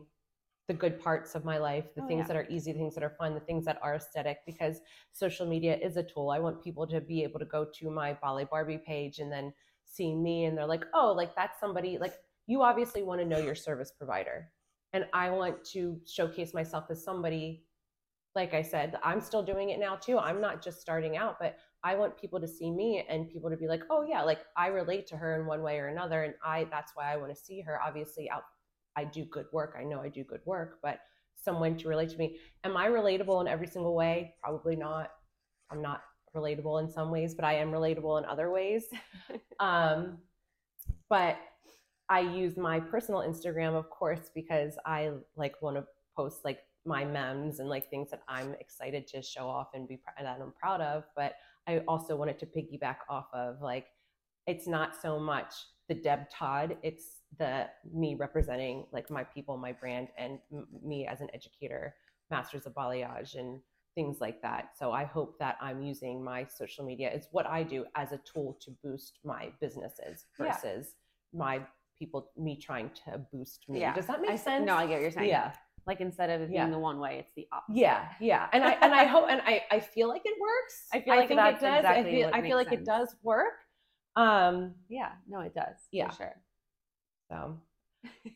the 0.72 0.78
good 0.78 1.02
parts 1.02 1.36
of 1.36 1.44
my 1.44 1.58
life, 1.58 1.94
the 1.96 2.02
Oh, 2.02 2.08
things 2.08 2.22
yeah. 2.22 2.28
that 2.28 2.38
are 2.38 2.48
easy, 2.50 2.72
the 2.72 2.80
things 2.80 2.96
that 2.96 3.04
are 3.04 3.16
fun, 3.20 3.34
the 3.34 3.42
things 3.42 3.66
that 3.66 3.78
are 3.84 3.96
aesthetic, 3.96 4.38
because 4.46 4.80
social 5.12 5.46
media 5.46 5.78
is 5.78 5.98
a 5.98 6.04
tool. 6.04 6.30
I 6.30 6.40
want 6.40 6.64
people 6.64 6.88
to 6.88 7.02
be 7.02 7.24
able 7.24 7.40
to 7.40 7.46
go 7.46 7.66
to 7.80 7.90
my 7.92 8.14
Bali 8.22 8.46
Barbie 8.50 8.78
page 8.78 9.20
and 9.20 9.30
then 9.30 9.52
see 9.84 10.16
me, 10.16 10.46
and 10.46 10.58
they're 10.58 10.66
like, 10.66 10.86
oh, 10.94 11.12
like 11.12 11.36
that's 11.36 11.60
somebody, 11.60 11.98
like 11.98 12.14
you 12.48 12.62
obviously 12.62 13.04
want 13.04 13.20
to 13.20 13.28
know 13.28 13.38
your 13.38 13.54
service 13.54 13.92
provider. 13.92 14.50
And 14.94 15.06
I 15.12 15.30
want 15.30 15.66
to 15.74 16.00
showcase 16.08 16.54
myself 16.54 16.86
as 16.90 17.04
somebody, 17.04 17.66
like 18.34 18.54
I 18.54 18.62
said, 18.62 18.98
I'm 19.04 19.20
still 19.20 19.44
doing 19.44 19.72
it 19.72 19.80
now 19.80 19.98
too. 19.98 20.18
I'm 20.18 20.40
not 20.40 20.64
just 20.64 20.80
starting 20.80 21.18
out, 21.18 21.36
but 21.38 21.58
I 21.84 21.96
want 21.96 22.18
people 22.18 22.40
to 22.40 22.48
see 22.48 22.72
me 22.72 23.06
and 23.10 23.30
people 23.30 23.50
to 23.50 23.58
be 23.58 23.68
like, 23.68 23.84
oh 23.90 24.04
yeah, 24.04 24.22
like 24.22 24.40
I 24.56 24.68
relate 24.68 25.06
to 25.08 25.18
her 25.18 25.38
in 25.38 25.48
one 25.48 25.64
way 25.64 25.80
or 25.80 25.88
another. 25.88 26.24
And 26.24 26.34
I 26.46 26.66
that's 26.72 26.94
why 26.96 27.12
I 27.12 27.18
want 27.18 27.36
to 27.36 27.42
see 27.42 27.60
her. 27.60 27.82
Obviously 27.86 28.30
out 28.30 28.44
I 28.96 29.04
do 29.04 29.26
good 29.26 29.46
work. 29.54 29.76
I 29.80 29.84
know 29.84 30.02
I 30.02 30.10
do 30.10 30.24
good 30.24 30.42
work, 30.46 30.80
but 30.82 31.00
someone 31.36 31.78
to 31.78 31.88
relate 31.88 32.10
to 32.10 32.18
me. 32.18 32.38
Am 32.64 32.78
I 32.78 32.88
relatable 32.88 33.42
in 33.42 33.48
every 33.48 33.68
single 33.68 33.96
way? 33.96 34.36
Probably 34.44 34.76
not. 34.76 35.12
I'm 35.72 35.82
not 35.82 36.02
relatable 36.36 36.82
in 36.84 36.90
some 36.90 37.12
ways, 37.12 37.34
but 37.34 37.46
I 37.46 37.54
am 37.56 37.72
relatable 37.72 38.20
in 38.20 38.26
other 38.26 38.52
ways. 38.52 38.86
um, 39.60 40.18
but 41.10 41.38
I 42.10 42.20
use 42.20 42.58
my 42.58 42.80
personal 42.80 43.22
Instagram, 43.22 43.74
of 43.74 43.90
course, 43.90 44.30
because 44.34 44.78
I 44.86 45.12
like 45.36 45.62
want 45.62 45.78
to 45.78 45.86
post 46.16 46.44
like 46.44 46.60
my 46.86 47.06
memes 47.06 47.60
and 47.60 47.70
like 47.70 47.90
things 47.90 48.10
that 48.12 48.24
I'm 48.28 48.54
excited 48.60 49.08
to 49.08 49.22
show 49.22 49.48
off 49.48 49.70
and 49.74 49.88
be 49.88 50.00
that 50.18 50.40
I'm 50.42 50.54
proud 50.60 50.82
of. 50.82 51.04
But 51.16 51.36
I 51.68 51.80
also 51.88 52.16
wanted 52.16 52.40
to 52.40 52.46
piggyback 52.46 52.98
off 53.10 53.28
of 53.34 53.62
like 53.62 53.88
it's 54.48 54.68
not 54.68 54.94
so 55.02 55.20
much 55.20 55.54
the 55.88 55.94
Deb 55.94 56.30
Todd, 56.30 56.78
it's 56.84 57.21
the 57.40 57.68
me 57.94 58.16
representing 58.16 58.86
like 58.92 59.10
my 59.10 59.24
people, 59.24 59.58
my 59.58 59.72
brand, 59.72 60.10
and 60.18 60.40
m- 60.52 60.68
me 60.84 61.08
as 61.08 61.22
an 61.22 61.28
educator, 61.34 61.96
masters 62.30 62.66
of 62.66 62.74
balayage 62.74 63.36
and 63.36 63.60
things 63.96 64.20
like 64.22 64.42
that. 64.42 64.70
So 64.78 64.92
I 64.92 65.04
hope 65.04 65.38
that 65.40 65.58
I'm 65.62 65.82
using 65.82 66.24
my 66.24 66.46
social 66.46 66.86
media. 66.86 67.10
It's 67.14 67.28
what 67.32 67.46
I 67.46 67.64
do 67.64 67.86
as 67.96 68.12
a 68.14 68.20
tool 68.20 68.58
to 68.62 68.72
boost 68.84 69.20
my 69.24 69.52
businesses 69.60 70.26
Yeah. 70.40 70.46
versus 70.54 70.96
my 71.34 71.62
people, 71.98 72.32
me 72.38 72.58
trying 72.58 72.90
to 73.06 73.20
boost 73.32 73.68
me. 73.70 73.80
Yeah. 73.82 73.94
Does 73.94 74.08
that 74.08 74.22
make 74.22 74.32
I, 74.32 74.36
sense? 74.36 74.66
No, 74.66 74.76
I 74.76 74.88
get 74.88 74.94
what 74.94 75.02
you're 75.02 75.12
saying. 75.12 75.30
Yeah. 75.30 75.54
Like 75.88 76.00
instead 76.00 76.30
of 76.30 76.42
it 76.42 76.50
being 76.50 76.62
Yeah. 76.62 76.70
the 76.70 76.80
one 76.80 77.00
way, 77.00 77.18
it's 77.20 77.34
the 77.36 77.48
opposite. 77.52 77.80
Yeah, 77.80 78.08
yeah, 78.20 78.48
and 78.54 78.64
I 78.64 78.72
and 78.82 78.94
I 78.94 79.06
hope 79.06 79.26
and 79.30 79.42
I 79.44 79.64
I 79.72 79.80
feel 79.80 80.08
like 80.10 80.22
it 80.26 80.40
works. 80.40 80.86
I 80.94 81.02
feel 81.02 81.16
like 81.16 81.28
think 81.28 81.40
that's 81.40 81.62
it 81.62 81.66
does. 81.66 81.78
exactly 81.80 82.12
I 82.12 82.14
feel 82.16 82.30
I 82.34 82.42
feel 82.42 82.58
like 82.58 82.72
it 82.72 82.86
does 82.86 83.16
work. 83.24 83.54
Um, 84.16 84.76
Yeah. 84.90 85.14
No, 85.28 85.40
it 85.42 85.56
does. 85.56 85.76
Yeah. 85.92 86.10
For 86.10 86.16
sure. 86.18 86.36
So 87.32 87.58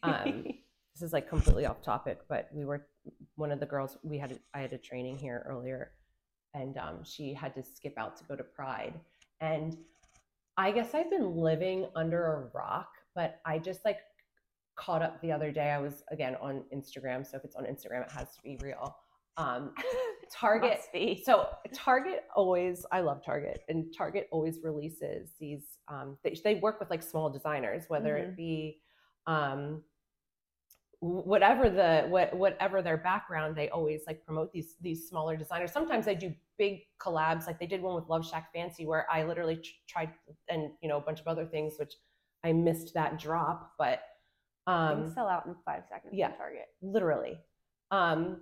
Um, 0.03 0.43
this 0.93 1.01
is 1.01 1.13
like 1.13 1.27
completely 1.29 1.65
off 1.65 1.81
topic, 1.81 2.19
but 2.29 2.47
we 2.53 2.65
were 2.65 2.87
one 3.35 3.51
of 3.51 3.59
the 3.59 3.65
girls 3.65 3.97
we 4.03 4.17
had. 4.17 4.39
I 4.53 4.59
had 4.61 4.73
a 4.73 4.77
training 4.77 5.17
here 5.17 5.45
earlier, 5.47 5.91
and 6.53 6.77
um, 6.77 7.03
she 7.03 7.33
had 7.33 7.53
to 7.55 7.63
skip 7.63 7.97
out 7.97 8.15
to 8.17 8.23
go 8.25 8.35
to 8.35 8.43
Pride, 8.43 8.93
and 9.41 9.77
I 10.57 10.71
guess 10.71 10.93
I've 10.93 11.09
been 11.09 11.35
living 11.35 11.87
under 11.95 12.25
a 12.33 12.49
rock, 12.57 12.89
but 13.13 13.41
I 13.45 13.59
just 13.59 13.83
like 13.83 13.97
caught 14.77 15.01
up 15.01 15.21
the 15.21 15.31
other 15.31 15.51
day. 15.51 15.71
I 15.71 15.79
was 15.79 16.03
again 16.11 16.35
on 16.41 16.63
Instagram, 16.73 17.25
so 17.29 17.37
if 17.37 17.43
it's 17.43 17.55
on 17.55 17.65
Instagram, 17.65 18.03
it 18.05 18.11
has 18.11 18.33
to 18.35 18.41
be 18.43 18.57
real. 18.61 18.95
Um, 19.37 19.73
Target. 20.31 20.79
So 21.25 21.49
Target 21.73 22.23
always, 22.37 22.85
I 22.93 23.01
love 23.01 23.21
Target, 23.25 23.63
and 23.67 23.93
Target 23.95 24.29
always 24.31 24.59
releases 24.63 25.31
these. 25.41 25.63
Um, 25.89 26.17
they, 26.23 26.39
they 26.41 26.55
work 26.55 26.79
with 26.79 26.89
like 26.89 27.03
small 27.03 27.29
designers, 27.29 27.83
whether 27.89 28.15
it 28.15 28.31
Mhm. 28.31 28.37
be 28.37 28.81
um, 29.27 29.81
whatever 30.99 31.69
the 31.69 32.05
what, 32.09 32.35
whatever 32.35 32.81
their 32.81 32.97
background, 32.97 33.55
they 33.55 33.69
always 33.69 34.01
like 34.07 34.25
promote 34.25 34.51
these 34.51 34.75
these 34.81 35.07
smaller 35.07 35.35
designers. 35.35 35.71
Sometimes 35.71 36.05
they 36.05 36.15
do 36.15 36.33
big 36.57 36.79
collabs, 36.99 37.47
like 37.47 37.59
they 37.59 37.67
did 37.67 37.81
one 37.81 37.95
with 37.95 38.07
Love 38.09 38.25
Shack 38.25 38.51
Fancy, 38.53 38.85
where 38.85 39.05
I 39.11 39.23
literally 39.23 39.57
tr- 39.57 39.71
tried 39.87 40.09
and 40.49 40.71
you 40.81 40.89
know 40.89 40.97
a 40.97 41.01
bunch 41.01 41.19
of 41.19 41.27
other 41.27 41.45
things, 41.45 41.73
which 41.77 41.93
I 42.43 42.53
missed 42.53 42.93
that 42.93 43.19
drop, 43.19 43.73
but 43.77 44.01
um, 44.67 45.03
Things 45.03 45.13
sell 45.15 45.27
out 45.27 45.45
in 45.45 45.55
five 45.65 45.83
seconds. 45.89 46.13
yeah. 46.13 46.29
Yeah. 46.29 46.35
Target. 46.37 46.65
literally. 46.81 47.37
Um, 47.91 48.41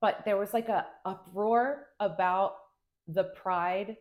but 0.00 0.20
there 0.24 0.36
was 0.36 0.52
like 0.52 0.68
a 0.68 0.86
uproar 1.04 1.86
about 2.00 2.54
the 3.08 3.24
Pride 3.24 3.96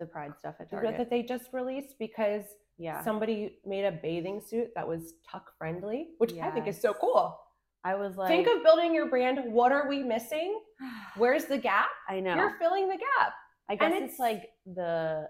The 0.00 0.06
Pride 0.06 0.32
stuff 0.38 0.56
at 0.60 0.70
target 0.70 0.96
that 0.98 1.10
they 1.10 1.22
just 1.22 1.44
released 1.52 1.94
because 1.98 2.44
Yeah. 2.78 3.02
somebody 3.02 3.58
made 3.64 3.84
a 3.84 3.92
bathing 3.92 4.40
suit 4.40 4.68
that 4.74 4.86
was 4.86 5.14
tuck 5.30 5.52
friendly, 5.58 6.08
which 6.18 6.34
I 6.38 6.50
think 6.50 6.66
is 6.66 6.80
so 6.80 6.92
cool. 6.94 7.38
I 7.84 7.94
was 7.94 8.16
like, 8.16 8.28
Think 8.28 8.48
of 8.48 8.62
building 8.64 8.92
your 8.94 9.06
brand. 9.08 9.38
What 9.52 9.72
are 9.72 9.88
we 9.88 10.02
missing? 10.02 10.60
Where's 11.16 11.44
the 11.46 11.56
gap? 11.58 11.88
I 12.08 12.20
know. 12.20 12.34
You're 12.34 12.56
filling 12.58 12.88
the 12.88 12.96
gap. 12.98 13.32
I 13.70 13.76
guess 13.76 13.92
it's, 13.94 14.02
it's- 14.14 14.18
like 14.18 14.50
the 14.66 15.28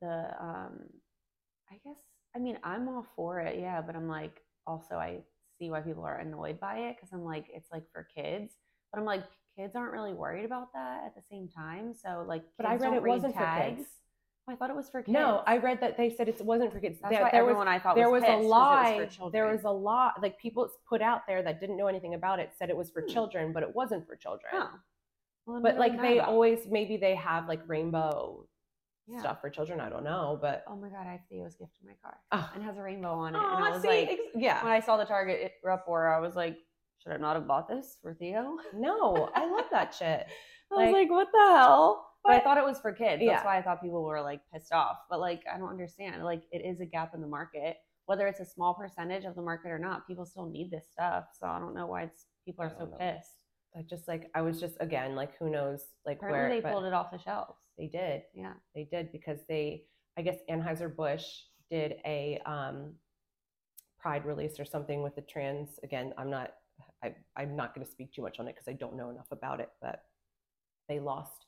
the 0.00 0.26
um 0.40 0.80
I 1.70 1.74
guess 1.84 1.96
I 2.34 2.38
mean 2.38 2.58
I'm 2.64 2.88
all 2.88 3.06
for 3.16 3.40
it, 3.40 3.58
yeah, 3.60 3.80
but 3.82 3.94
I'm 3.96 4.08
like 4.08 4.40
also 4.66 4.94
I 4.96 5.18
see 5.58 5.70
why 5.70 5.80
people 5.80 6.04
are 6.04 6.18
annoyed 6.18 6.58
by 6.60 6.78
it 6.78 6.96
because 6.96 7.12
I'm 7.12 7.24
like 7.24 7.46
it's 7.52 7.70
like 7.72 7.84
for 7.92 8.06
kids, 8.14 8.54
but 8.92 8.98
I'm 8.98 9.04
like 9.06 9.24
kids 9.56 9.76
aren't 9.76 9.92
really 9.92 10.12
worried 10.14 10.44
about 10.44 10.72
that 10.74 11.02
at 11.06 11.14
the 11.14 11.22
same 11.30 11.48
time. 11.48 11.94
So 11.94 12.24
like, 12.26 12.42
But 12.56 12.66
I 12.66 12.72
read 12.72 12.80
don't 12.80 12.94
it 12.96 13.02
wasn't 13.04 13.34
for 13.34 13.40
tags. 13.40 13.78
kids. 13.78 13.88
I 14.46 14.54
thought 14.56 14.68
it 14.68 14.76
was 14.76 14.90
for 14.90 15.00
kids. 15.02 15.12
No, 15.12 15.42
I 15.46 15.56
read 15.56 15.80
that 15.80 15.96
they 15.96 16.10
said 16.10 16.28
it 16.28 16.38
wasn't 16.44 16.72
for 16.72 16.78
kids. 16.78 16.98
That's 17.00 17.14
there, 17.14 17.22
why 17.22 17.30
there 17.30 17.44
was 17.44 17.50
everyone 17.52 17.68
I 17.68 17.78
thought 17.78 17.94
there 17.96 18.10
was, 18.10 18.22
was, 18.22 18.30
a 18.30 18.46
lie. 18.46 18.96
Was 19.06 19.16
for 19.16 19.30
there 19.30 19.46
was 19.50 19.64
a 19.64 19.70
lot 19.70 20.20
like 20.20 20.38
people 20.38 20.68
put 20.88 21.00
out 21.00 21.22
there 21.26 21.42
that 21.42 21.60
didn't 21.60 21.78
know 21.78 21.86
anything 21.86 22.12
about 22.14 22.40
it 22.40 22.50
said 22.58 22.68
it 22.68 22.76
was 22.76 22.90
for 22.90 23.00
Hmm. 23.02 23.08
children, 23.08 23.52
but 23.52 23.62
it 23.62 23.74
wasn't 23.74 24.06
for 24.06 24.16
children. 24.16 24.50
Oh. 24.52 24.70
Well, 25.46 25.60
but 25.62 25.76
like 25.78 25.98
they 26.00 26.18
about? 26.18 26.28
always 26.28 26.66
maybe 26.68 26.96
they 26.98 27.14
have 27.14 27.48
like 27.48 27.60
rainbow 27.66 28.46
Yeah. 29.06 29.20
stuff 29.20 29.40
for 29.40 29.48
children. 29.48 29.80
I 29.80 29.88
don't 29.88 30.04
know, 30.04 30.38
but 30.40 30.64
Oh 30.66 30.76
my 30.76 30.88
god, 30.90 31.06
I 31.06 31.12
have 31.12 31.20
Theo's 31.30 31.56
gift 31.56 31.72
in 31.82 31.88
my 31.88 31.94
car 32.02 32.16
oh, 32.32 32.50
and 32.54 32.62
has 32.64 32.76
a 32.76 32.82
rainbow 32.82 33.12
on 33.12 33.34
it, 33.34 33.38
and 33.38 33.46
I 33.64 33.70
was 33.70 33.80
see, 33.82 33.88
like, 33.88 34.08
ex- 34.10 34.20
yeah, 34.34 34.62
when 34.62 34.72
I 34.72 34.80
saw 34.80 34.96
the 34.98 35.04
Target 35.06 35.52
uproar, 35.70 36.12
I 36.12 36.20
was 36.20 36.34
like, 36.36 36.56
should 36.98 37.12
I 37.12 37.16
not 37.18 37.36
have 37.36 37.46
bought 37.46 37.66
this 37.68 37.96
for 38.02 38.12
Theo? 38.14 38.56
no, 38.74 39.30
I 39.34 39.46
love 39.46 39.66
that 39.70 39.94
shit. 39.94 40.26
I 40.72 40.74
was 40.74 40.84
Like- 40.86 40.92
like, 40.92 41.10
what 41.10 41.28
the 41.32 41.38
hell? 41.56 42.10
But, 42.24 42.32
I 42.36 42.40
thought 42.40 42.56
it 42.58 42.64
was 42.64 42.78
for 42.80 42.92
kids. 42.92 43.22
Yeah. 43.22 43.34
That's 43.34 43.44
why 43.44 43.58
I 43.58 43.62
thought 43.62 43.82
people 43.82 44.02
were 44.02 44.22
like 44.22 44.40
pissed 44.52 44.72
off. 44.72 44.96
But 45.10 45.20
like, 45.20 45.42
I 45.52 45.58
don't 45.58 45.68
understand. 45.68 46.22
Like, 46.24 46.42
it 46.52 46.64
is 46.64 46.80
a 46.80 46.86
gap 46.86 47.12
in 47.14 47.20
the 47.20 47.26
market. 47.26 47.76
Whether 48.06 48.26
it's 48.26 48.40
a 48.40 48.46
small 48.46 48.74
percentage 48.74 49.24
of 49.24 49.34
the 49.34 49.42
market 49.42 49.68
or 49.68 49.78
not, 49.78 50.06
people 50.06 50.24
still 50.26 50.46
need 50.46 50.70
this 50.70 50.84
stuff. 50.90 51.24
So 51.38 51.46
I 51.46 51.58
don't 51.58 51.74
know 51.74 51.86
why 51.86 52.04
it's 52.04 52.26
people 52.44 52.64
are 52.64 52.72
so 52.78 52.86
know. 52.86 52.96
pissed. 52.98 53.44
I 53.76 53.82
just 53.82 54.06
like 54.06 54.30
I 54.34 54.42
was 54.42 54.60
just 54.60 54.76
again 54.80 55.14
like 55.16 55.36
who 55.38 55.50
knows 55.50 55.80
like 56.06 56.18
Apparently, 56.18 56.48
where 56.48 56.56
they 56.56 56.60
but 56.60 56.72
pulled 56.72 56.84
it 56.84 56.92
off 56.92 57.10
the 57.10 57.18
shelves. 57.18 57.58
they 57.76 57.88
did 57.88 58.22
Yeah. 58.34 58.52
they 58.74 58.84
did 58.84 59.10
because 59.10 59.40
they 59.48 59.84
I 60.16 60.22
guess 60.22 60.36
Anheuser 60.48 60.94
Busch 60.94 61.24
did 61.70 61.94
a 62.04 62.38
um, 62.46 62.92
Pride 63.98 64.24
release 64.26 64.60
or 64.60 64.64
something 64.64 65.02
with 65.02 65.16
the 65.16 65.22
trans. 65.22 65.80
Again, 65.82 66.12
I'm 66.18 66.30
not 66.30 66.52
I, 67.02 67.14
I'm 67.36 67.56
not 67.56 67.74
going 67.74 67.84
to 67.84 67.90
speak 67.90 68.12
too 68.12 68.22
much 68.22 68.38
on 68.38 68.46
it 68.46 68.54
because 68.54 68.68
I 68.68 68.74
don't 68.74 68.96
know 68.96 69.10
enough 69.10 69.28
about 69.32 69.60
it, 69.60 69.70
but 69.80 70.02
they 70.88 71.00
lost 71.00 71.46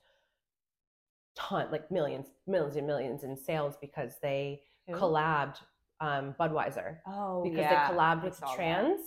ton 1.37 1.71
like 1.71 1.91
millions 1.91 2.27
millions 2.47 2.77
and 2.77 2.87
millions 2.87 3.23
in 3.25 3.37
sales 3.37 3.75
because 3.81 4.15
they 4.23 4.63
Who? 4.87 4.95
collabed 4.95 5.57
um, 6.01 6.35
Budweiser 6.41 6.97
Oh, 7.07 7.43
because 7.43 7.59
yeah. 7.61 7.89
they 7.89 7.95
collabed 7.95 8.25
with 8.25 8.37
saw 8.37 8.47
that. 8.47 8.57
trans, 8.57 9.01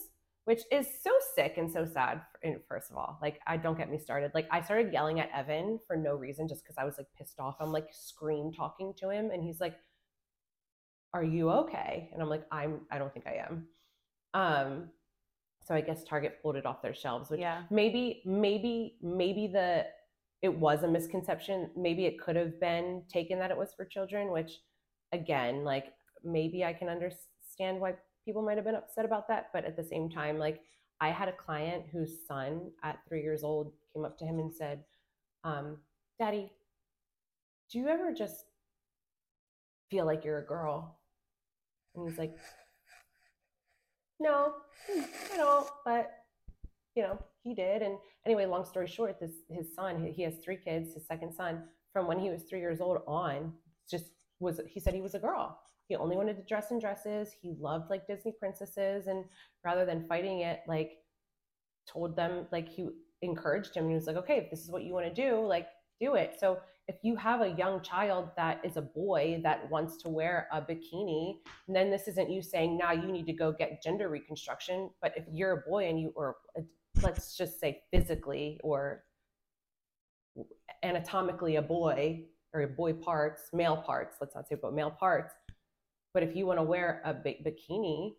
which 0.46 0.62
is 0.72 0.88
so 1.04 1.12
sick 1.36 1.56
and 1.58 1.72
so 1.72 1.86
sad. 1.86 2.22
First 2.68 2.90
of 2.92 2.98
all, 2.98 3.20
like 3.22 3.40
I 3.48 3.58
don't 3.58 3.78
get 3.78 3.90
me 3.92 3.98
started. 4.00 4.32
Like 4.34 4.48
I 4.52 4.62
started 4.62 4.92
yelling 4.94 5.20
at 5.20 5.30
Evan 5.34 5.80
for 5.88 5.96
no 5.96 6.16
reason, 6.16 6.48
just 6.48 6.64
because 6.64 6.78
I 6.78 6.86
was 6.86 6.96
like 6.98 7.08
pissed 7.18 7.40
off. 7.40 7.56
I'm 7.60 7.72
like 7.72 7.90
scream 7.92 8.52
talking 8.52 8.94
to 8.98 9.10
him, 9.10 9.30
and 9.32 9.44
he's 9.44 9.60
like, 9.60 9.76
"Are 11.14 11.24
you 11.24 11.50
okay?" 11.52 12.10
And 12.14 12.22
I'm 12.22 12.30
like, 12.30 12.46
"I'm. 12.52 12.82
I 12.92 12.98
don't 12.98 13.14
think 13.14 13.28
I 13.28 13.46
am." 13.48 13.68
Um, 14.34 14.90
so 15.64 15.76
I 15.76 15.82
guess 15.82 16.04
Target 16.04 16.40
pulled 16.42 16.56
it 16.56 16.66
off 16.66 16.82
their 16.82 16.94
shelves, 16.94 17.30
which 17.30 17.40
Yeah. 17.42 17.64
maybe, 17.70 18.22
maybe, 18.26 18.98
maybe 19.02 19.48
the 19.48 19.86
it 20.42 20.54
was 20.54 20.84
a 20.84 20.88
misconception. 20.88 21.70
Maybe 21.76 22.06
it 22.06 22.20
could 22.20 22.36
have 22.36 22.60
been 22.60 23.04
taken 23.12 23.40
that 23.40 23.52
it 23.52 23.58
was 23.58 23.74
for 23.74 23.86
children, 23.86 24.32
which 24.32 24.60
again, 25.12 25.64
like 25.64 25.94
maybe 26.24 26.64
I 26.64 26.74
can 26.74 26.90
understand 26.90 27.80
why 27.80 27.96
people 28.26 28.42
might 28.42 28.58
have 28.58 28.66
been 28.66 28.76
upset 28.76 29.06
about 29.06 29.28
that. 29.28 29.48
But 29.54 29.66
at 29.66 29.76
the 29.76 29.84
same 29.84 30.10
time, 30.10 30.38
like 30.38 30.62
I 31.02 31.10
had 31.10 31.30
a 31.30 31.34
client 31.34 31.86
whose 31.92 32.26
son 32.28 32.72
at 32.84 33.00
three 33.08 33.22
years 33.22 33.44
old 33.44 33.74
came 33.94 34.06
up 34.06 34.18
to 34.20 34.26
him 34.26 34.40
and 34.40 34.54
said, 34.54 34.84
um, 35.44 35.78
Daddy, 36.20 36.52
do 37.72 37.80
you 37.80 37.88
ever 37.88 38.14
just 38.14 38.46
feel 39.90 40.06
like 40.06 40.26
you're 40.26 40.40
a 40.40 40.46
girl? 40.46 41.00
And 41.96 42.10
he's 42.10 42.20
like, 42.20 42.36
No, 44.20 44.56
I 44.90 45.38
don't, 45.38 45.68
but 45.86 46.12
you 46.96 47.04
know, 47.04 47.20
he 47.44 47.54
did. 47.54 47.82
And 47.82 47.98
anyway, 48.26 48.46
long 48.46 48.66
story 48.66 48.88
short, 48.88 49.20
this 49.20 49.32
his 49.50 49.74
son, 49.76 50.06
he- 50.06 50.24
has 50.24 50.38
three 50.38 50.58
kids, 50.58 50.94
his 50.94 51.08
second 51.08 51.34
son, 51.34 51.64
from 51.94 52.08
when 52.08 52.20
he 52.20 52.30
was 52.30 52.44
three 52.44 52.60
years 52.60 52.82
old 52.82 53.00
on, 53.08 53.54
just 53.90 54.06
was 54.40 54.62
he 54.68 54.80
said 54.80 54.94
he 54.94 55.02
was 55.02 55.16
a 55.16 55.20
girl. 55.20 55.60
He 55.88 55.96
only 55.96 56.16
wanted 56.16 56.38
to 56.38 56.44
dress 56.44 56.72
in 56.72 56.80
dresses. 56.80 57.32
He 57.42 57.56
loved 57.60 57.90
like 57.90 58.08
Disney 58.08 58.34
princesses, 58.40 59.08
and 59.08 59.26
rather 59.66 59.86
than 59.86 60.08
fighting 60.08 60.42
it, 60.42 60.62
like 60.68 60.92
told 61.92 62.16
them 62.16 62.48
like 62.52 62.70
he 62.70 62.88
encouraged 63.22 63.76
him. 63.76 63.90
He 63.90 63.96
was 63.96 64.08
like, 64.08 64.18
okay, 64.18 64.38
if 64.38 64.50
this 64.50 64.64
is 64.64 64.72
what 64.72 64.84
you 64.84 64.94
want 64.94 65.14
to 65.14 65.14
do, 65.14 65.46
like 65.46 65.68
do 66.00 66.16
it. 66.16 66.38
So 66.40 66.60
if 66.88 66.96
you 67.04 67.16
have 67.18 67.42
a 67.42 67.50
young 67.50 67.82
child 67.82 68.30
that 68.38 68.62
is 68.64 68.78
a 68.78 68.82
boy 68.82 69.42
that 69.44 69.70
wants 69.70 69.98
to 70.04 70.10
wear 70.10 70.48
a 70.52 70.62
bikini, 70.62 71.36
then 71.68 71.92
this 71.92 72.08
isn't 72.08 72.32
you 72.32 72.42
saying 72.42 72.78
now 72.78 72.92
you 72.92 73.12
need 73.12 73.26
to 73.28 73.34
go 73.34 73.52
get 73.52 73.84
gender 73.84 74.10
reconstruction. 74.10 74.90
But 75.02 75.14
if 75.16 75.26
you're 75.32 75.52
a 75.52 75.70
boy 75.70 75.88
and 75.90 76.00
you, 76.00 76.14
or 76.16 76.38
uh, 76.58 76.62
let's 77.04 77.36
just 77.38 77.60
say 77.60 77.82
physically 77.91 78.60
or 78.64 79.04
anatomically 80.84 81.56
a 81.58 81.62
boy 81.62 82.24
or 82.54 82.66
boy 82.68 82.93
parts, 82.93 83.50
male 83.54 83.78
parts, 83.78 84.18
let's 84.22 84.36
not 84.36 84.47
say 84.47 84.56
but 84.62 84.74
male 84.74 84.91
parts. 84.91 85.34
But 86.14 86.24
if 86.24 86.36
you 86.36 86.45
want 86.45 86.58
to 86.60 86.64
wear 86.64 87.02
a 87.06 87.14
bikini, 87.14 88.16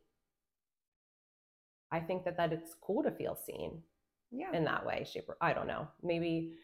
I 1.91 2.01
think 2.01 2.24
that 2.24 2.37
that 2.37 2.53
it's 2.53 2.74
cool 2.81 3.03
to 3.03 3.11
feel 3.11 3.35
seen 3.35 3.83
Yeah. 4.31 4.53
in 4.53 4.64
that 4.64 4.87
way, 4.87 5.05
shape, 5.05 5.28
or 5.28 5.37
I 5.41 5.53
don't 5.53 5.66
know. 5.66 5.89
Maybe 6.03 6.55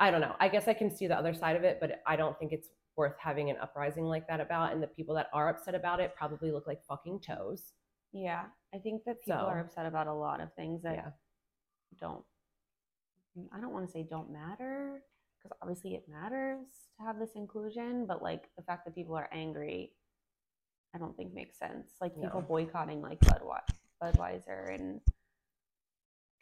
I 0.00 0.10
don't 0.10 0.20
know. 0.20 0.34
I 0.40 0.48
guess 0.48 0.66
I 0.66 0.74
can 0.74 0.90
see 0.90 1.06
the 1.06 1.16
other 1.16 1.32
side 1.32 1.54
of 1.54 1.62
it, 1.62 1.78
but 1.80 2.02
I 2.04 2.16
don't 2.16 2.36
think 2.36 2.52
it's 2.52 2.68
worth 2.96 3.16
having 3.18 3.48
an 3.50 3.56
uprising 3.58 4.04
like 4.04 4.26
that 4.26 4.40
about. 4.40 4.72
And 4.72 4.82
the 4.82 4.88
people 4.88 5.14
that 5.14 5.28
are 5.32 5.48
upset 5.48 5.76
about 5.76 6.00
it 6.00 6.16
probably 6.16 6.50
look 6.50 6.66
like 6.66 6.82
fucking 6.84 7.20
toes. 7.20 7.72
Yeah. 8.12 8.46
I 8.74 8.78
think 8.78 9.04
that 9.04 9.20
people 9.22 9.38
So- 9.40 9.46
are 9.46 9.60
upset 9.60 9.86
about 9.86 10.08
a 10.08 10.12
lot 10.12 10.40
of 10.40 10.52
things 10.54 10.82
that 10.82 10.96
Yeah. 10.96 11.12
Don't 12.00 12.24
I 13.52 13.60
don't 13.60 13.72
want 13.72 13.84
to 13.86 13.92
say 13.92 14.06
don't 14.08 14.30
matter 14.32 15.02
because 15.38 15.56
obviously 15.60 15.94
it 15.94 16.04
matters 16.08 16.66
to 16.98 17.04
have 17.04 17.18
this 17.18 17.32
inclusion, 17.34 18.06
but 18.06 18.22
like 18.22 18.44
the 18.56 18.62
fact 18.62 18.84
that 18.84 18.94
people 18.94 19.16
are 19.16 19.28
angry, 19.32 19.92
I 20.94 20.98
don't 20.98 21.16
think 21.16 21.34
makes 21.34 21.58
sense. 21.58 21.90
Like 22.00 22.14
people 22.14 22.40
No. 22.40 22.46
boycotting 22.46 23.02
like 23.02 23.18
Budwe- 23.20 23.68
Budweiser 24.00 24.72
and 24.74 25.00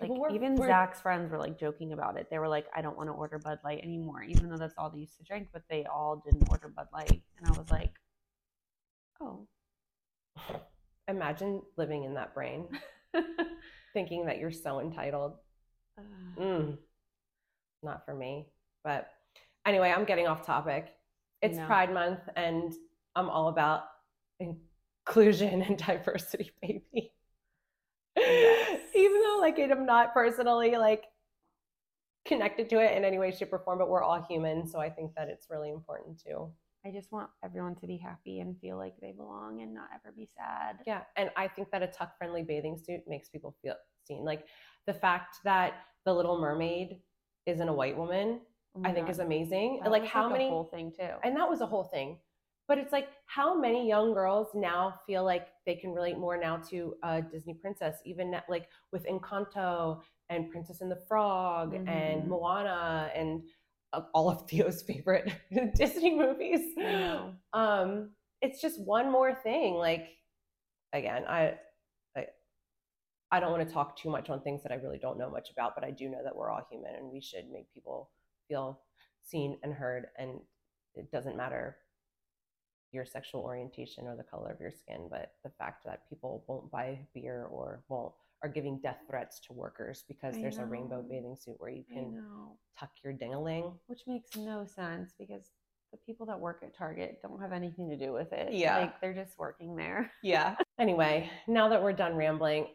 like 0.00 0.10
were- 0.10 0.30
even 0.30 0.54
were- 0.56 0.66
Zach's 0.66 1.00
friends 1.00 1.30
were 1.30 1.38
like 1.38 1.58
joking 1.58 1.92
about 1.94 2.18
it. 2.18 2.28
They 2.30 2.38
were 2.38 2.48
like, 2.48 2.66
I 2.74 2.82
don't 2.82 2.96
want 2.96 3.08
to 3.08 3.12
order 3.14 3.38
Bud 3.38 3.60
Light 3.64 3.82
anymore, 3.82 4.22
even 4.22 4.50
though 4.50 4.56
that's 4.58 4.74
all 4.76 4.90
they 4.90 4.98
used 4.98 5.16
to 5.18 5.24
drink, 5.24 5.48
but 5.52 5.62
they 5.70 5.84
all 5.86 6.16
didn't 6.24 6.48
order 6.50 6.68
Bud 6.68 6.88
Light. 6.92 7.22
And 7.38 7.46
I 7.46 7.58
was 7.58 7.70
like, 7.70 7.92
oh. 9.20 9.46
Imagine 11.08 11.62
living 11.76 12.04
in 12.04 12.14
that 12.14 12.34
brain, 12.34 12.68
thinking 13.92 14.26
that 14.26 14.38
you're 14.38 14.52
so 14.52 14.80
entitled. 14.80 15.34
Mm, 16.38 16.78
not 17.82 18.04
for 18.04 18.14
me. 18.14 18.48
But 18.84 19.08
anyway, 19.66 19.92
I'm 19.94 20.04
getting 20.04 20.26
off 20.26 20.44
topic. 20.44 20.88
It's 21.40 21.56
No. 21.56 21.66
Pride 21.66 21.92
Month, 21.92 22.20
and 22.36 22.72
I'm 23.14 23.28
all 23.28 23.48
about 23.48 23.84
inclusion 24.40 25.62
and 25.62 25.76
diversity, 25.86 26.52
baby. 26.62 27.12
Yes. 28.16 28.80
Even 28.94 29.20
though, 29.20 29.38
like, 29.40 29.58
I'm 29.58 29.86
not 29.86 30.12
personally 30.12 30.76
like 30.76 31.04
connected 32.24 32.68
to 32.70 32.78
it 32.78 32.96
in 32.96 33.04
any 33.04 33.18
way, 33.18 33.30
shape, 33.32 33.52
or 33.52 33.58
form, 33.58 33.78
but 33.78 33.88
we're 33.88 34.02
all 34.02 34.22
human, 34.22 34.66
so 34.66 34.78
I 34.78 34.90
think 34.90 35.14
that 35.16 35.28
it's 35.28 35.48
really 35.50 35.70
important 35.70 36.22
too. 36.24 36.50
I 36.84 36.90
just 36.90 37.12
want 37.12 37.30
everyone 37.44 37.76
to 37.76 37.86
be 37.86 37.96
happy 37.96 38.40
and 38.40 38.58
feel 38.60 38.76
like 38.76 38.94
they 39.00 39.12
belong 39.12 39.62
and 39.62 39.72
not 39.72 39.88
ever 39.94 40.12
be 40.16 40.28
sad. 40.36 40.78
Yeah, 40.86 41.02
and 41.16 41.30
I 41.36 41.46
think 41.48 41.70
that 41.70 41.82
a 41.82 41.86
tuck 41.86 42.18
friendly 42.18 42.42
bathing 42.42 42.76
suit 42.76 43.00
makes 43.06 43.28
people 43.28 43.54
feel 43.62 43.74
seen. 44.04 44.24
Like 44.24 44.46
the 44.86 44.94
fact 44.94 45.36
that 45.44 45.74
the 46.04 46.12
Little 46.12 46.40
Mermaid 46.40 46.98
isn't 47.46 47.68
a 47.68 47.72
white 47.72 47.96
woman, 47.96 48.40
Oh 48.76 48.80
I 48.84 48.92
think 48.92 49.06
God. 49.06 49.12
is 49.12 49.18
amazing. 49.20 49.80
That 49.84 49.92
like 49.92 50.02
was, 50.02 50.10
how 50.10 50.26
a 50.26 50.32
many 50.32 50.48
whole 50.48 50.64
thing 50.64 50.90
too. 50.90 51.10
and 51.22 51.36
that 51.36 51.48
was 51.48 51.60
a 51.60 51.66
whole 51.66 51.84
thing. 51.84 52.18
But 52.68 52.78
it's 52.78 52.92
like 52.92 53.08
how 53.26 53.58
many 53.58 53.86
young 53.88 54.14
girls 54.14 54.48
now 54.54 54.94
feel 55.06 55.24
like 55.24 55.48
they 55.66 55.74
can 55.74 55.90
relate 55.92 56.16
more 56.18 56.36
now 56.38 56.56
to 56.70 56.94
a 57.04 57.20
Disney 57.22 57.54
princess, 57.54 57.96
even 58.04 58.34
like 58.48 58.68
with 58.92 59.04
Encanto 59.06 60.00
and 60.30 60.50
Princess 60.50 60.80
and 60.80 60.90
the 60.90 61.00
Frog 61.08 61.74
and 61.86 62.24
Mhm. 62.24 62.28
Moana 62.28 63.10
and 63.14 63.42
uh, 63.92 64.02
all 64.14 64.30
of 64.30 64.48
Theo's 64.48 64.82
favorite 64.82 65.32
Disney 65.76 66.14
movies. 66.14 66.76
Um, 67.52 68.10
it's 68.40 68.60
just 68.60 68.80
one 68.80 69.10
more 69.10 69.34
thing. 69.34 69.74
Like 69.74 70.08
again, 70.92 71.24
I, 71.28 71.54
I, 72.16 72.26
I 73.30 73.40
don't 73.40 73.52
want 73.52 73.66
to 73.66 73.72
talk 73.72 73.96
too 73.96 74.10
much 74.10 74.30
on 74.30 74.40
things 74.42 74.62
that 74.62 74.72
I 74.72 74.76
really 74.76 74.98
don't 74.98 75.18
know 75.18 75.30
much 75.30 75.50
about, 75.50 75.74
but 75.74 75.84
I 75.84 75.90
do 75.90 76.08
know 76.08 76.22
that 76.22 76.34
we're 76.34 76.50
all 76.50 76.66
human 76.70 76.94
and 76.94 77.10
we 77.10 77.20
should 77.20 77.50
make 77.50 77.72
people 77.72 78.10
feel 78.48 78.80
seen 79.24 79.58
and 79.62 79.72
heard. 79.72 80.06
And 80.18 80.40
it 80.94 81.10
doesn't 81.10 81.36
matter 81.36 81.76
your 82.92 83.06
sexual 83.06 83.40
orientation 83.40 84.06
or 84.06 84.16
the 84.16 84.22
color 84.22 84.50
of 84.50 84.60
your 84.60 84.70
skin, 84.70 85.08
but 85.10 85.32
the 85.44 85.50
fact 85.58 85.84
that 85.86 86.08
people 86.08 86.44
won't 86.46 86.70
buy 86.70 86.98
beer 87.14 87.46
or 87.50 87.82
won't 87.88 88.12
are 88.42 88.48
giving 88.48 88.78
death 88.82 88.98
threats 89.08 89.40
to 89.40 89.52
workers 89.52 90.04
because 90.08 90.36
I 90.36 90.40
there's 90.40 90.58
a 90.58 90.64
rainbow 90.64 91.02
bathing 91.08 91.36
suit 91.38 91.54
where 91.58 91.70
you 91.70 91.84
can 91.92 92.22
tuck 92.78 92.90
your 93.04 93.12
dingaling. 93.12 93.72
Which 93.86 94.00
makes 94.06 94.36
no 94.36 94.66
sense 94.66 95.12
because 95.18 95.50
the 95.92 95.98
people 96.06 96.26
that 96.26 96.40
work 96.40 96.62
at 96.64 96.74
Target 96.76 97.18
don't 97.22 97.40
have 97.40 97.52
anything 97.52 97.88
to 97.90 97.96
do 97.96 98.12
with 98.12 98.32
it. 98.32 98.52
Yeah. 98.52 98.78
Like 98.78 99.00
they're 99.00 99.14
just 99.14 99.38
working 99.38 99.76
there. 99.76 100.10
Yeah. 100.22 100.56
Anyway, 100.78 101.30
now 101.46 101.68
that 101.68 101.80
we're 101.80 101.92
done 101.92 102.16
rambling, 102.16 102.66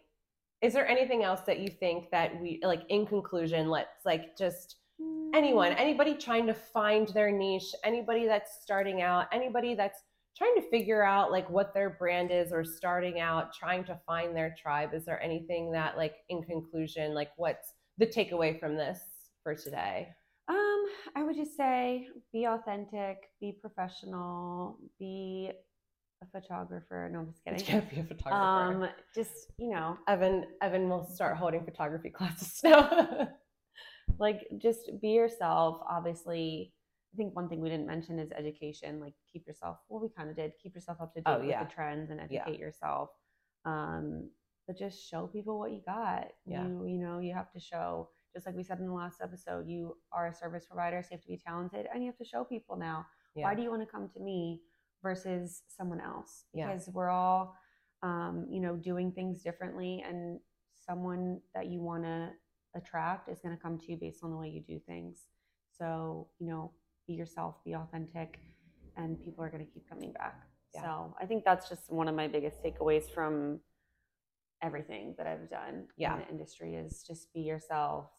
is 0.61 0.71
there 0.71 0.87
anything 0.87 1.23
else 1.23 1.41
that 1.41 1.59
you 1.59 1.67
think 1.67 2.09
that 2.11 2.39
we 2.39 2.57
like 2.63 2.83
in 2.87 3.05
conclusion, 3.05 3.67
let's 3.69 4.05
like 4.05 4.37
just 4.37 4.77
anyone, 5.33 5.71
Mm. 5.73 5.79
anybody 5.79 6.13
trying 6.15 6.47
to 6.47 6.53
find 6.53 7.09
their 7.09 7.31
niche, 7.31 7.75
anybody 7.83 8.25
that's 8.27 8.61
starting 8.61 9.01
out, 9.01 9.25
anybody 9.33 9.75
that's 9.75 10.03
trying 10.37 10.55
to 10.55 10.69
figure 10.69 11.03
out 11.03 11.31
like 11.31 11.49
what 11.49 11.73
their 11.73 11.89
brand 11.89 12.31
is 12.31 12.51
or 12.51 12.63
starting 12.63 13.19
out 13.19 13.53
trying 13.53 13.83
to 13.85 13.99
find 14.05 14.35
their 14.35 14.55
tribe, 14.61 14.93
is 14.93 15.05
there 15.05 15.21
anything 15.21 15.71
that 15.71 15.97
like 15.97 16.15
in 16.29 16.43
conclusion, 16.43 17.13
like 17.13 17.29
what's 17.37 17.73
the 17.97 18.05
takeaway 18.05 18.59
from 18.59 18.75
this 18.75 18.99
for 19.43 19.55
today? 19.55 20.09
Um, 20.47 20.85
I 21.15 21.23
would 21.23 21.35
just 21.35 21.57
say 21.57 22.07
be 22.31 22.45
authentic, 22.45 23.17
be 23.41 23.57
professional, 23.59 24.79
be 24.99 25.51
a 26.21 26.39
photographer. 26.39 27.09
No, 27.11 27.19
I'm 27.19 27.27
just 27.27 27.43
kidding. 27.43 27.63
Yeah, 27.67 27.81
be 27.81 27.99
a 27.99 28.03
photographer. 28.03 28.85
Um, 28.85 28.89
just 29.13 29.51
you 29.57 29.71
know, 29.71 29.97
Evan 30.07 30.45
Evan 30.61 30.89
will 30.89 31.05
start 31.05 31.37
holding 31.37 31.65
photography 31.65 32.09
classes 32.17 32.59
now. 32.63 33.29
like 34.19 34.47
just 34.57 34.91
be 35.01 35.09
yourself. 35.09 35.81
Obviously, 35.89 36.73
I 37.13 37.17
think 37.17 37.35
one 37.35 37.47
thing 37.49 37.61
we 37.61 37.69
didn't 37.69 37.87
mention 37.87 38.19
is 38.19 38.31
education. 38.31 38.99
Like 38.99 39.13
keep 39.31 39.47
yourself. 39.47 39.77
Well, 39.89 40.01
we 40.01 40.09
kind 40.09 40.29
of 40.29 40.35
did. 40.35 40.53
Keep 40.61 40.75
yourself 40.75 40.97
up 41.01 41.13
to 41.13 41.21
date 41.21 41.23
Oh, 41.31 41.39
with 41.39 41.57
the 41.67 41.73
trends 41.73 42.09
and 42.11 42.19
Yeah. 42.29 42.41
educate 42.41 42.59
yourself. 42.59 43.09
Um, 43.65 44.29
but 44.67 44.77
just 44.77 45.01
show 45.09 45.27
people 45.27 45.57
what 45.59 45.71
you 45.71 45.81
got. 45.85 46.27
Yeah. 46.45 46.67
You 46.67 46.85
you 46.85 46.97
know 46.99 47.19
you 47.19 47.33
have 47.33 47.51
to 47.53 47.59
show. 47.59 48.09
Just 48.33 48.45
like 48.45 48.55
we 48.55 48.63
said 48.63 48.79
in 48.79 48.85
the 48.87 48.93
last 48.93 49.21
episode, 49.21 49.67
you 49.67 49.97
are 50.11 50.27
a 50.27 50.33
service 50.33 50.65
provider, 50.65 51.01
so 51.01 51.07
you 51.11 51.15
have 51.17 51.21
to 51.23 51.27
be 51.27 51.37
talented, 51.37 51.87
and 51.91 52.03
you 52.03 52.09
have 52.09 52.17
to 52.17 52.25
show 52.25 52.43
people 52.43 52.75
now. 52.75 53.05
Yeah. 53.35 53.45
Why 53.45 53.55
do 53.55 53.61
you 53.63 53.69
want 53.69 53.81
to 53.81 53.87
come 53.87 54.09
to 54.09 54.19
me 54.19 54.61
versus 55.01 55.63
someone 55.69 56.01
else? 56.01 56.43
Yeah. 56.53 56.67
Because 56.67 56.89
we're 56.89 57.09
all, 57.09 57.55
um, 58.03 58.45
you 58.49 58.59
know, 58.59 58.75
doing 58.75 59.11
things 59.11 59.41
differently, 59.41 60.03
and 60.07 60.39
someone 60.75 61.39
that 61.55 61.67
you 61.67 61.81
want 61.81 62.03
to 62.03 62.31
attract 62.75 63.29
is 63.29 63.39
going 63.39 63.55
to 63.55 63.61
come 63.61 63.77
to 63.79 63.91
you 63.91 63.97
based 63.97 64.23
on 64.23 64.29
the 64.31 64.37
way 64.37 64.49
you 64.49 64.61
do 64.61 64.79
things. 64.85 65.25
So, 65.77 66.27
you 66.39 66.47
know, 66.47 66.73
be 67.07 67.13
yourself, 67.13 67.63
be 67.63 67.73
authentic, 67.75 68.39
and 68.95 69.21
people 69.23 69.43
are 69.43 69.49
going 69.49 69.65
to 69.65 69.71
keep 69.71 69.87
coming 69.89 70.11
back. 70.13 70.35
Yeah. 70.73 70.81
So, 70.83 71.15
I 71.19 71.25
think 71.25 71.45
that's 71.45 71.69
just 71.69 71.91
one 71.91 72.07
of 72.07 72.15
my 72.15 72.27
biggest 72.27 72.61
takeaways 72.63 73.09
from 73.09 73.59
everything 74.61 75.15
that 75.17 75.27
I've 75.27 75.49
done 75.49 75.85
Yeah. 75.97 76.13
in 76.15 76.19
the 76.19 76.27
industry 76.29 76.75
is 76.75 77.03
just 77.07 77.33
be 77.33 77.41
yourself. 77.41 78.09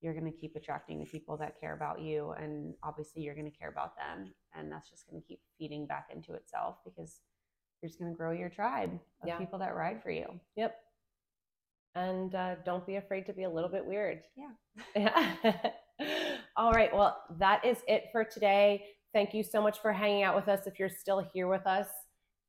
You're 0.00 0.14
going 0.14 0.30
to 0.30 0.36
keep 0.38 0.54
attracting 0.56 0.98
the 1.00 1.06
people 1.06 1.36
that 1.38 1.58
care 1.60 1.74
about 1.74 2.00
you, 2.00 2.30
and 2.32 2.74
obviously, 2.82 3.22
you're 3.22 3.34
going 3.34 3.50
to 3.50 3.56
care 3.56 3.68
about 3.70 3.96
them, 3.96 4.32
and 4.54 4.70
that's 4.70 4.90
just 4.90 5.08
going 5.08 5.20
to 5.20 5.26
keep 5.26 5.40
feeding 5.58 5.86
back 5.86 6.08
into 6.14 6.34
itself 6.34 6.76
because 6.84 7.20
you're 7.82 7.88
just 7.88 7.98
going 7.98 8.10
to 8.10 8.16
grow 8.16 8.32
your 8.32 8.48
tribe 8.48 8.92
of 9.22 9.28
Yeah. 9.28 9.38
people 9.38 9.58
that 9.60 9.74
ride 9.74 10.02
for 10.02 10.10
you. 10.10 10.26
Yep. 10.56 10.74
And 11.96 12.34
uh, 12.34 12.56
don't 12.64 12.84
be 12.86 12.96
afraid 12.96 13.26
to 13.26 13.32
be 13.32 13.44
a 13.44 13.50
little 13.50 13.70
bit 13.70 13.84
weird. 13.84 14.22
Yeah. 14.36 14.52
Yeah. 16.00 16.30
All 16.56 16.72
right. 16.72 16.94
Well, 16.94 17.22
that 17.38 17.64
is 17.64 17.78
it 17.88 18.04
for 18.12 18.24
today. 18.24 18.84
Thank 19.12 19.34
you 19.34 19.42
so 19.42 19.62
much 19.62 19.80
for 19.80 19.92
hanging 19.92 20.22
out 20.22 20.36
with 20.36 20.48
us 20.48 20.66
if 20.66 20.78
you're 20.78 20.88
still 20.88 21.24
here 21.32 21.48
with 21.48 21.66
us. 21.66 21.88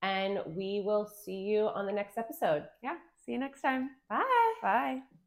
And 0.02 0.40
we 0.46 0.84
will 0.86 1.08
see 1.08 1.38
you 1.38 1.70
on 1.74 1.86
the 1.86 1.92
next 1.92 2.18
episode. 2.18 2.66
Yeah. 2.84 2.96
See 3.26 3.32
you 3.32 3.40
next 3.40 3.62
time. 3.62 3.90
Bye. 4.10 4.54
Bye. 4.62 5.25